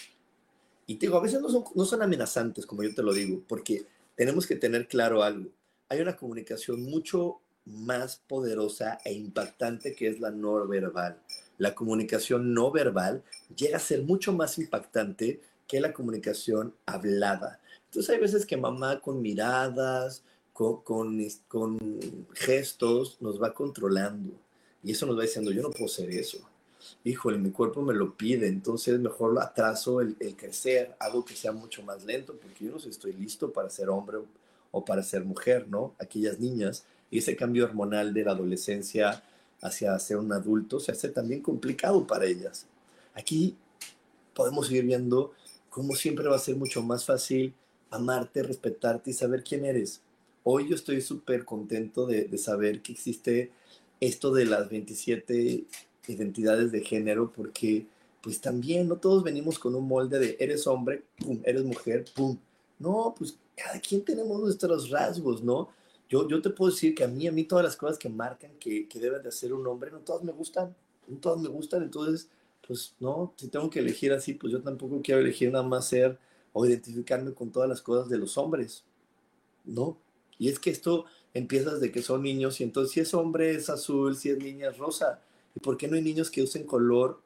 Y 0.86 0.96
te 0.96 1.06
digo, 1.06 1.16
a 1.16 1.22
veces 1.22 1.40
no 1.40 1.48
son, 1.48 1.64
no 1.74 1.84
son 1.86 2.02
amenazantes, 2.02 2.66
como 2.66 2.82
yo 2.82 2.94
te 2.94 3.02
lo 3.02 3.14
digo, 3.14 3.40
porque 3.48 3.86
tenemos 4.16 4.46
que 4.46 4.56
tener 4.56 4.86
claro 4.86 5.22
algo. 5.22 5.48
Hay 5.88 6.00
una 6.00 6.16
comunicación 6.16 6.82
mucho 6.82 7.40
más 7.66 8.22
poderosa 8.28 8.98
e 9.04 9.12
impactante 9.12 9.94
que 9.94 10.08
es 10.08 10.20
la 10.20 10.30
no 10.30 10.66
verbal. 10.66 11.20
La 11.58 11.74
comunicación 11.74 12.54
no 12.54 12.70
verbal 12.70 13.22
llega 13.54 13.76
a 13.76 13.80
ser 13.80 14.02
mucho 14.02 14.32
más 14.32 14.58
impactante 14.58 15.40
que 15.66 15.80
la 15.80 15.92
comunicación 15.92 16.74
hablada. 16.86 17.60
Entonces 17.86 18.14
hay 18.14 18.20
veces 18.20 18.46
que 18.46 18.56
mamá 18.56 19.00
con 19.00 19.20
miradas, 19.20 20.22
con, 20.52 20.82
con, 20.82 21.18
gestos, 22.34 23.18
nos 23.20 23.42
va 23.42 23.52
controlando. 23.52 24.32
Y 24.82 24.92
eso 24.92 25.06
nos 25.06 25.18
va 25.18 25.22
diciendo, 25.22 25.50
yo 25.50 25.62
no 25.62 25.70
puedo 25.70 25.88
ser 25.88 26.10
eso. 26.10 26.38
Híjole, 27.02 27.38
mi 27.38 27.50
cuerpo 27.50 27.82
me 27.82 27.94
lo 27.94 28.16
pide, 28.16 28.46
entonces 28.46 28.98
mejor 29.00 29.36
atraso 29.40 30.00
el, 30.00 30.16
crecer, 30.36 30.94
algo 31.00 31.24
que 31.24 31.34
sea 31.34 31.50
mucho 31.50 31.82
más 31.82 32.04
lento, 32.04 32.36
porque 32.36 32.64
yo 32.64 32.70
no 32.70 32.76
estoy 32.76 33.12
listo 33.12 33.52
para 33.52 33.70
ser 33.70 33.88
hombre 33.88 34.18
o 34.70 34.84
para 34.84 35.02
ser 35.02 35.24
mujer, 35.24 35.66
¿no? 35.68 35.94
Aquellas 35.98 36.38
niñas 36.38 36.84
y 37.10 37.18
ese 37.18 37.36
cambio 37.36 37.64
hormonal 37.64 38.12
de 38.12 38.24
la 38.24 38.32
adolescencia 38.32 39.22
hacia 39.60 39.98
ser 39.98 40.18
un 40.18 40.32
adulto 40.32 40.80
se 40.80 40.92
hace 40.92 41.08
también 41.08 41.40
complicado 41.40 42.06
para 42.06 42.26
ellas. 42.26 42.66
Aquí 43.14 43.56
podemos 44.34 44.70
ir 44.70 44.84
viendo 44.84 45.32
cómo 45.70 45.94
siempre 45.94 46.28
va 46.28 46.36
a 46.36 46.40
ser 46.40 46.56
mucho 46.56 46.82
más 46.82 47.04
fácil 47.04 47.54
amarte, 47.90 48.42
respetarte 48.42 49.10
y 49.10 49.14
saber 49.14 49.42
quién 49.42 49.64
eres. 49.64 50.00
Hoy 50.42 50.68
yo 50.68 50.74
estoy 50.74 51.00
súper 51.00 51.44
contento 51.44 52.06
de, 52.06 52.24
de, 52.24 52.38
saber 52.38 52.82
que 52.82 52.92
existe 52.92 53.50
esto 54.00 54.32
de 54.32 54.44
las 54.44 54.68
27 54.68 55.64
identidades 56.08 56.70
de 56.70 56.82
género 56.82 57.32
porque 57.34 57.86
pues 58.20 58.40
también 58.40 58.88
no 58.88 58.96
todos 58.96 59.22
venimos 59.22 59.58
con 59.58 59.74
un 59.74 59.86
molde 59.86 60.18
de 60.18 60.36
eres 60.40 60.66
hombre, 60.66 61.02
pum, 61.18 61.40
eres 61.44 61.64
mujer, 61.64 62.04
pum. 62.14 62.36
No, 62.78 63.14
pues 63.16 63.36
cada 63.56 63.80
quien 63.80 64.04
tenemos 64.04 64.40
nuestros 64.40 64.90
rasgos, 64.90 65.42
¿no? 65.42 65.68
Yo, 66.08 66.28
yo 66.28 66.40
te 66.40 66.50
puedo 66.50 66.70
decir 66.70 66.94
que 66.94 67.04
a 67.04 67.08
mí, 67.08 67.26
a 67.26 67.32
mí 67.32 67.44
todas 67.44 67.64
las 67.64 67.76
cosas 67.76 67.98
que 67.98 68.08
marcan 68.08 68.52
que, 68.58 68.88
que 68.88 69.00
de 69.00 69.28
hacer 69.28 69.52
un 69.52 69.66
hombre, 69.66 69.90
no 69.90 69.98
todas 70.00 70.22
me 70.22 70.32
gustan, 70.32 70.74
no 71.08 71.18
todas 71.18 71.40
me 71.40 71.48
gustan, 71.48 71.82
entonces, 71.82 72.28
pues 72.66 72.94
no, 73.00 73.34
si 73.36 73.48
tengo 73.48 73.68
que 73.70 73.80
elegir 73.80 74.12
así, 74.12 74.34
pues 74.34 74.52
yo 74.52 74.62
tampoco 74.62 75.00
quiero 75.02 75.20
elegir 75.20 75.50
nada 75.50 75.64
más 75.66 75.88
ser 75.88 76.18
o 76.52 76.64
identificarme 76.64 77.34
con 77.34 77.50
todas 77.50 77.68
las 77.68 77.82
cosas 77.82 78.08
de 78.08 78.18
los 78.18 78.38
hombres, 78.38 78.84
¿no? 79.64 79.98
Y 80.38 80.48
es 80.48 80.58
que 80.58 80.70
esto 80.70 81.06
empieza 81.34 81.74
desde 81.74 81.92
que 81.92 82.02
son 82.02 82.22
niños 82.22 82.60
y 82.60 82.64
entonces 82.64 82.92
si 82.92 83.00
es 83.00 83.14
hombre 83.14 83.54
es 83.54 83.68
azul, 83.68 84.16
si 84.16 84.30
es 84.30 84.38
niña 84.38 84.70
es 84.70 84.78
rosa. 84.78 85.20
¿Y 85.54 85.60
por 85.60 85.76
qué 85.76 85.88
no 85.88 85.96
hay 85.96 86.02
niños 86.02 86.30
que 86.30 86.42
usen 86.42 86.64
color 86.64 87.20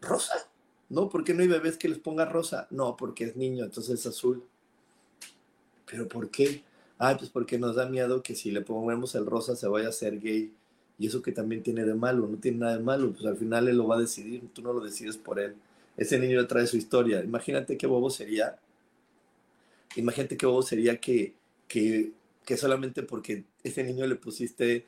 rosa? 0.00 0.50
¿No? 0.88 1.08
¿Por 1.08 1.24
qué 1.24 1.32
no 1.34 1.42
hay 1.42 1.48
bebés 1.48 1.78
que 1.78 1.88
les 1.88 1.98
ponga 1.98 2.26
rosa? 2.26 2.66
No, 2.70 2.96
porque 2.96 3.24
es 3.24 3.36
niño, 3.36 3.64
entonces 3.64 4.00
es 4.00 4.06
azul. 4.06 4.44
¿Pero 5.86 6.08
por 6.08 6.30
qué? 6.30 6.64
Ah, 7.04 7.16
pues 7.18 7.30
porque 7.30 7.58
nos 7.58 7.74
da 7.74 7.88
miedo 7.88 8.22
que 8.22 8.36
si 8.36 8.52
le 8.52 8.60
ponemos 8.60 9.16
el 9.16 9.26
rosa 9.26 9.56
se 9.56 9.66
vaya 9.66 9.88
a 9.88 9.92
ser 9.92 10.20
gay. 10.20 10.54
Y 11.00 11.08
eso 11.08 11.20
que 11.20 11.32
también 11.32 11.60
tiene 11.60 11.84
de 11.84 11.94
malo, 11.94 12.28
no 12.28 12.36
tiene 12.38 12.58
nada 12.58 12.76
de 12.76 12.82
malo, 12.84 13.10
pues 13.10 13.26
al 13.26 13.36
final 13.36 13.66
él 13.66 13.76
lo 13.76 13.88
va 13.88 13.96
a 13.96 14.00
decidir, 14.00 14.48
tú 14.52 14.62
no 14.62 14.72
lo 14.72 14.80
decides 14.84 15.16
por 15.16 15.40
él. 15.40 15.56
Ese 15.96 16.16
niño 16.20 16.46
trae 16.46 16.64
su 16.68 16.76
historia. 16.76 17.24
Imagínate 17.24 17.76
qué 17.76 17.88
bobo 17.88 18.08
sería. 18.08 18.56
Imagínate 19.96 20.36
qué 20.36 20.46
bobo 20.46 20.62
sería 20.62 21.00
que, 21.00 21.34
que, 21.66 22.12
que 22.44 22.56
solamente 22.56 23.02
porque 23.02 23.46
ese 23.64 23.82
niño 23.82 24.06
le 24.06 24.14
pusiste 24.14 24.86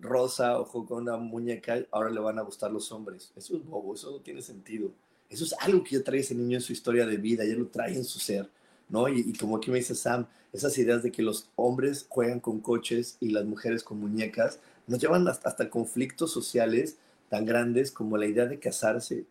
rosa, 0.00 0.60
ojo 0.60 0.86
con 0.86 1.02
una 1.02 1.16
muñeca, 1.16 1.84
ahora 1.90 2.10
le 2.10 2.20
van 2.20 2.38
a 2.38 2.42
gustar 2.42 2.70
los 2.70 2.92
hombres. 2.92 3.32
Eso 3.34 3.56
es 3.56 3.64
bobo, 3.64 3.94
eso 3.96 4.12
no 4.12 4.18
tiene 4.20 4.40
sentido. 4.40 4.92
Eso 5.28 5.44
es 5.44 5.52
algo 5.58 5.82
que 5.82 5.96
ya 5.96 6.04
trae 6.04 6.20
ese 6.20 6.36
niño 6.36 6.58
en 6.58 6.62
su 6.62 6.72
historia 6.72 7.04
de 7.06 7.16
vida, 7.16 7.44
ya 7.44 7.56
lo 7.56 7.66
trae 7.66 7.96
en 7.96 8.04
su 8.04 8.20
ser. 8.20 8.48
¿No? 8.88 9.08
Y, 9.08 9.32
como 9.34 9.56
aquí 9.56 9.70
me 9.70 9.78
dice 9.78 9.94
Sam, 9.94 10.26
esas 10.52 10.76
ideas 10.78 11.02
de 11.02 11.12
que 11.12 11.22
los 11.22 11.50
hombres 11.56 12.06
juegan 12.08 12.40
con 12.40 12.60
coches 12.60 13.16
y 13.20 13.30
las 13.30 13.44
mujeres 13.44 13.82
con 13.82 13.98
muñecas, 13.98 14.60
nos 14.86 15.00
llevan 15.00 15.26
hasta, 15.28 15.68
conflictos 15.68 16.32
sociales 16.32 16.96
tan 17.28 17.44
grandes 17.44 17.90
como 17.90 18.16
la 18.16 18.26
idea 18.26 18.46
de 18.46 18.58
casarse. 18.58 19.24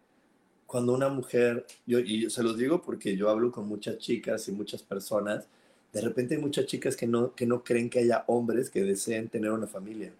Cuando 0.67 0.93
una 0.93 1.09
mujer, 1.09 1.65
yo, 1.85 1.99
y 1.99 2.29
se 2.29 2.43
los 2.43 2.57
digo 2.57 2.81
porque 2.81 3.15
yo 3.15 3.29
hablo 3.29 3.51
con 3.51 3.67
muchas 3.67 3.97
chicas 3.97 4.47
y 4.47 4.51
muchas 4.51 4.83
personas, 4.83 5.45
de 5.93 6.01
repente 6.01 6.35
hay 6.35 6.41
muchas 6.41 6.65
chicas 6.65 6.97
que 6.97 7.07
no, 7.07 7.33
que 7.35 7.45
no 7.45 7.63
creen 7.63 7.89
que 7.89 7.99
haya 7.99 8.25
hombres 8.27 8.69
que 8.69 8.83
deseen 8.83 9.29
tener 9.29 9.51
una 9.51 9.67
familia. 9.67 10.11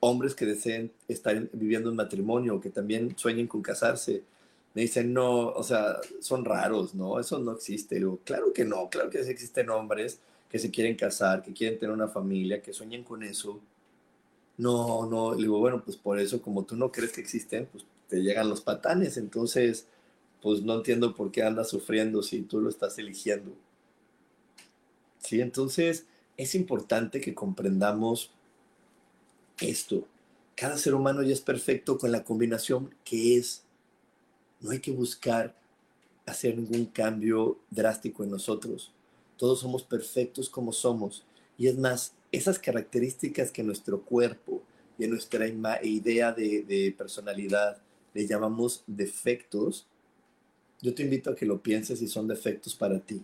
Hombres 0.00 0.34
que 0.34 0.44
deseen 0.44 0.90
estar 1.08 1.48
viviendo 1.54 1.88
un 1.88 1.96
matrimonio, 1.96 2.60
que 2.60 2.68
también 2.68 3.16
sueñen 3.16 3.46
con 3.46 3.62
casarse 3.62 4.22
me 4.74 4.82
dicen, 4.82 5.12
no, 5.12 5.50
o 5.50 5.62
sea, 5.62 6.00
son 6.20 6.44
raros, 6.44 6.94
¿no? 6.94 7.20
Eso 7.20 7.38
no 7.38 7.52
existe. 7.52 7.96
digo, 7.96 8.18
claro 8.24 8.52
que 8.52 8.64
no, 8.64 8.90
claro 8.90 9.08
que 9.08 9.20
existen 9.20 9.70
hombres 9.70 10.20
que 10.50 10.58
se 10.58 10.70
quieren 10.70 10.96
casar, 10.96 11.42
que 11.42 11.52
quieren 11.52 11.78
tener 11.78 11.94
una 11.94 12.08
familia, 12.08 12.62
que 12.62 12.72
sueñan 12.72 13.04
con 13.04 13.22
eso. 13.22 13.60
No, 14.56 15.06
no, 15.06 15.34
le 15.34 15.42
digo, 15.42 15.58
bueno, 15.58 15.82
pues 15.84 15.96
por 15.96 16.18
eso, 16.18 16.40
como 16.42 16.64
tú 16.64 16.76
no 16.76 16.92
crees 16.92 17.12
que 17.12 17.20
existen, 17.20 17.66
pues 17.72 17.84
te 18.08 18.22
llegan 18.22 18.48
los 18.48 18.60
patanes, 18.60 19.16
entonces, 19.16 19.86
pues 20.42 20.62
no 20.62 20.74
entiendo 20.74 21.14
por 21.14 21.32
qué 21.32 21.42
andas 21.42 21.70
sufriendo 21.70 22.22
si 22.22 22.42
tú 22.42 22.60
lo 22.60 22.68
estás 22.68 22.98
eligiendo. 22.98 23.52
Sí, 25.18 25.40
entonces 25.40 26.06
es 26.36 26.54
importante 26.54 27.20
que 27.20 27.34
comprendamos 27.34 28.30
esto. 29.60 30.06
Cada 30.54 30.78
ser 30.78 30.94
humano 30.94 31.22
ya 31.22 31.32
es 31.32 31.40
perfecto 31.40 31.98
con 31.98 32.12
la 32.12 32.22
combinación 32.22 32.94
que 33.04 33.38
es 33.38 33.63
no 34.64 34.70
hay 34.70 34.80
que 34.80 34.90
buscar 34.90 35.54
hacer 36.24 36.56
ningún 36.56 36.86
cambio 36.86 37.58
drástico 37.70 38.24
en 38.24 38.30
nosotros. 38.30 38.90
Todos 39.36 39.60
somos 39.60 39.82
perfectos 39.82 40.48
como 40.48 40.72
somos. 40.72 41.22
Y 41.58 41.66
es 41.66 41.76
más, 41.76 42.14
esas 42.32 42.58
características 42.58 43.50
que 43.50 43.62
nuestro 43.62 44.00
cuerpo 44.00 44.62
y 44.98 45.06
nuestra 45.06 45.46
idea 45.82 46.32
de, 46.32 46.94
personalidad 46.96 47.76
le 48.14 48.26
llamamos 48.26 48.82
defectos, 48.86 49.86
yo 50.80 50.94
te 50.94 51.02
invito 51.02 51.30
a 51.30 51.36
que 51.36 51.44
lo 51.44 51.60
pienses 51.60 51.98
si 51.98 52.08
son 52.08 52.26
defectos 52.26 52.74
para 52.74 52.98
ti. 52.98 53.22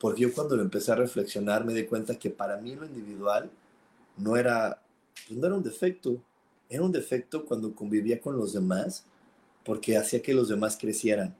Porque 0.00 0.22
yo 0.22 0.32
cuando 0.32 0.56
lo 0.56 0.62
empecé 0.62 0.92
a 0.92 0.96
reflexionar 0.96 1.66
me 1.66 1.74
di 1.74 1.84
cuenta 1.84 2.18
que 2.18 2.30
para 2.30 2.56
mí 2.56 2.74
lo 2.74 2.86
individual 2.86 3.50
no 4.16 4.38
era, 4.38 4.80
pues 5.26 5.38
no 5.38 5.46
era 5.46 5.56
un 5.56 5.62
defecto, 5.62 6.22
era 6.70 6.82
un 6.82 6.92
defecto 6.92 7.44
cuando 7.44 7.74
convivía 7.74 8.18
con 8.18 8.38
los 8.38 8.54
demás 8.54 9.04
porque 9.66 9.96
hacía 9.96 10.22
que 10.22 10.32
los 10.32 10.48
demás 10.48 10.78
crecieran, 10.80 11.36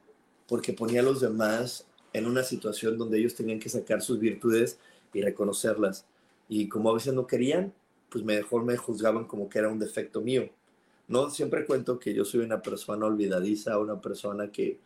porque 0.49 0.72
ponía 0.72 1.01
a 1.01 1.05
los 1.05 1.20
demás 1.20 1.87
en 2.12 2.27
una 2.27 2.43
situación 2.43 2.99
donde 2.99 3.18
ellos 3.18 3.37
tenían 3.37 3.61
que 3.61 3.68
sacar 3.68 4.03
sus 4.03 4.18
virtudes 4.18 4.81
y 5.14 5.22
reconocerlas. 5.22 6.07
Y 6.49 6.68
como 6.68 6.91
a 6.91 6.95
veces 6.95 7.14
no 7.14 7.29
querían, 7.29 7.72
pues 8.11 8.24
mejor 8.24 8.64
me 8.64 8.77
juzgaban 8.77 9.27
como 9.27 9.49
que 9.49 9.61
era 9.61 9.68
un 9.68 9.79
defecto 9.79 10.20
mío. 10.20 10.51
No 11.07 11.31
siempre 11.31 11.64
cuento 11.64 12.01
que 12.01 12.14
yo 12.14 12.24
soy 12.24 12.41
una 12.41 12.62
persona 12.62 13.07
olvidadiza, 13.07 13.79
una 13.79 14.01
persona 14.01 14.51
que, 14.51 14.81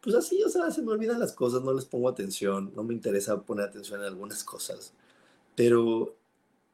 pues 0.00 0.16
así, 0.16 0.42
o 0.42 0.48
sea, 0.48 0.72
se 0.72 0.82
me 0.82 0.90
olvidan 0.90 1.20
las 1.20 1.32
cosas, 1.32 1.62
no 1.62 1.72
les 1.72 1.84
pongo 1.84 2.08
atención, 2.08 2.72
no 2.74 2.82
me 2.82 2.92
interesa 2.92 3.40
poner 3.40 3.66
atención 3.66 4.00
en 4.00 4.06
algunas 4.06 4.42
cosas. 4.42 4.92
Pero 5.54 6.16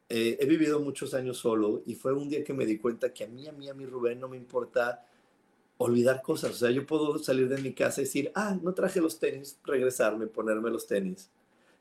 eh, 0.09 0.37
he 0.39 0.47
vivido 0.47 0.79
muchos 0.79 1.13
años 1.13 1.37
solo 1.37 1.83
y 1.85 1.93
fue 1.93 2.11
un 2.11 2.27
día 2.27 2.43
que 2.43 2.53
me 2.53 2.65
di 2.65 2.79
cuenta 2.79 3.13
que 3.13 3.23
a 3.23 3.27
mí, 3.27 3.47
a 3.47 3.51
mí, 3.51 3.69
a 3.69 3.75
mí, 3.75 3.85
Rubén, 3.85 4.19
no 4.19 4.27
me 4.27 4.37
importa 4.37 5.05
olvidar 5.81 6.21
cosas. 6.21 6.51
O 6.51 6.55
sea, 6.55 6.71
yo 6.71 6.85
puedo 6.85 7.17
salir 7.19 7.49
de 7.49 7.61
mi 7.61 7.73
casa 7.73 8.01
y 8.01 8.05
decir, 8.05 8.31
ah, 8.35 8.57
no 8.61 8.73
traje 8.73 9.01
los 9.01 9.19
tenis, 9.19 9.59
regresarme, 9.63 10.27
ponerme 10.27 10.69
los 10.69 10.87
tenis. 10.87 11.29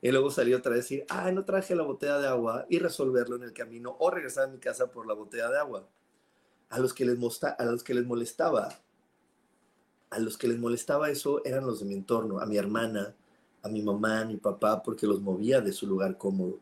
Y 0.02 0.10
luego 0.10 0.30
salir 0.30 0.54
otra 0.54 0.72
vez 0.72 0.90
y 0.90 0.96
decir, 0.96 1.06
ah, 1.10 1.30
no 1.30 1.44
traje 1.44 1.74
la 1.74 1.82
botella 1.82 2.18
de 2.18 2.28
agua 2.28 2.66
y 2.70 2.78
resolverlo 2.78 3.36
en 3.36 3.42
el 3.42 3.52
camino 3.52 3.96
o 3.98 4.10
regresar 4.10 4.44
a 4.44 4.52
mi 4.52 4.58
casa 4.58 4.90
por 4.90 5.06
la 5.06 5.14
botella 5.14 5.50
de 5.50 5.58
agua. 5.58 5.86
A 6.70 6.78
los 6.78 6.94
que 6.94 7.04
les, 7.04 7.18
a 7.44 7.64
los 7.64 7.84
que 7.84 7.94
les 7.94 8.06
molestaba, 8.06 8.70
a 10.08 10.18
los 10.18 10.38
que 10.38 10.48
les 10.48 10.58
molestaba 10.58 11.10
eso 11.10 11.44
eran 11.44 11.66
los 11.66 11.80
de 11.80 11.86
mi 11.86 11.94
entorno, 11.94 12.40
a 12.40 12.46
mi 12.46 12.56
hermana, 12.56 13.14
a 13.62 13.68
mi 13.68 13.82
mamá, 13.82 14.20
a 14.20 14.24
mi 14.24 14.38
papá, 14.38 14.82
porque 14.82 15.06
los 15.06 15.20
movía 15.20 15.60
de 15.60 15.72
su 15.72 15.86
lugar 15.86 16.16
cómodo. 16.16 16.58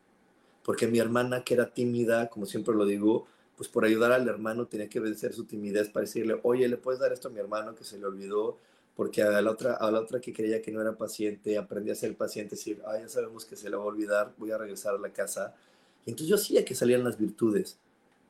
Porque 0.63 0.87
mi 0.87 0.99
hermana, 0.99 1.43
que 1.43 1.53
era 1.53 1.73
tímida, 1.73 2.29
como 2.29 2.45
siempre 2.45 2.75
lo 2.75 2.85
digo, 2.85 3.27
pues 3.59 3.67
por 3.67 3.83
ayudar 3.83 4.13
al 4.13 4.25
hermano 4.25 4.67
tenía 4.67 4.87
que 4.87 5.01
vencer 5.01 5.33
su 5.33 5.43
timidez 5.43 5.89
para 5.89 6.05
decirle, 6.05 6.39
oye, 6.43 6.65
¿le 6.69 6.77
puedes 6.77 7.01
dar 7.01 7.11
esto 7.11 7.27
a 7.27 7.31
mi 7.31 7.41
hermano 7.41 7.75
que 7.75 7.83
se 7.83 7.99
le 7.99 8.05
olvidó? 8.05 8.57
Porque 8.95 9.21
a 9.21 9.41
la 9.41 9.51
otra, 9.51 9.73
a 9.73 9.91
la 9.91 9.99
otra 9.99 10.21
que 10.21 10.31
creía 10.31 10.61
que 10.61 10.71
no 10.71 10.79
era 10.79 10.95
paciente, 10.95 11.57
aprendí 11.57 11.91
a 11.91 11.95
ser 11.95 12.15
paciente, 12.15 12.55
decir, 12.55 12.81
ah, 12.85 12.97
ya 12.97 13.09
sabemos 13.09 13.43
que 13.43 13.57
se 13.57 13.69
le 13.69 13.75
va 13.75 13.83
a 13.83 13.87
olvidar, 13.87 14.33
voy 14.37 14.51
a 14.51 14.57
regresar 14.57 14.95
a 14.95 14.97
la 14.97 15.09
casa. 15.09 15.57
Entonces 16.05 16.29
yo 16.29 16.35
hacía 16.37 16.63
que 16.63 16.73
salieran 16.73 17.03
las 17.03 17.17
virtudes, 17.17 17.77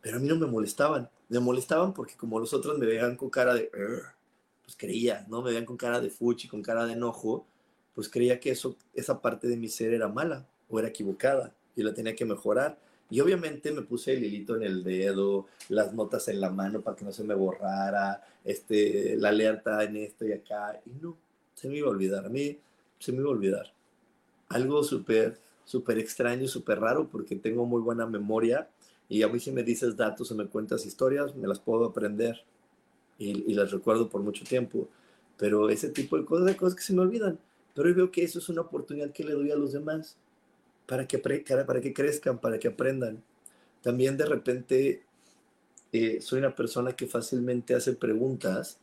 pero 0.01 0.17
a 0.17 0.19
mí 0.19 0.27
no 0.27 0.36
me 0.36 0.47
molestaban. 0.47 1.07
Me 1.27 1.39
molestaban 1.39 1.93
porque 1.93 2.15
como 2.17 2.39
los 2.39 2.51
otros 2.55 2.80
me 2.80 2.88
veían 2.88 3.15
con 3.15 3.30
cara 3.30 3.53
de, 3.53 3.69
pues 4.63 4.75
creía, 4.75 5.27
¿no? 5.30 5.43
Me 5.43 5.49
veían 5.51 5.65
con 5.65 5.77
cara 5.77 6.01
de 6.01 6.09
fuchi, 6.09 6.47
con 6.47 6.63
cara 6.63 6.88
de 6.88 6.93
enojo, 6.93 7.45
pues 7.93 8.09
creía 8.09 8.39
que 8.39 8.49
eso, 8.49 8.75
esa 8.95 9.21
parte 9.21 9.47
de 9.47 9.57
mi 9.57 9.69
ser 9.69 9.93
era 9.93 10.07
mala 10.07 10.47
o 10.69 10.80
era 10.80 10.88
equivocada 10.88 11.53
y 11.75 11.84
la 11.84 11.93
tenía 11.93 12.15
que 12.15 12.25
mejorar. 12.25 12.80
Y 13.10 13.20
obviamente 13.22 13.72
me 13.72 13.82
puse 13.82 14.14
el 14.14 14.24
hilito 14.24 14.55
en 14.55 14.64
el 14.64 14.84
dedo, 14.84 15.47
las 15.70 15.93
notas 15.93 16.28
en 16.28 16.39
la 16.39 16.51
mano 16.51 16.82
para 16.82 16.95
que 16.95 17.05
no 17.05 17.12
se 17.12 17.24
me 17.24 17.34
borrara, 17.34 18.22
este, 18.43 19.18
la 19.18 19.30
alerta 19.30 19.84
en 19.84 19.97
esto 19.97 20.26
y 20.26 20.34
acá. 20.34 20.80
Y 20.86 20.91
no, 21.01 21.18
se 21.55 21.68
me 21.68 21.78
iba 21.78 21.88
a 21.88 21.91
olvidar. 21.91 22.26
A 22.26 22.30
mí 22.30 22.60
se 22.99 23.12
me 23.12 23.20
iba 23.20 23.30
a 23.30 23.34
olvidar. 23.34 23.74
Algo 24.49 24.84
súper, 24.84 25.39
súper 25.66 25.97
extraño, 25.97 26.47
súper 26.47 26.80
raro, 26.80 27.07
porque 27.10 27.36
tengo 27.36 27.66
muy 27.66 27.82
buena 27.82 28.05
memoria. 28.05 28.70
Y 29.07 29.24
a 29.24 29.28
mí 29.28 29.39
si 29.39 29.51
me 29.51 29.64
dices 29.64 29.97
datos 29.97 30.32
o 30.32 30.36
me 30.36 30.45
cuentas 30.47 30.86
historias, 30.86 31.36
me 31.36 31.47
las 31.47 31.60
puedo 31.60 31.86
aprender 31.86 32.43
y, 33.18 33.53
las 33.53 33.72
recuerdo 33.72 34.07
por 34.07 34.22
mucho 34.22 34.45
tiempo. 34.45 34.88
Pero 35.38 35.70
ese 35.70 35.89
tipo 35.89 36.18
de 36.18 36.26
cosas, 36.26 36.47
hay 36.47 36.55
cosas 36.55 36.76
que 36.76 36.84
se 36.84 36.93
me 36.93 37.01
olvidan. 37.01 37.39
Pero 37.74 37.89
yo 37.89 37.95
veo 37.95 38.12
que 38.12 38.24
eso 38.24 38.39
es 38.39 38.49
una 38.49 38.62
oportunidad 38.62 39.12
que 39.12 39.24
le 39.24 39.34
doy 39.34 39.51
a 39.51 39.55
los 39.55 39.74
demás 39.74 40.16
para 40.89 41.07
que, 41.07 41.19
para 41.19 41.81
que 41.81 41.93
crezcan, 41.93 42.39
para 42.39 42.57
que 42.57 42.67
aprendan. 42.67 43.21
También 43.83 44.17
de 44.17 44.25
repente 44.25 45.03
eh, 45.93 46.19
soy 46.19 46.39
una 46.39 46.55
persona 46.55 46.93
que 46.93 47.05
fácilmente 47.05 47.75
hace 47.75 47.93
preguntas 47.93 48.79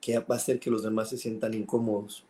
que 0.00 0.18
va 0.18 0.34
a 0.34 0.38
hacer 0.38 0.58
que 0.58 0.70
los 0.70 0.82
demás 0.82 1.10
se 1.10 1.16
sientan 1.16 1.54
incómodos. 1.54 2.24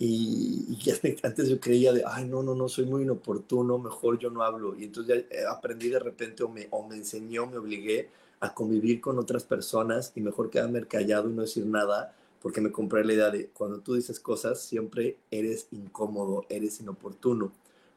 Y, 0.00 0.76
antes 1.22 1.48
yo 1.48 1.60
creía 1.60 1.92
de, 1.92 2.02
ay, 2.04 2.26
no, 2.26 2.42
no, 2.42 2.56
no, 2.56 2.68
soy 2.68 2.86
muy 2.86 3.02
inoportuno, 3.02 3.78
mejor 3.78 4.18
yo 4.18 4.30
no 4.30 4.42
hablo. 4.42 4.76
Y 4.76 4.84
entonces 4.84 5.24
ya 5.30 5.36
eh, 5.36 5.44
aprendí 5.48 5.88
de 5.88 6.00
repente 6.00 6.42
o 6.42 6.48
me, 6.48 6.66
o 6.70 6.86
me 6.86 6.96
enseñó, 6.96 7.46
me 7.46 7.58
obligué 7.58 8.10
a 8.40 8.52
convivir 8.52 9.00
con 9.00 9.16
otras 9.18 9.44
personas 9.44 10.12
y 10.16 10.20
mejor 10.20 10.50
quedarme 10.50 10.84
callado 10.86 11.30
y 11.30 11.32
no 11.32 11.42
decir 11.42 11.64
nada 11.64 12.14
porque 12.42 12.60
me 12.60 12.70
compré 12.70 13.04
la 13.04 13.12
idea 13.12 13.30
de 13.30 13.48
cuando 13.48 13.78
tú 13.78 13.94
dices 13.94 14.20
cosas 14.20 14.60
siempre 14.60 15.16
eres 15.30 15.68
incómodo, 15.70 16.44
eres 16.48 16.80
inoportuno. 16.80 17.52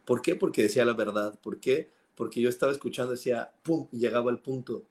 ¿Por 0.09 0.23
qué? 0.23 0.35
Porque 0.35 0.63
decía 0.63 0.85
la 0.85 0.93
verdad. 0.93 1.39
¿Por 1.39 1.59
qué? 1.59 1.91
Porque 2.15 2.41
yo 2.41 2.49
estaba 2.49 2.71
escuchando, 2.71 3.11
decía, 3.11 3.51
¡pum! 3.61 3.87
y 3.91 3.99
llegaba 3.99 4.31
al 4.31 4.41
punto. 4.41 4.83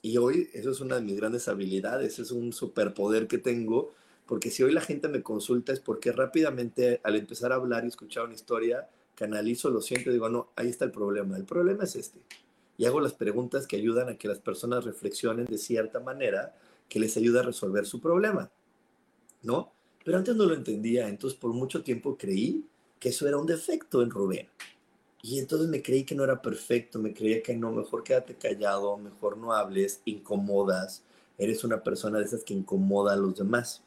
Y 0.00 0.16
hoy 0.16 0.48
eso 0.54 0.70
es 0.70 0.80
una 0.80 0.94
de 0.94 1.02
mis 1.02 1.16
grandes 1.16 1.46
habilidades, 1.46 2.18
es 2.18 2.30
un 2.30 2.54
superpoder 2.54 3.28
que 3.28 3.36
tengo, 3.36 3.92
porque 4.24 4.50
si 4.50 4.62
hoy 4.62 4.72
la 4.72 4.80
gente 4.80 5.08
me 5.08 5.22
consulta 5.22 5.74
es 5.74 5.80
porque 5.80 6.10
rápidamente 6.10 7.02
al 7.04 7.16
empezar 7.16 7.52
a 7.52 7.56
hablar 7.56 7.84
y 7.84 7.88
escuchar 7.88 8.24
una 8.24 8.32
historia, 8.32 8.88
canalizo, 9.14 9.68
lo 9.68 9.82
siento 9.82 10.10
digo, 10.10 10.30
no, 10.30 10.52
ahí 10.56 10.70
está 10.70 10.86
el 10.86 10.90
problema. 10.90 11.36
El 11.36 11.44
problema 11.44 11.84
es 11.84 11.94
este. 11.94 12.18
Y 12.78 12.86
hago 12.86 13.02
las 13.02 13.12
preguntas 13.12 13.66
que 13.66 13.76
ayudan 13.76 14.08
a 14.08 14.16
que 14.16 14.26
las 14.26 14.38
personas 14.38 14.86
reflexionen 14.86 15.44
de 15.44 15.58
cierta 15.58 16.00
manera 16.00 16.56
que 16.88 16.98
les 16.98 17.14
ayuda 17.18 17.40
a 17.40 17.42
resolver 17.42 17.84
su 17.84 18.00
problema. 18.00 18.50
¿No? 19.42 19.70
Pero 20.02 20.16
antes 20.16 20.34
no 20.34 20.46
lo 20.46 20.54
entendía, 20.54 21.10
entonces 21.10 21.38
por 21.38 21.52
mucho 21.52 21.82
tiempo 21.82 22.16
creí 22.16 22.64
que 22.98 23.10
eso 23.10 23.28
era 23.28 23.38
un 23.38 23.46
defecto 23.46 24.02
en 24.02 24.10
Rubén. 24.10 24.48
Y 25.22 25.38
entonces 25.38 25.68
me 25.68 25.82
creí 25.82 26.04
que 26.04 26.14
no 26.14 26.24
era 26.24 26.40
perfecto, 26.40 26.98
me 26.98 27.12
creía 27.12 27.42
que 27.42 27.56
no, 27.56 27.72
mejor 27.72 28.04
quédate 28.04 28.36
callado, 28.36 28.96
mejor 28.96 29.36
no 29.36 29.52
hables, 29.52 30.00
incomodas, 30.04 31.02
eres 31.36 31.64
una 31.64 31.82
persona 31.82 32.18
de 32.18 32.24
esas 32.24 32.44
que 32.44 32.54
incomoda 32.54 33.12
a 33.12 33.16
los 33.16 33.34
demás. 33.36 33.82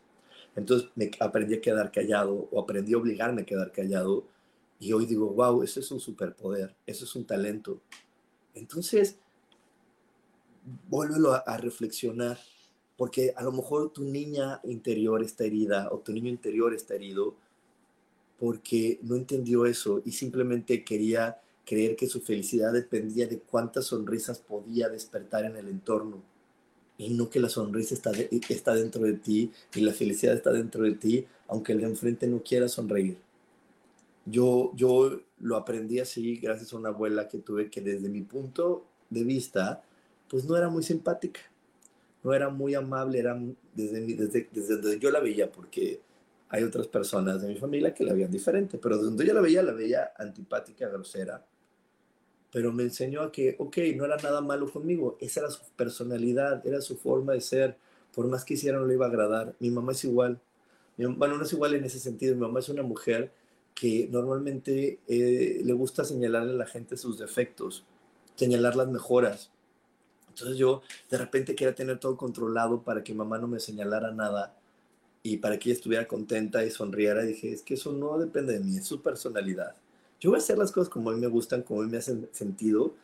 Entonces 0.55 0.89
me 0.95 1.09
aprendí 1.19 1.55
a 1.55 1.61
quedar 1.61 1.91
callado 1.91 2.49
o 2.51 2.59
aprendí 2.59 2.93
a 2.93 2.97
obligarme 2.97 3.43
a 3.43 3.45
quedar 3.45 3.71
callado 3.71 4.25
y 4.79 4.91
hoy 4.93 5.05
digo, 5.05 5.29
wow, 5.29 5.63
eso 5.63 5.79
es 5.79 5.91
un 5.91 5.99
superpoder, 5.99 6.75
eso 6.85 7.05
es 7.05 7.15
un 7.15 7.25
talento. 7.25 7.79
Entonces, 8.53 9.17
vuélvelo 10.89 11.33
a, 11.33 11.37
a 11.37 11.57
reflexionar, 11.57 12.39
porque 12.97 13.33
a 13.37 13.43
lo 13.43 13.51
mejor 13.51 13.93
tu 13.93 14.03
niña 14.03 14.59
interior 14.63 15.23
está 15.23 15.45
herida 15.45 15.89
o 15.91 15.99
tu 15.99 16.11
niño 16.11 16.29
interior 16.29 16.73
está 16.73 16.95
herido 16.95 17.35
porque 18.41 18.97
no 19.03 19.15
entendió 19.15 19.67
eso 19.67 20.01
y 20.03 20.13
simplemente 20.13 20.83
quería 20.83 21.39
creer 21.63 21.95
que 21.95 22.07
su 22.07 22.21
felicidad 22.21 22.73
dependía 22.73 23.27
de 23.27 23.37
cuántas 23.37 23.85
sonrisas 23.85 24.39
podía 24.39 24.89
despertar 24.89 25.45
en 25.45 25.57
el 25.57 25.67
entorno. 25.67 26.23
Y 26.97 27.11
no 27.11 27.29
que 27.29 27.39
la 27.39 27.49
sonrisa 27.49 27.93
está, 27.93 28.09
está 28.49 28.73
dentro 28.73 29.03
de 29.03 29.13
ti 29.13 29.51
y 29.75 29.81
la 29.81 29.93
felicidad 29.93 30.33
está 30.33 30.51
dentro 30.51 30.81
de 30.81 30.93
ti, 30.93 31.27
aunque 31.49 31.73
el 31.73 31.81
de 31.81 31.85
enfrente 31.85 32.25
no 32.25 32.41
quiera 32.41 32.67
sonreír. 32.67 33.19
Yo, 34.25 34.71
yo 34.75 35.21
lo 35.39 35.55
aprendí 35.55 35.99
así 35.99 36.37
gracias 36.37 36.73
a 36.73 36.77
una 36.77 36.89
abuela 36.89 37.27
que 37.27 37.37
tuve 37.37 37.69
que 37.69 37.81
desde 37.81 38.09
mi 38.09 38.21
punto 38.21 38.87
de 39.11 39.23
vista, 39.23 39.83
pues 40.27 40.45
no 40.45 40.57
era 40.57 40.67
muy 40.67 40.81
simpática, 40.81 41.41
no 42.23 42.33
era 42.33 42.49
muy 42.49 42.73
amable, 42.73 43.19
era 43.19 43.39
desde, 43.75 44.01
desde, 44.15 44.49
desde 44.51 44.77
donde 44.77 44.97
yo 44.97 45.11
la 45.11 45.19
veía, 45.19 45.51
porque 45.51 46.01
hay 46.51 46.63
otras 46.63 46.87
personas 46.87 47.41
de 47.41 47.47
mi 47.47 47.55
familia 47.55 47.93
que 47.93 48.03
la 48.03 48.13
veían 48.13 48.29
diferente, 48.29 48.77
pero 48.77 48.97
donde 48.97 49.25
yo 49.25 49.33
la 49.33 49.39
veía, 49.39 49.63
la 49.63 49.71
veía 49.71 50.11
antipática, 50.17 50.89
grosera. 50.89 51.45
Pero 52.51 52.73
me 52.73 52.83
enseñó 52.83 53.21
a 53.21 53.31
que, 53.31 53.55
ok, 53.57 53.77
no 53.95 54.03
era 54.03 54.17
nada 54.17 54.41
malo 54.41 54.69
conmigo, 54.69 55.17
esa 55.21 55.39
era 55.39 55.49
su 55.49 55.61
personalidad, 55.77 56.65
era 56.67 56.81
su 56.81 56.97
forma 56.97 57.31
de 57.31 57.39
ser, 57.39 57.77
por 58.13 58.27
más 58.27 58.43
que 58.43 58.55
hiciera 58.55 58.77
no 58.77 58.85
le 58.85 58.95
iba 58.95 59.05
a 59.05 59.09
agradar. 59.09 59.55
Mi 59.59 59.71
mamá 59.71 59.93
es 59.93 60.03
igual, 60.03 60.41
bueno, 60.97 61.37
no 61.37 61.43
es 61.43 61.53
igual 61.53 61.73
en 61.73 61.85
ese 61.85 61.99
sentido, 61.99 62.35
mi 62.35 62.41
mamá 62.41 62.59
es 62.59 62.67
una 62.67 62.83
mujer 62.83 63.31
que 63.73 64.09
normalmente 64.11 64.99
eh, 65.07 65.61
le 65.63 65.73
gusta 65.73 66.03
señalarle 66.03 66.51
a 66.51 66.57
la 66.57 66.65
gente 66.65 66.97
sus 66.97 67.17
defectos, 67.17 67.85
señalar 68.35 68.75
las 68.75 68.89
mejoras. 68.89 69.51
Entonces 70.27 70.57
yo 70.57 70.81
de 71.09 71.17
repente 71.17 71.55
quería 71.55 71.75
tener 71.75 71.97
todo 71.97 72.17
controlado 72.17 72.83
para 72.83 73.05
que 73.05 73.13
mamá 73.13 73.37
no 73.37 73.47
me 73.47 73.61
señalara 73.61 74.11
nada 74.11 74.57
y 75.23 75.37
para 75.37 75.59
que 75.59 75.69
ella 75.69 75.77
estuviera 75.77 76.07
contenta 76.07 76.65
y 76.65 76.71
sonriera, 76.71 77.21
dije, 77.23 77.51
es 77.51 77.61
que 77.61 77.75
eso 77.75 77.93
no 77.93 78.17
depende 78.17 78.53
de 78.53 78.59
mí, 78.59 78.77
es 78.77 78.85
su 78.85 79.01
personalidad. 79.01 79.75
Yo 80.19 80.31
voy 80.31 80.37
a 80.37 80.41
hacer 80.41 80.57
las 80.57 80.71
cosas 80.71 80.89
como 80.89 81.09
a 81.09 81.13
mí 81.13 81.19
me 81.19 81.27
gustan, 81.27 81.63
como 81.63 81.81
a 81.81 81.85
mí 81.85 81.91
me 81.91 81.97
hacen 81.97 82.29
sentido 82.31 82.95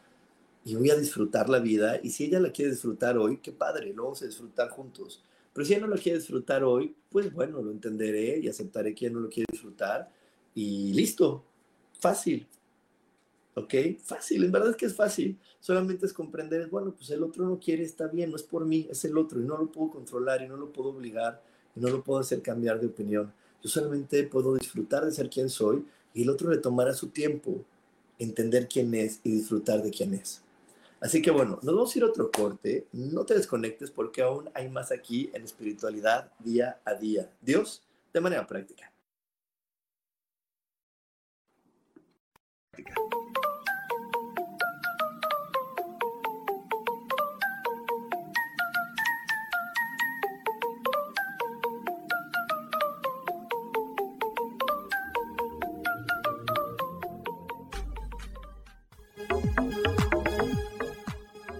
y 0.65 0.75
voy 0.75 0.89
a 0.89 0.95
disfrutar 0.95 1.49
la 1.49 1.59
vida. 1.59 1.99
Y 2.03 2.09
si 2.09 2.25
ella 2.25 2.39
la 2.39 2.51
quiere 2.51 2.71
disfrutar 2.71 3.17
hoy, 3.17 3.37
qué 3.37 3.51
padre, 3.51 3.93
lo 3.93 4.03
vamos 4.03 4.21
a 4.21 4.25
disfrutar 4.25 4.69
juntos. 4.69 5.23
Pero 5.53 5.65
si 5.65 5.73
ella 5.73 5.81
no 5.81 5.87
lo 5.87 5.99
quiere 5.99 6.19
disfrutar 6.19 6.63
hoy, 6.63 6.95
pues 7.09 7.33
bueno, 7.33 7.61
lo 7.61 7.71
entenderé 7.71 8.39
y 8.39 8.47
aceptaré 8.47 8.93
que 8.93 9.05
ella 9.05 9.15
no 9.15 9.21
lo 9.21 9.29
quiere 9.29 9.47
disfrutar 9.51 10.11
y 10.53 10.93
listo, 10.93 11.43
fácil. 11.99 12.47
¿Ok? 13.55 13.73
Fácil, 14.03 14.43
en 14.43 14.51
verdad 14.51 14.71
es 14.71 14.75
que 14.75 14.85
es 14.85 14.95
fácil. 14.95 15.39
Solamente 15.59 16.05
es 16.05 16.13
comprender, 16.13 16.67
bueno, 16.67 16.93
pues 16.93 17.09
el 17.09 17.23
otro 17.23 17.45
no 17.45 17.59
quiere, 17.59 17.83
está 17.83 18.07
bien, 18.07 18.29
no 18.29 18.35
es 18.35 18.43
por 18.43 18.65
mí, 18.65 18.87
es 18.89 19.03
el 19.05 19.17
otro 19.17 19.39
y 19.41 19.45
no 19.45 19.57
lo 19.57 19.71
puedo 19.71 19.89
controlar 19.89 20.43
y 20.43 20.47
no 20.47 20.57
lo 20.57 20.71
puedo 20.71 20.89
obligar 20.89 21.41
no 21.79 21.89
lo 21.89 22.03
puedo 22.03 22.19
hacer 22.19 22.41
cambiar 22.41 22.79
de 22.79 22.87
opinión. 22.87 23.33
Yo 23.63 23.69
solamente 23.69 24.23
puedo 24.23 24.55
disfrutar 24.55 25.05
de 25.05 25.11
ser 25.11 25.29
quien 25.29 25.49
soy 25.49 25.85
y 26.13 26.23
el 26.23 26.29
otro 26.29 26.49
le 26.49 26.57
tomará 26.57 26.93
su 26.93 27.09
tiempo 27.09 27.63
entender 28.19 28.67
quién 28.67 28.93
es 28.95 29.19
y 29.23 29.31
disfrutar 29.31 29.81
de 29.81 29.91
quién 29.91 30.13
es. 30.13 30.41
Así 30.99 31.21
que 31.21 31.29
bueno, 31.29 31.59
nos 31.61 31.75
vamos 31.75 31.95
a 31.95 31.99
ir 31.99 32.03
a 32.03 32.07
otro 32.07 32.31
corte. 32.31 32.87
No 32.91 33.25
te 33.25 33.35
desconectes 33.35 33.91
porque 33.91 34.21
aún 34.21 34.49
hay 34.53 34.69
más 34.69 34.91
aquí 34.91 35.29
en 35.33 35.43
espiritualidad 35.43 36.31
día 36.39 36.79
a 36.85 36.95
día. 36.95 37.29
Dios, 37.41 37.83
de 38.13 38.21
manera 38.21 38.47
práctica. 38.47 38.91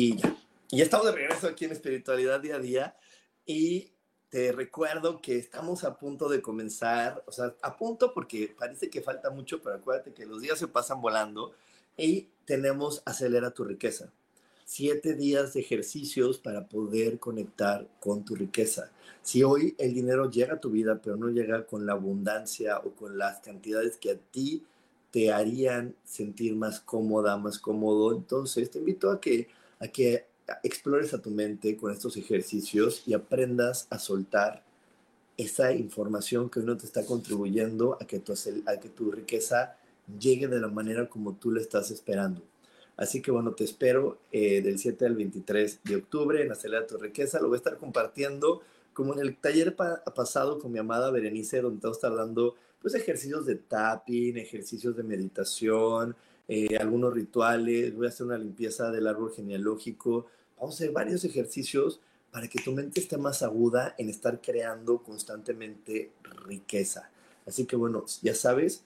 Y 0.00 0.16
ya, 0.16 0.84
estamos 0.84 1.06
de 1.06 1.12
regreso 1.12 1.48
aquí 1.48 1.64
en 1.64 1.72
Espiritualidad 1.72 2.40
Día 2.40 2.54
a 2.54 2.60
Día 2.60 2.96
y 3.44 3.90
te 4.28 4.52
recuerdo 4.52 5.20
que 5.20 5.36
estamos 5.36 5.82
a 5.82 5.98
punto 5.98 6.28
de 6.28 6.40
comenzar, 6.40 7.24
o 7.26 7.32
sea, 7.32 7.56
a 7.62 7.76
punto 7.76 8.14
porque 8.14 8.54
parece 8.56 8.90
que 8.90 9.02
falta 9.02 9.30
mucho, 9.30 9.60
pero 9.60 9.74
acuérdate 9.74 10.14
que 10.14 10.24
los 10.24 10.40
días 10.40 10.56
se 10.56 10.68
pasan 10.68 11.00
volando 11.00 11.52
y 11.96 12.28
tenemos 12.44 13.02
Acelera 13.06 13.50
tu 13.50 13.64
riqueza. 13.64 14.12
Siete 14.64 15.14
días 15.14 15.54
de 15.54 15.62
ejercicios 15.62 16.38
para 16.38 16.68
poder 16.68 17.18
conectar 17.18 17.88
con 17.98 18.24
tu 18.24 18.36
riqueza. 18.36 18.92
Si 19.22 19.42
hoy 19.42 19.74
el 19.78 19.94
dinero 19.94 20.30
llega 20.30 20.54
a 20.54 20.60
tu 20.60 20.70
vida, 20.70 21.00
pero 21.02 21.16
no 21.16 21.28
llega 21.30 21.66
con 21.66 21.86
la 21.86 21.94
abundancia 21.94 22.78
o 22.78 22.92
con 22.92 23.18
las 23.18 23.40
cantidades 23.40 23.96
que 23.96 24.12
a 24.12 24.16
ti 24.16 24.64
te 25.10 25.32
harían 25.32 25.96
sentir 26.04 26.54
más 26.54 26.78
cómoda, 26.78 27.36
más 27.36 27.58
cómodo, 27.58 28.14
entonces 28.14 28.70
te 28.70 28.78
invito 28.78 29.10
a 29.10 29.20
que 29.20 29.48
a 29.80 29.88
que 29.88 30.26
explores 30.62 31.14
a 31.14 31.20
tu 31.20 31.30
mente 31.30 31.76
con 31.76 31.92
estos 31.92 32.16
ejercicios 32.16 33.02
y 33.06 33.14
aprendas 33.14 33.86
a 33.90 33.98
soltar 33.98 34.64
esa 35.36 35.72
información 35.72 36.50
que 36.50 36.60
uno 36.60 36.76
te 36.76 36.86
está 36.86 37.04
contribuyendo 37.04 37.96
a 38.00 38.06
que 38.06 38.18
tu, 38.18 38.32
a 38.32 38.80
que 38.80 38.88
tu 38.88 39.10
riqueza 39.10 39.76
llegue 40.18 40.48
de 40.48 40.60
la 40.60 40.68
manera 40.68 41.08
como 41.08 41.34
tú 41.34 41.52
le 41.52 41.60
estás 41.60 41.90
esperando. 41.90 42.42
Así 42.96 43.22
que 43.22 43.30
bueno, 43.30 43.52
te 43.52 43.62
espero 43.62 44.18
eh, 44.32 44.60
del 44.60 44.78
7 44.78 45.06
al 45.06 45.14
23 45.14 45.80
de 45.84 45.96
octubre 45.96 46.42
en 46.42 46.50
Acelera 46.50 46.86
tu 46.86 46.98
Riqueza. 46.98 47.38
Lo 47.40 47.46
voy 47.46 47.56
a 47.56 47.58
estar 47.58 47.76
compartiendo 47.76 48.62
como 48.92 49.14
en 49.14 49.20
el 49.20 49.36
taller 49.36 49.76
pasado 49.76 50.58
con 50.58 50.72
mi 50.72 50.80
amada 50.80 51.12
Berenice, 51.12 51.60
donde 51.60 51.80
te 51.80 51.86
voy 51.86 51.94
a 51.94 51.96
estar 51.96 52.16
dando 52.16 52.56
pues, 52.82 52.96
ejercicios 52.96 53.46
de 53.46 53.54
tapping, 53.54 54.36
ejercicios 54.36 54.96
de 54.96 55.04
meditación, 55.04 56.16
eh, 56.48 56.78
algunos 56.78 57.12
rituales, 57.12 57.94
voy 57.94 58.06
a 58.06 58.08
hacer 58.08 58.26
una 58.26 58.38
limpieza 58.38 58.90
del 58.90 59.06
árbol 59.06 59.32
genealógico, 59.34 60.26
vamos 60.58 60.74
a 60.74 60.76
hacer 60.76 60.92
varios 60.92 61.24
ejercicios 61.24 62.00
para 62.30 62.48
que 62.48 62.62
tu 62.62 62.72
mente 62.72 63.00
esté 63.00 63.18
más 63.18 63.42
aguda 63.42 63.94
en 63.98 64.08
estar 64.08 64.40
creando 64.40 65.02
constantemente 65.02 66.12
riqueza. 66.46 67.10
Así 67.46 67.66
que 67.66 67.76
bueno, 67.76 68.04
ya 68.22 68.34
sabes, 68.34 68.82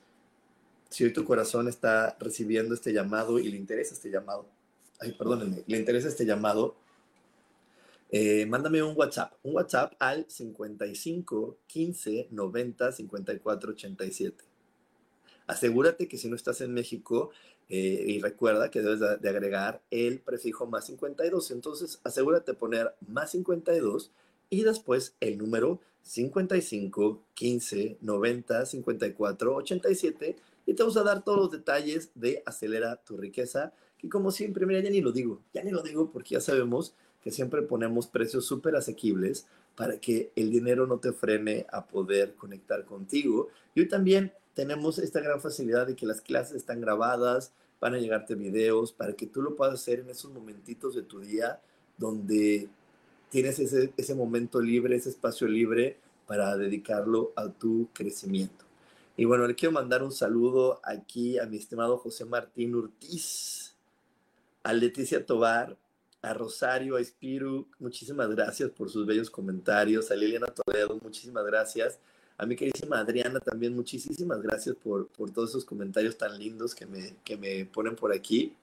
si 0.88 1.04
hoy 1.04 1.12
tu 1.12 1.24
corazón 1.24 1.68
está 1.68 2.16
recibiendo 2.20 2.74
este 2.74 2.92
llamado 2.92 3.38
y 3.38 3.48
le 3.48 3.56
interesa 3.56 3.94
este 3.94 4.10
llamado, 4.10 4.46
ay, 5.00 5.12
perdónenme, 5.12 5.62
le 5.66 5.78
interesa 5.78 6.08
este 6.08 6.26
llamado, 6.26 6.76
eh, 8.10 8.44
mándame 8.46 8.82
un 8.82 8.96
WhatsApp, 8.96 9.32
un 9.42 9.54
WhatsApp 9.54 9.94
al 9.98 10.26
55 10.28 11.58
15 11.66 12.28
90 12.30 12.92
54 12.92 13.70
87. 13.72 14.51
Asegúrate 15.52 16.08
que 16.08 16.18
si 16.18 16.28
no 16.28 16.36
estás 16.36 16.60
en 16.62 16.72
México, 16.72 17.30
eh, 17.68 18.04
y 18.06 18.20
recuerda 18.20 18.70
que 18.70 18.82
debes 18.82 19.00
de, 19.00 19.28
agregar 19.28 19.82
el 19.90 20.20
prefijo 20.20 20.66
más 20.66 20.86
52. 20.86 21.50
Entonces, 21.52 22.00
asegúrate 22.04 22.54
poner 22.54 22.94
más 23.06 23.30
52 23.30 24.10
y 24.50 24.62
después 24.62 25.14
el 25.20 25.38
número 25.38 25.80
55 26.02 27.22
15 27.34 27.98
90 28.00 28.66
54 28.66 29.54
87 29.54 30.36
y 30.66 30.74
te 30.74 30.82
vamos 30.82 30.96
a 30.96 31.02
dar 31.02 31.24
todos 31.24 31.38
los 31.38 31.50
detalles 31.50 32.10
de 32.14 32.42
Acelera 32.44 32.96
tu 32.96 33.16
riqueza, 33.16 33.72
que 33.96 34.08
como 34.08 34.30
siempre, 34.30 34.66
mira, 34.66 34.80
ya 34.80 34.90
ni 34.90 35.00
lo 35.00 35.12
digo, 35.12 35.40
ya 35.54 35.62
ni 35.62 35.70
lo 35.70 35.82
digo 35.82 36.10
porque 36.10 36.34
ya 36.34 36.40
sabemos 36.40 36.94
que 37.22 37.30
siempre 37.30 37.62
ponemos 37.62 38.06
precios 38.06 38.44
súper 38.44 38.76
asequibles 38.76 39.46
para 39.76 39.98
que 39.98 40.32
el 40.36 40.50
dinero 40.50 40.86
no 40.86 40.98
te 40.98 41.12
frene 41.12 41.66
a 41.70 41.86
poder 41.86 42.34
conectar 42.34 42.84
contigo. 42.84 43.48
Y 43.74 43.80
hoy 43.80 43.88
también 43.88 44.32
tenemos 44.54 44.98
esta 44.98 45.20
gran 45.20 45.40
facilidad 45.40 45.86
de 45.86 45.96
que 45.96 46.06
las 46.06 46.20
clases 46.20 46.56
están 46.56 46.80
grabadas, 46.80 47.52
van 47.80 47.94
a 47.94 47.98
llegarte 47.98 48.34
videos 48.34 48.92
para 48.92 49.14
que 49.14 49.26
tú 49.26 49.42
lo 49.42 49.56
puedas 49.56 49.74
hacer 49.74 50.00
en 50.00 50.10
esos 50.10 50.32
momentitos 50.32 50.94
de 50.94 51.02
tu 51.02 51.20
día 51.20 51.60
donde 51.96 52.68
tienes 53.30 53.58
ese, 53.58 53.92
ese 53.96 54.14
momento 54.14 54.60
libre, 54.60 54.96
ese 54.96 55.08
espacio 55.08 55.48
libre 55.48 55.96
para 56.26 56.56
dedicarlo 56.56 57.32
a 57.36 57.48
tu 57.48 57.88
crecimiento. 57.92 58.64
Y 59.16 59.24
bueno, 59.24 59.46
le 59.46 59.54
quiero 59.54 59.72
mandar 59.72 60.02
un 60.02 60.12
saludo 60.12 60.80
aquí 60.84 61.38
a 61.38 61.46
mi 61.46 61.56
estimado 61.56 61.98
José 61.98 62.24
Martín 62.24 62.74
Urtiz, 62.74 63.76
a 64.62 64.72
Leticia 64.72 65.26
Tobar, 65.26 65.76
a 66.22 66.32
Rosario, 66.32 66.96
a 66.96 67.00
Espiru, 67.00 67.66
muchísimas 67.80 68.30
gracias 68.30 68.70
por 68.70 68.88
sus 68.88 69.04
bellos 69.04 69.28
comentarios, 69.28 70.10
a 70.10 70.14
Liliana 70.14 70.46
Toledo, 70.46 70.98
muchísimas 71.02 71.44
gracias. 71.44 71.98
A 72.38 72.46
mi 72.46 72.56
queridísima 72.56 73.00
Adriana 73.00 73.40
también, 73.40 73.74
muchísimas 73.74 74.40
gracias 74.40 74.76
por, 74.76 75.08
por 75.08 75.30
todos 75.32 75.50
esos 75.50 75.64
comentarios 75.64 76.16
tan 76.16 76.38
lindos 76.38 76.74
que 76.74 76.86
me, 76.86 77.16
que 77.24 77.36
me 77.36 77.66
ponen 77.66 77.96
por 77.96 78.12
aquí. 78.12 78.54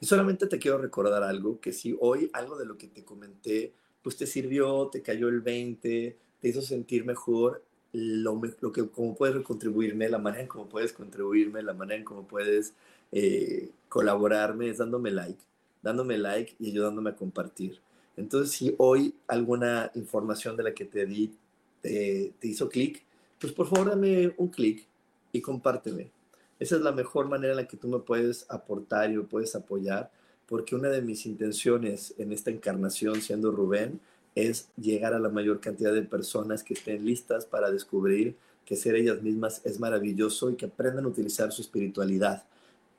Y 0.00 0.06
solamente 0.06 0.46
te 0.46 0.58
quiero 0.58 0.78
recordar 0.78 1.22
algo, 1.22 1.60
que 1.60 1.72
si 1.72 1.96
hoy 2.00 2.30
algo 2.32 2.56
de 2.56 2.66
lo 2.66 2.78
que 2.78 2.88
te 2.88 3.04
comenté, 3.04 3.72
pues 4.02 4.16
te 4.16 4.26
sirvió, 4.26 4.88
te 4.88 5.02
cayó 5.02 5.28
el 5.28 5.42
20, 5.42 6.16
te 6.40 6.48
hizo 6.48 6.62
sentir 6.62 7.04
mejor, 7.04 7.62
lo, 7.92 8.40
lo 8.60 8.72
que, 8.72 8.88
cómo 8.88 9.14
puedes 9.14 9.42
contribuirme, 9.42 10.08
la 10.08 10.18
manera 10.18 10.42
en 10.42 10.48
cómo 10.48 10.68
puedes 10.68 10.92
contribuirme, 10.92 11.62
la 11.62 11.74
manera 11.74 11.98
en 11.98 12.04
cómo 12.04 12.26
puedes 12.26 12.74
eh, 13.12 13.70
colaborarme 13.88 14.70
es 14.70 14.78
dándome 14.78 15.10
like, 15.10 15.42
dándome 15.88 16.18
like 16.18 16.54
y 16.58 16.70
ayudándome 16.70 17.10
a 17.10 17.16
compartir. 17.16 17.80
Entonces, 18.16 18.54
si 18.54 18.74
hoy 18.78 19.14
alguna 19.26 19.90
información 19.94 20.56
de 20.56 20.62
la 20.64 20.74
que 20.74 20.84
te 20.84 21.06
di 21.06 21.32
te, 21.80 22.32
hizo 22.42 22.68
clic, 22.68 23.04
pues 23.40 23.52
por 23.52 23.68
favor 23.68 23.90
dame 23.90 24.34
un 24.36 24.48
clic 24.48 24.86
y 25.32 25.40
compárteme. 25.40 26.10
Esa 26.58 26.76
es 26.76 26.82
la 26.82 26.92
mejor 26.92 27.28
manera 27.28 27.52
en 27.52 27.58
la 27.58 27.68
que 27.68 27.76
tú 27.76 27.88
me 27.88 28.00
puedes 28.00 28.44
aportar 28.48 29.10
y 29.10 29.16
me 29.16 29.22
puedes 29.22 29.54
apoyar, 29.54 30.10
porque 30.46 30.74
una 30.74 30.88
de 30.88 31.02
mis 31.02 31.24
intenciones 31.26 32.14
en 32.18 32.32
esta 32.32 32.50
encarnación, 32.50 33.20
siendo 33.20 33.52
Rubén, 33.52 34.00
es 34.34 34.68
llegar 34.76 35.14
a 35.14 35.18
la 35.18 35.28
mayor 35.28 35.60
cantidad 35.60 35.92
de 35.92 36.02
personas 36.02 36.62
que 36.64 36.74
estén 36.74 37.04
listas 37.04 37.46
para 37.46 37.70
descubrir 37.70 38.36
que 38.64 38.76
ser 38.76 38.96
ellas 38.96 39.22
mismas 39.22 39.62
es 39.64 39.80
maravilloso 39.80 40.50
y 40.50 40.56
que 40.56 40.66
aprendan 40.66 41.04
a 41.04 41.08
utilizar 41.08 41.52
su 41.52 41.62
espiritualidad. 41.62 42.44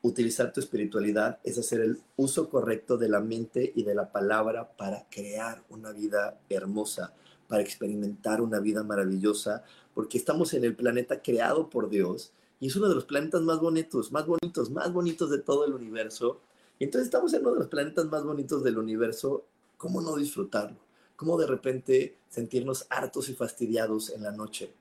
Utilizar 0.01 0.53
tu 0.53 0.61
espiritualidad 0.61 1.39
es 1.43 1.57
hacer 1.57 1.81
el 1.81 1.99
uso 2.15 2.49
correcto 2.49 2.97
de 2.97 3.09
la 3.09 3.19
mente 3.19 3.73
y 3.75 3.83
de 3.83 3.95
la 3.95 4.11
palabra 4.11 4.71
para 4.77 5.05
crear 5.09 5.63
una 5.69 5.91
vida 5.91 6.39
hermosa, 6.49 7.13
para 7.49 7.61
experimentar 7.61 8.41
una 8.41 8.59
vida 8.59 8.83
maravillosa, 8.83 9.63
porque 9.93 10.17
estamos 10.17 10.53
en 10.53 10.63
el 10.63 10.75
planeta 10.75 11.21
creado 11.21 11.69
por 11.69 11.89
Dios 11.89 12.31
y 12.59 12.67
es 12.67 12.75
uno 12.75 12.89
de 12.89 12.95
los 12.95 13.05
planetas 13.05 13.41
más 13.41 13.59
bonitos, 13.59 14.11
más 14.11 14.25
bonitos, 14.25 14.69
más 14.69 14.91
bonitos 14.91 15.29
de 15.29 15.39
todo 15.39 15.65
el 15.65 15.73
universo. 15.73 16.41
Y 16.77 16.85
entonces 16.85 17.07
estamos 17.07 17.33
en 17.33 17.41
uno 17.41 17.53
de 17.53 17.59
los 17.59 17.67
planetas 17.67 18.05
más 18.05 18.23
bonitos 18.23 18.63
del 18.63 18.77
universo, 18.77 19.45
¿cómo 19.77 20.01
no 20.01 20.15
disfrutarlo? 20.15 20.77
¿Cómo 21.15 21.37
de 21.37 21.47
repente 21.47 22.15
sentirnos 22.29 22.85
hartos 22.89 23.29
y 23.29 23.33
fastidiados 23.33 24.09
en 24.11 24.23
la 24.23 24.31
noche? 24.31 24.73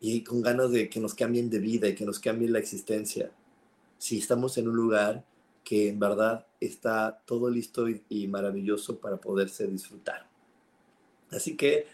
Y 0.00 0.22
con 0.22 0.42
ganas 0.42 0.70
de 0.70 0.88
que 0.88 1.00
nos 1.00 1.14
cambien 1.14 1.50
de 1.50 1.58
vida 1.58 1.88
y 1.88 1.94
que 1.94 2.04
nos 2.04 2.20
cambien 2.20 2.52
la 2.52 2.58
existencia. 2.60 3.32
Si 3.98 4.18
estamos 4.18 4.56
en 4.58 4.68
un 4.68 4.76
lugar 4.76 5.24
que 5.68 5.90
en 5.90 5.98
verdad 5.98 6.46
está 6.60 7.22
todo 7.26 7.50
listo 7.50 7.86
y, 7.90 8.26
maravilloso 8.26 8.98
para 8.98 9.18
poderse 9.18 9.66
disfrutar. 9.66 10.26
Así 11.30 11.58
que 11.58 11.86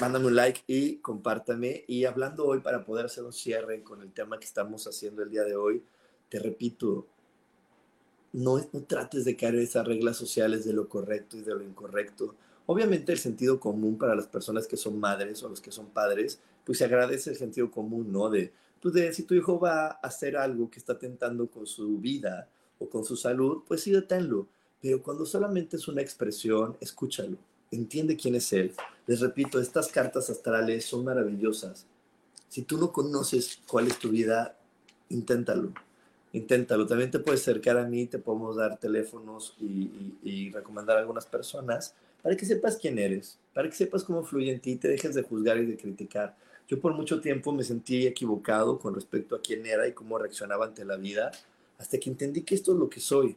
mándame 0.00 0.26
un 0.26 0.34
like 0.34 0.62
y 0.66 0.96
compártame. 0.96 1.84
Y 1.86 2.04
hablando 2.04 2.44
hoy 2.44 2.58
para 2.58 2.84
poder 2.84 3.06
hacer 3.06 3.22
un 3.22 3.32
cierre 3.32 3.84
con 3.84 4.02
el 4.02 4.12
tema 4.12 4.40
que 4.40 4.46
estamos 4.46 4.88
haciendo 4.88 5.22
el 5.22 5.30
día 5.30 5.44
de 5.44 5.54
hoy, 5.54 5.84
te 6.28 6.40
repito, 6.40 7.06
no, 8.32 8.58
no 8.72 8.82
trates 8.82 9.24
de 9.24 9.36
caer 9.36 9.54
en 9.54 9.60
esas 9.60 9.86
reglas 9.86 10.16
sociales 10.16 10.64
de 10.64 10.72
lo 10.72 10.88
correcto 10.88 11.36
y 11.36 11.42
de 11.42 11.54
lo 11.54 11.62
incorrecto. 11.62 12.34
Obviamente 12.66 13.12
el 13.12 13.18
sentido 13.18 13.60
común 13.60 13.98
para 13.98 14.16
las 14.16 14.26
personas 14.26 14.66
que 14.66 14.76
son 14.76 14.98
madres 14.98 15.40
o 15.44 15.48
los 15.48 15.60
que 15.60 15.70
son 15.70 15.90
padres, 15.90 16.40
pues 16.64 16.78
se 16.78 16.86
agradece 16.86 17.30
el 17.30 17.36
sentido 17.36 17.70
común, 17.70 18.10
¿no? 18.10 18.30
De, 18.30 18.52
pues 18.84 18.92
de 18.92 19.12
si 19.14 19.22
tu 19.22 19.34
hijo 19.34 19.58
va 19.58 19.86
a 19.86 19.90
hacer 20.02 20.36
algo 20.36 20.70
que 20.70 20.78
está 20.78 20.98
tentando 20.98 21.48
con 21.48 21.66
su 21.66 21.96
vida 21.96 22.48
o 22.78 22.88
con 22.88 23.04
su 23.04 23.16
salud, 23.16 23.62
pues 23.66 23.80
sí 23.80 23.90
deténlo. 23.90 24.46
Pero 24.82 25.02
cuando 25.02 25.24
solamente 25.24 25.76
es 25.76 25.88
una 25.88 26.02
expresión, 26.02 26.76
escúchalo 26.80 27.38
entiende 27.74 28.16
quién 28.16 28.34
es 28.34 28.52
Él. 28.52 28.72
Les 29.06 29.20
repito, 29.20 29.60
estas 29.60 29.88
cartas 29.88 30.30
astrales 30.30 30.84
son 30.84 31.04
maravillosas. 31.04 31.86
Si 32.48 32.62
tú 32.62 32.78
no 32.78 32.92
conoces 32.92 33.58
cuál 33.66 33.88
es 33.88 33.98
tu 33.98 34.10
vida, 34.10 34.56
inténtalo. 35.08 35.72
Inténtalo. 36.32 36.86
También 36.86 37.10
te 37.10 37.18
puedes 37.18 37.42
acercar 37.42 37.78
a 37.78 37.84
mí, 37.84 38.06
te 38.06 38.18
podemos 38.18 38.56
dar 38.56 38.78
teléfonos 38.78 39.54
y, 39.60 40.18
y 40.22 40.50
recomendar 40.50 40.96
a 40.96 41.00
algunas 41.00 41.26
personas 41.26 41.94
para 42.24 42.38
que 42.38 42.46
sepas 42.46 42.78
quién 42.78 42.98
eres, 42.98 43.38
para 43.52 43.68
que 43.68 43.76
sepas 43.76 44.02
cómo 44.02 44.24
fluye 44.24 44.50
en 44.50 44.58
ti, 44.58 44.76
te 44.76 44.88
dejes 44.88 45.14
de 45.14 45.22
juzgar 45.22 45.58
y 45.58 45.66
de 45.66 45.76
criticar. 45.76 46.34
Yo 46.66 46.80
por 46.80 46.94
mucho 46.94 47.20
tiempo 47.20 47.52
me 47.52 47.62
sentí 47.62 48.06
equivocado 48.06 48.78
con 48.78 48.94
respecto 48.94 49.36
a 49.36 49.42
quién 49.42 49.66
era 49.66 49.86
y 49.86 49.92
cómo 49.92 50.16
reaccionaba 50.16 50.64
ante 50.64 50.86
la 50.86 50.96
vida, 50.96 51.32
hasta 51.76 51.98
que 51.98 52.08
entendí 52.08 52.40
que 52.40 52.54
esto 52.54 52.72
es 52.72 52.78
lo 52.78 52.88
que 52.88 53.00
soy 53.00 53.36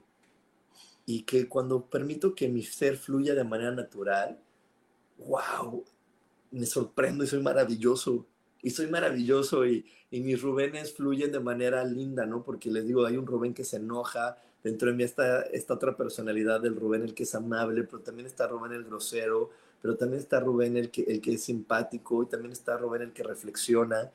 y 1.06 1.24
que 1.24 1.50
cuando 1.50 1.84
permito 1.84 2.34
que 2.34 2.48
mi 2.48 2.64
ser 2.64 2.96
fluya 2.96 3.36
de 3.36 3.44
manera 3.44 3.72
natural, 3.72 4.40
wow, 5.18 5.84
me 6.52 6.66
sorprendo 6.66 7.26
y 7.26 7.28
soy 7.28 7.42
maravilloso. 7.42 8.26
Y 8.62 8.70
soy 8.70 8.88
maravilloso 8.88 9.66
y, 9.68 9.86
y 10.12 10.22
mis 10.22 10.42
Rubénes 10.42 10.94
fluyen 10.94 11.34
de 11.34 11.42
manera 11.42 11.84
linda, 11.84 12.26
¿no? 12.26 12.42
Porque 12.42 12.72
les 12.72 12.88
digo, 12.88 13.06
hay 13.06 13.18
un 13.18 13.28
Rubén 13.28 13.54
que 13.54 13.66
se 13.66 13.76
enoja, 13.76 14.38
dentro 14.64 14.90
de 14.90 14.96
mí 14.96 15.04
está 15.04 15.42
esta 15.44 15.74
otra 15.74 15.96
personalidad 15.96 16.62
del 16.62 16.76
Rubén, 16.76 17.04
el 17.04 17.14
que 17.14 17.24
es 17.24 17.36
amable, 17.36 17.84
pero 17.84 18.02
también 18.02 18.28
está 18.28 18.48
Rubén 18.48 18.74
el 18.74 18.84
grosero, 18.84 19.50
pero 19.82 19.96
también 19.96 20.22
está 20.22 20.40
Rubén 20.40 20.78
el 20.78 20.92
que, 20.92 21.04
el 21.04 21.22
que 21.22 21.34
es 21.34 21.44
simpático 21.44 22.24
y 22.24 22.28
también 22.28 22.52
está 22.52 22.78
Rubén 22.78 23.04
el 23.04 23.14
que 23.14 23.24
reflexiona. 23.24 24.12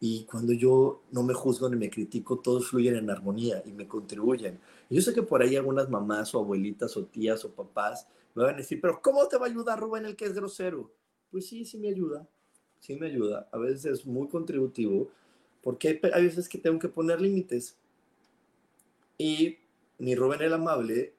Y 0.00 0.24
cuando 0.24 0.52
yo 0.52 1.02
no 1.12 1.22
me 1.22 1.34
juzgo 1.34 1.68
ni 1.68 1.76
me 1.76 1.90
critico, 1.90 2.40
todos 2.40 2.68
fluyen 2.68 2.96
en 2.96 3.10
armonía 3.10 3.62
y 3.64 3.72
me 3.72 3.86
contribuyen. 3.86 4.58
Y 4.90 4.96
yo 4.96 5.02
sé 5.02 5.14
que 5.14 5.22
por 5.22 5.42
ahí 5.42 5.54
algunas 5.54 5.88
mamás 5.88 6.34
o 6.34 6.40
abuelitas 6.40 6.96
o 6.96 7.04
tías 7.04 7.44
o 7.44 7.50
papás 7.50 8.08
me 8.34 8.42
van 8.42 8.54
a 8.54 8.58
decir, 8.58 8.80
pero 8.80 9.00
¿cómo 9.00 9.28
te 9.28 9.36
va 9.36 9.46
a 9.46 9.48
ayudar 9.48 9.78
Rubén 9.78 10.06
el 10.06 10.16
que 10.16 10.24
es 10.24 10.34
grosero? 10.34 10.90
Pues 11.30 11.46
sí, 11.46 11.64
sí 11.64 11.78
me 11.78 11.88
ayuda, 11.88 12.26
sí 12.80 12.96
me 12.96 13.06
ayuda. 13.06 13.48
A 13.52 13.58
veces 13.58 13.84
es 13.84 14.06
muy 14.06 14.28
contributivo 14.28 15.08
porque 15.62 15.88
hay, 15.88 16.10
hay 16.12 16.24
veces 16.24 16.48
que 16.48 16.58
tengo 16.58 16.78
que 16.78 16.88
poner 16.88 17.20
límites. 17.20 17.76
Y 19.18 19.58
mi 20.02 20.16
Rubén 20.16 20.42
el 20.42 20.52
amable 20.52 21.14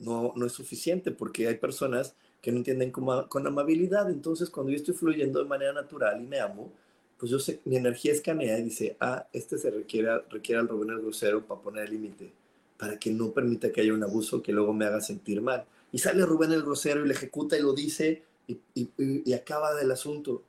no, 0.00 0.32
no 0.34 0.46
es 0.46 0.52
suficiente 0.52 1.12
porque 1.12 1.46
hay 1.46 1.58
personas 1.58 2.16
que 2.42 2.50
no 2.50 2.58
entienden 2.58 2.90
con, 2.90 3.28
con 3.28 3.46
amabilidad. 3.46 4.10
Entonces, 4.10 4.50
cuando 4.50 4.72
yo 4.72 4.76
estoy 4.76 4.94
fluyendo 4.94 5.38
de 5.38 5.48
manera 5.48 5.72
natural 5.72 6.20
y 6.20 6.26
me 6.26 6.40
amo, 6.40 6.72
pues 7.16 7.30
yo 7.30 7.38
sé, 7.38 7.60
mi 7.64 7.76
energía 7.76 8.12
escanea 8.12 8.58
y 8.58 8.64
dice, 8.64 8.96
ah, 8.98 9.28
este 9.32 9.58
se 9.58 9.70
requiere, 9.70 10.10
requiere 10.28 10.60
al 10.60 10.68
Rubén 10.68 10.90
el 10.90 11.02
grosero 11.02 11.46
para 11.46 11.60
poner 11.60 11.84
el 11.84 11.92
límite, 11.92 12.32
para 12.76 12.98
que 12.98 13.12
no 13.12 13.30
permita 13.30 13.70
que 13.70 13.82
haya 13.82 13.94
un 13.94 14.02
abuso 14.02 14.42
que 14.42 14.52
luego 14.52 14.72
me 14.72 14.86
haga 14.86 15.00
sentir 15.00 15.40
mal. 15.40 15.64
Y 15.92 15.98
sale 15.98 16.26
Rubén 16.26 16.50
el 16.50 16.62
grosero 16.62 17.04
y 17.04 17.06
le 17.06 17.14
ejecuta 17.14 17.56
y 17.56 17.62
lo 17.62 17.74
dice 17.74 18.24
y, 18.48 18.58
y, 18.74 18.90
y 18.98 19.32
acaba 19.34 19.72
del 19.72 19.92
asunto. 19.92 20.42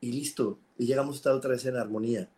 Y 0.00 0.12
listo. 0.12 0.56
Y 0.78 0.86
llegamos 0.86 1.16
a 1.16 1.18
estar 1.18 1.34
otra 1.34 1.50
vez 1.50 1.66
en 1.66 1.76
armonía. 1.76 2.30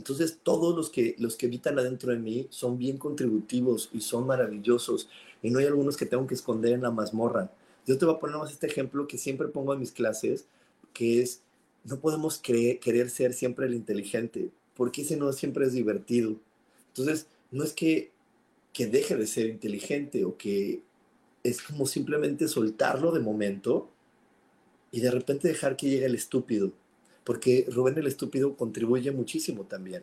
Entonces, 0.00 0.38
todos 0.42 0.74
los 0.74 0.88
que, 0.88 1.14
los 1.18 1.36
que 1.36 1.44
habitan 1.44 1.78
adentro 1.78 2.10
de 2.10 2.18
mí 2.18 2.46
son 2.48 2.78
bien 2.78 2.96
contributivos 2.96 3.90
y 3.92 4.00
son 4.00 4.26
maravillosos. 4.26 5.10
Y 5.42 5.50
no 5.50 5.58
hay 5.58 5.66
algunos 5.66 5.98
que 5.98 6.06
tengo 6.06 6.26
que 6.26 6.32
esconder 6.32 6.72
en 6.72 6.80
la 6.80 6.90
mazmorra. 6.90 7.52
Yo 7.86 7.98
te 7.98 8.06
voy 8.06 8.14
a 8.14 8.18
poner 8.18 8.38
más 8.38 8.50
este 8.50 8.66
ejemplo 8.66 9.06
que 9.06 9.18
siempre 9.18 9.48
pongo 9.48 9.74
en 9.74 9.80
mis 9.80 9.92
clases, 9.92 10.46
que 10.94 11.20
es 11.20 11.42
no 11.84 12.00
podemos 12.00 12.38
querer 12.38 13.10
ser 13.10 13.34
siempre 13.34 13.66
el 13.66 13.74
inteligente, 13.74 14.50
porque 14.74 15.02
ese 15.02 15.18
no 15.18 15.30
siempre 15.34 15.66
es 15.66 15.74
divertido. 15.74 16.36
Entonces, 16.88 17.26
no 17.50 17.62
es 17.62 17.74
que, 17.74 18.10
que 18.72 18.86
deje 18.86 19.16
de 19.16 19.26
ser 19.26 19.48
inteligente 19.48 20.24
o 20.24 20.38
que 20.38 20.80
es 21.44 21.60
como 21.60 21.84
simplemente 21.84 22.48
soltarlo 22.48 23.12
de 23.12 23.20
momento 23.20 23.90
y 24.92 25.00
de 25.00 25.10
repente 25.10 25.48
dejar 25.48 25.76
que 25.76 25.90
llegue 25.90 26.06
el 26.06 26.14
estúpido, 26.14 26.72
porque 27.30 27.64
Rubén 27.70 27.96
el 27.96 28.08
estúpido 28.08 28.56
contribuye 28.56 29.12
muchísimo 29.12 29.62
también. 29.62 30.02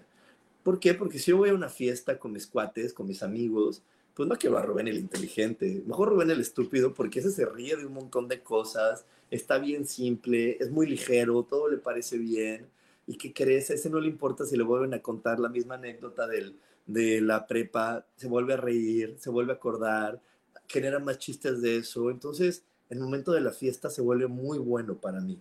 ¿Por 0.63 0.79
qué? 0.79 0.93
Porque 0.93 1.19
si 1.19 1.31
yo 1.31 1.35
voy 1.35 1.49
a 1.49 1.55
una 1.55 1.67
fiesta 1.67 2.17
con 2.17 2.31
mis 2.31 2.47
cuates, 2.47 2.93
con 2.93 3.05
mis 3.05 3.21
amigos, 3.21 3.83
pues 4.13 4.29
no 4.29 4.37
quiero 4.37 4.57
a 4.57 4.61
Rubén 4.61 4.87
el 4.87 4.97
inteligente, 4.97 5.83
mejor 5.85 6.07
Rubén 6.07 6.31
el 6.31 6.39
estúpido, 6.39 6.93
porque 6.93 7.19
ese 7.19 7.31
se 7.31 7.45
ríe 7.45 7.75
de 7.75 7.85
un 7.85 7.91
montón 7.91 8.29
de 8.29 8.41
cosas, 8.41 9.03
está 9.29 9.57
bien 9.57 9.85
simple, 9.85 10.55
es 10.57 10.71
muy 10.71 10.87
ligero, 10.87 11.43
todo 11.43 11.69
le 11.69 11.75
parece 11.75 12.17
bien. 12.17 12.65
¿Y 13.05 13.17
qué 13.17 13.33
crees? 13.33 13.71
A 13.71 13.73
ese 13.73 13.89
no 13.89 13.99
le 13.99 14.07
importa 14.07 14.45
si 14.45 14.55
le 14.55 14.63
vuelven 14.63 14.93
a 14.93 15.01
contar 15.01 15.37
la 15.37 15.49
misma 15.49 15.75
anécdota 15.75 16.27
del, 16.27 16.55
de 16.85 17.19
la 17.19 17.45
prepa, 17.45 18.05
se 18.15 18.29
vuelve 18.29 18.53
a 18.53 18.57
reír, 18.57 19.17
se 19.19 19.29
vuelve 19.29 19.51
a 19.51 19.55
acordar, 19.55 20.21
genera 20.69 20.99
más 20.99 21.17
chistes 21.17 21.61
de 21.61 21.75
eso. 21.75 22.09
Entonces, 22.09 22.63
el 22.89 23.01
momento 23.01 23.33
de 23.33 23.41
la 23.41 23.51
fiesta 23.51 23.89
se 23.89 24.01
vuelve 24.01 24.27
muy 24.27 24.59
bueno 24.59 24.95
para 24.95 25.19
mí. 25.19 25.37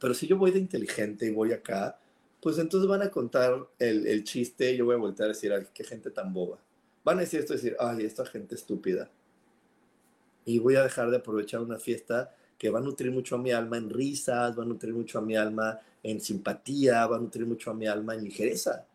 Pero 0.00 0.14
si 0.14 0.26
yo 0.26 0.36
voy 0.36 0.50
de 0.50 0.58
inteligente 0.58 1.26
y 1.26 1.30
voy 1.30 1.52
acá, 1.52 1.98
pues 2.40 2.58
entonces 2.58 2.88
van 2.88 3.02
a 3.02 3.10
contar 3.10 3.66
el, 3.78 4.06
el 4.06 4.24
chiste 4.24 4.72
y 4.72 4.76
yo 4.76 4.84
voy 4.84 4.94
a 4.94 4.98
voltear 4.98 5.26
a 5.26 5.32
decir, 5.32 5.52
ay, 5.52 5.66
qué 5.72 5.84
gente 5.84 6.10
tan 6.10 6.32
boba 6.32 6.58
van 7.04 7.18
a 7.18 7.20
decir 7.20 7.40
esto, 7.40 7.52
decir, 7.52 7.76
ay, 7.78 8.04
esta 8.04 8.24
gente 8.24 8.54
estúpida. 8.54 9.10
Y 10.46 10.58
voy 10.58 10.76
a 10.76 10.82
dejar 10.82 11.10
de 11.10 11.18
aprovechar 11.18 11.60
una 11.60 11.78
fiesta 11.78 12.34
que 12.58 12.70
va 12.70 12.78
a 12.78 12.82
nutrir 12.82 13.12
mucho 13.12 13.36
a 13.36 13.38
mi 13.38 13.52
alma 13.52 13.76
en 13.76 13.90
risas, 13.90 14.58
va 14.58 14.62
a 14.62 14.66
nutrir 14.66 14.94
mucho 14.94 15.18
a 15.18 15.22
mi 15.22 15.36
alma 15.36 15.78
en 16.02 16.20
simpatía, 16.20 17.06
va 17.06 17.16
a 17.16 17.20
nutrir 17.20 17.46
mucho 17.46 17.70
a 17.70 17.74
mi 17.74 17.86
alma 17.86 18.14
en 18.14 18.24
ligereza. 18.24 18.86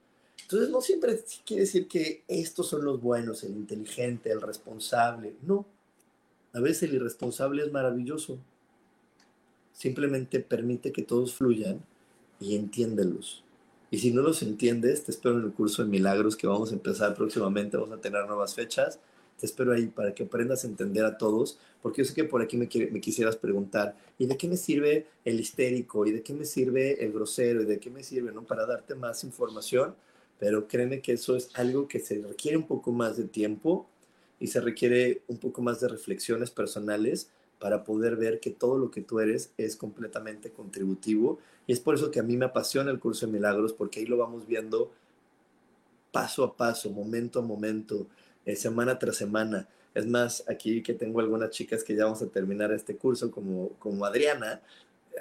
Entonces 0.42 0.70
no 0.70 0.82
siempre 0.82 1.20
quiere 1.46 1.64
decir 1.64 1.88
que 1.88 2.24
estos 2.28 2.68
son 2.68 2.84
los 2.84 3.00
buenos, 3.00 3.44
el 3.44 3.52
inteligente, 3.52 4.32
el 4.32 4.42
responsable. 4.42 5.36
No. 5.44 5.66
A 6.54 6.60
veces 6.60 6.84
el 6.84 6.96
irresponsable 6.96 7.64
es 7.64 7.72
maravilloso. 7.72 8.40
Simplemente 9.80 10.42
permite 10.42 10.92
que 10.92 11.04
todos 11.04 11.34
fluyan 11.34 11.82
y 12.38 12.58
entiéndelos. 12.58 13.46
Y 13.90 14.00
si 14.00 14.12
no 14.12 14.22
los 14.22 14.42
entiendes, 14.42 15.06
te 15.06 15.12
espero 15.12 15.40
en 15.40 15.46
el 15.46 15.54
curso 15.54 15.82
de 15.82 15.88
milagros 15.88 16.36
que 16.36 16.48
vamos 16.48 16.72
a 16.72 16.74
empezar 16.74 17.16
próximamente, 17.16 17.78
vamos 17.78 17.98
a 17.98 18.02
tener 18.02 18.26
nuevas 18.26 18.56
fechas. 18.56 19.00
Te 19.40 19.46
espero 19.46 19.72
ahí 19.72 19.88
para 19.88 20.14
que 20.14 20.24
aprendas 20.24 20.66
a 20.66 20.68
entender 20.68 21.06
a 21.06 21.18
todos, 21.18 21.60
porque 21.82 22.02
yo 22.02 22.06
sé 22.06 22.14
que 22.14 22.26
por 22.26 22.42
aquí 22.42 22.58
me, 22.58 22.68
me 22.92 23.00
quisieras 23.00 23.38
preguntar, 23.38 23.96
¿y 24.18 24.26
de 24.26 24.36
qué 24.36 24.50
me 24.50 24.58
sirve 24.58 25.08
el 25.24 25.40
histérico? 25.40 26.06
¿Y 26.06 26.12
de 26.12 26.24
qué 26.24 26.34
me 26.34 26.44
sirve 26.44 27.02
el 27.02 27.14
grosero? 27.14 27.62
¿Y 27.62 27.66
de 27.66 27.80
qué 27.80 27.90
me 27.90 28.04
sirve? 28.04 28.34
¿no? 28.34 28.44
Para 28.44 28.66
darte 28.66 28.96
más 28.96 29.24
información, 29.24 29.96
pero 30.40 30.68
créeme 30.68 31.00
que 31.00 31.14
eso 31.14 31.38
es 31.38 31.52
algo 31.54 31.88
que 31.88 32.02
se 32.02 32.22
requiere 32.22 32.58
un 32.58 32.68
poco 32.68 32.92
más 32.92 33.16
de 33.16 33.24
tiempo 33.24 33.88
y 34.42 34.48
se 34.48 34.60
requiere 34.60 35.22
un 35.28 35.38
poco 35.38 35.62
más 35.62 35.80
de 35.80 35.88
reflexiones 35.88 36.52
personales 36.52 37.30
para 37.60 37.84
poder 37.84 38.16
ver 38.16 38.40
que 38.40 38.50
todo 38.50 38.78
lo 38.78 38.90
que 38.90 39.02
tú 39.02 39.20
eres 39.20 39.52
es 39.58 39.76
completamente 39.76 40.52
contributivo. 40.52 41.40
Y 41.68 41.74
es 41.74 41.80
por 41.80 41.96
eso 41.96 42.10
que 42.10 42.20
a 42.20 42.24
mí 42.24 42.38
me 42.38 42.46
apasiona 42.46 42.90
el 42.90 43.00
curso 43.00 43.26
de 43.26 43.34
milagros, 43.34 43.74
porque 43.74 44.00
ahí 44.00 44.06
lo 44.06 44.18
vamos 44.18 44.48
viendo 44.48 44.92
paso 46.12 46.44
a 46.44 46.56
paso, 46.56 46.90
momento 46.90 47.40
a 47.40 47.42
momento, 47.42 48.08
eh, 48.46 48.56
semana 48.56 48.98
tras 48.98 49.18
semana. 49.18 49.68
Es 49.94 50.08
más, 50.08 50.44
aquí 50.48 50.82
que 50.82 50.94
tengo 50.94 51.20
algunas 51.20 51.50
chicas 51.52 51.84
que 51.84 51.96
ya 51.96 52.06
vamos 52.06 52.22
a 52.22 52.28
terminar 52.28 52.72
este 52.72 52.96
curso, 52.96 53.30
como, 53.30 53.70
como 53.80 54.06
Adriana, 54.06 54.62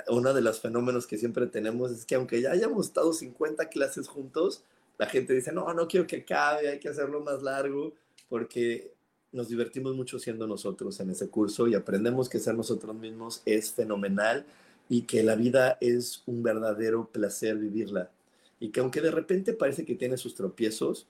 uno 0.08 0.32
de 0.32 0.40
los 0.40 0.60
fenómenos 0.60 1.06
que 1.06 1.18
siempre 1.18 1.46
tenemos 1.46 1.90
es 1.90 2.04
que 2.04 2.14
aunque 2.14 2.40
ya 2.40 2.52
hayamos 2.52 2.86
estado 2.86 3.12
50 3.12 3.68
clases 3.68 4.06
juntos, 4.06 4.62
la 4.96 5.06
gente 5.06 5.32
dice, 5.32 5.52
no, 5.52 5.72
no 5.74 5.88
quiero 5.88 6.06
que 6.06 6.18
acabe, 6.18 6.68
hay 6.68 6.78
que 6.78 6.88
hacerlo 6.88 7.20
más 7.20 7.42
largo, 7.42 7.92
porque 8.28 8.92
nos 9.32 9.48
divertimos 9.48 9.94
mucho 9.94 10.18
siendo 10.18 10.46
nosotros 10.46 10.98
en 11.00 11.10
ese 11.10 11.28
curso 11.28 11.68
y 11.68 11.74
aprendemos 11.74 12.28
que 12.28 12.38
ser 12.38 12.54
nosotros 12.54 12.96
mismos 12.96 13.42
es 13.44 13.72
fenomenal 13.72 14.46
y 14.88 15.02
que 15.02 15.22
la 15.22 15.36
vida 15.36 15.76
es 15.80 16.22
un 16.26 16.42
verdadero 16.42 17.08
placer 17.12 17.56
vivirla. 17.56 18.10
Y 18.60 18.70
que 18.70 18.80
aunque 18.80 19.00
de 19.00 19.10
repente 19.10 19.52
parece 19.52 19.84
que 19.84 19.94
tiene 19.94 20.16
sus 20.16 20.34
tropiezos, 20.34 21.06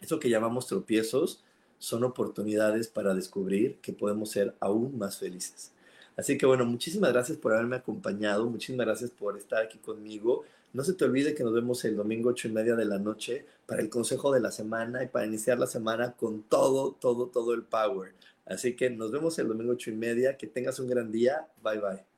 eso 0.00 0.20
que 0.20 0.30
llamamos 0.30 0.66
tropiezos 0.66 1.42
son 1.78 2.04
oportunidades 2.04 2.88
para 2.88 3.14
descubrir 3.14 3.76
que 3.76 3.92
podemos 3.92 4.30
ser 4.30 4.54
aún 4.60 4.98
más 4.98 5.18
felices. 5.18 5.72
Así 6.16 6.36
que 6.36 6.46
bueno, 6.46 6.64
muchísimas 6.66 7.12
gracias 7.12 7.38
por 7.38 7.54
haberme 7.54 7.76
acompañado, 7.76 8.46
muchísimas 8.50 8.86
gracias 8.86 9.10
por 9.10 9.38
estar 9.38 9.62
aquí 9.62 9.78
conmigo. 9.78 10.44
No 10.72 10.84
se 10.84 10.94
te 10.94 11.04
olvide 11.04 11.34
que 11.34 11.44
nos 11.44 11.54
vemos 11.54 11.84
el 11.84 11.96
domingo 11.96 12.30
ocho 12.30 12.48
y 12.48 12.52
media 12.52 12.76
de 12.76 12.84
la 12.84 12.98
noche 12.98 13.46
para 13.66 13.80
el 13.80 13.88
consejo 13.88 14.32
de 14.32 14.40
la 14.40 14.50
semana 14.50 15.02
y 15.02 15.08
para 15.08 15.26
iniciar 15.26 15.58
la 15.58 15.66
semana 15.66 16.12
con 16.12 16.42
todo, 16.42 16.92
todo, 16.92 17.28
todo 17.28 17.54
el 17.54 17.62
power. 17.62 18.14
Así 18.46 18.76
que 18.76 18.90
nos 18.90 19.10
vemos 19.12 19.38
el 19.38 19.48
domingo 19.48 19.72
ocho 19.72 19.90
y 19.90 19.94
media. 19.94 20.36
Que 20.36 20.46
tengas 20.46 20.78
un 20.78 20.88
gran 20.88 21.10
día. 21.10 21.48
Bye 21.62 21.78
bye. 21.78 22.17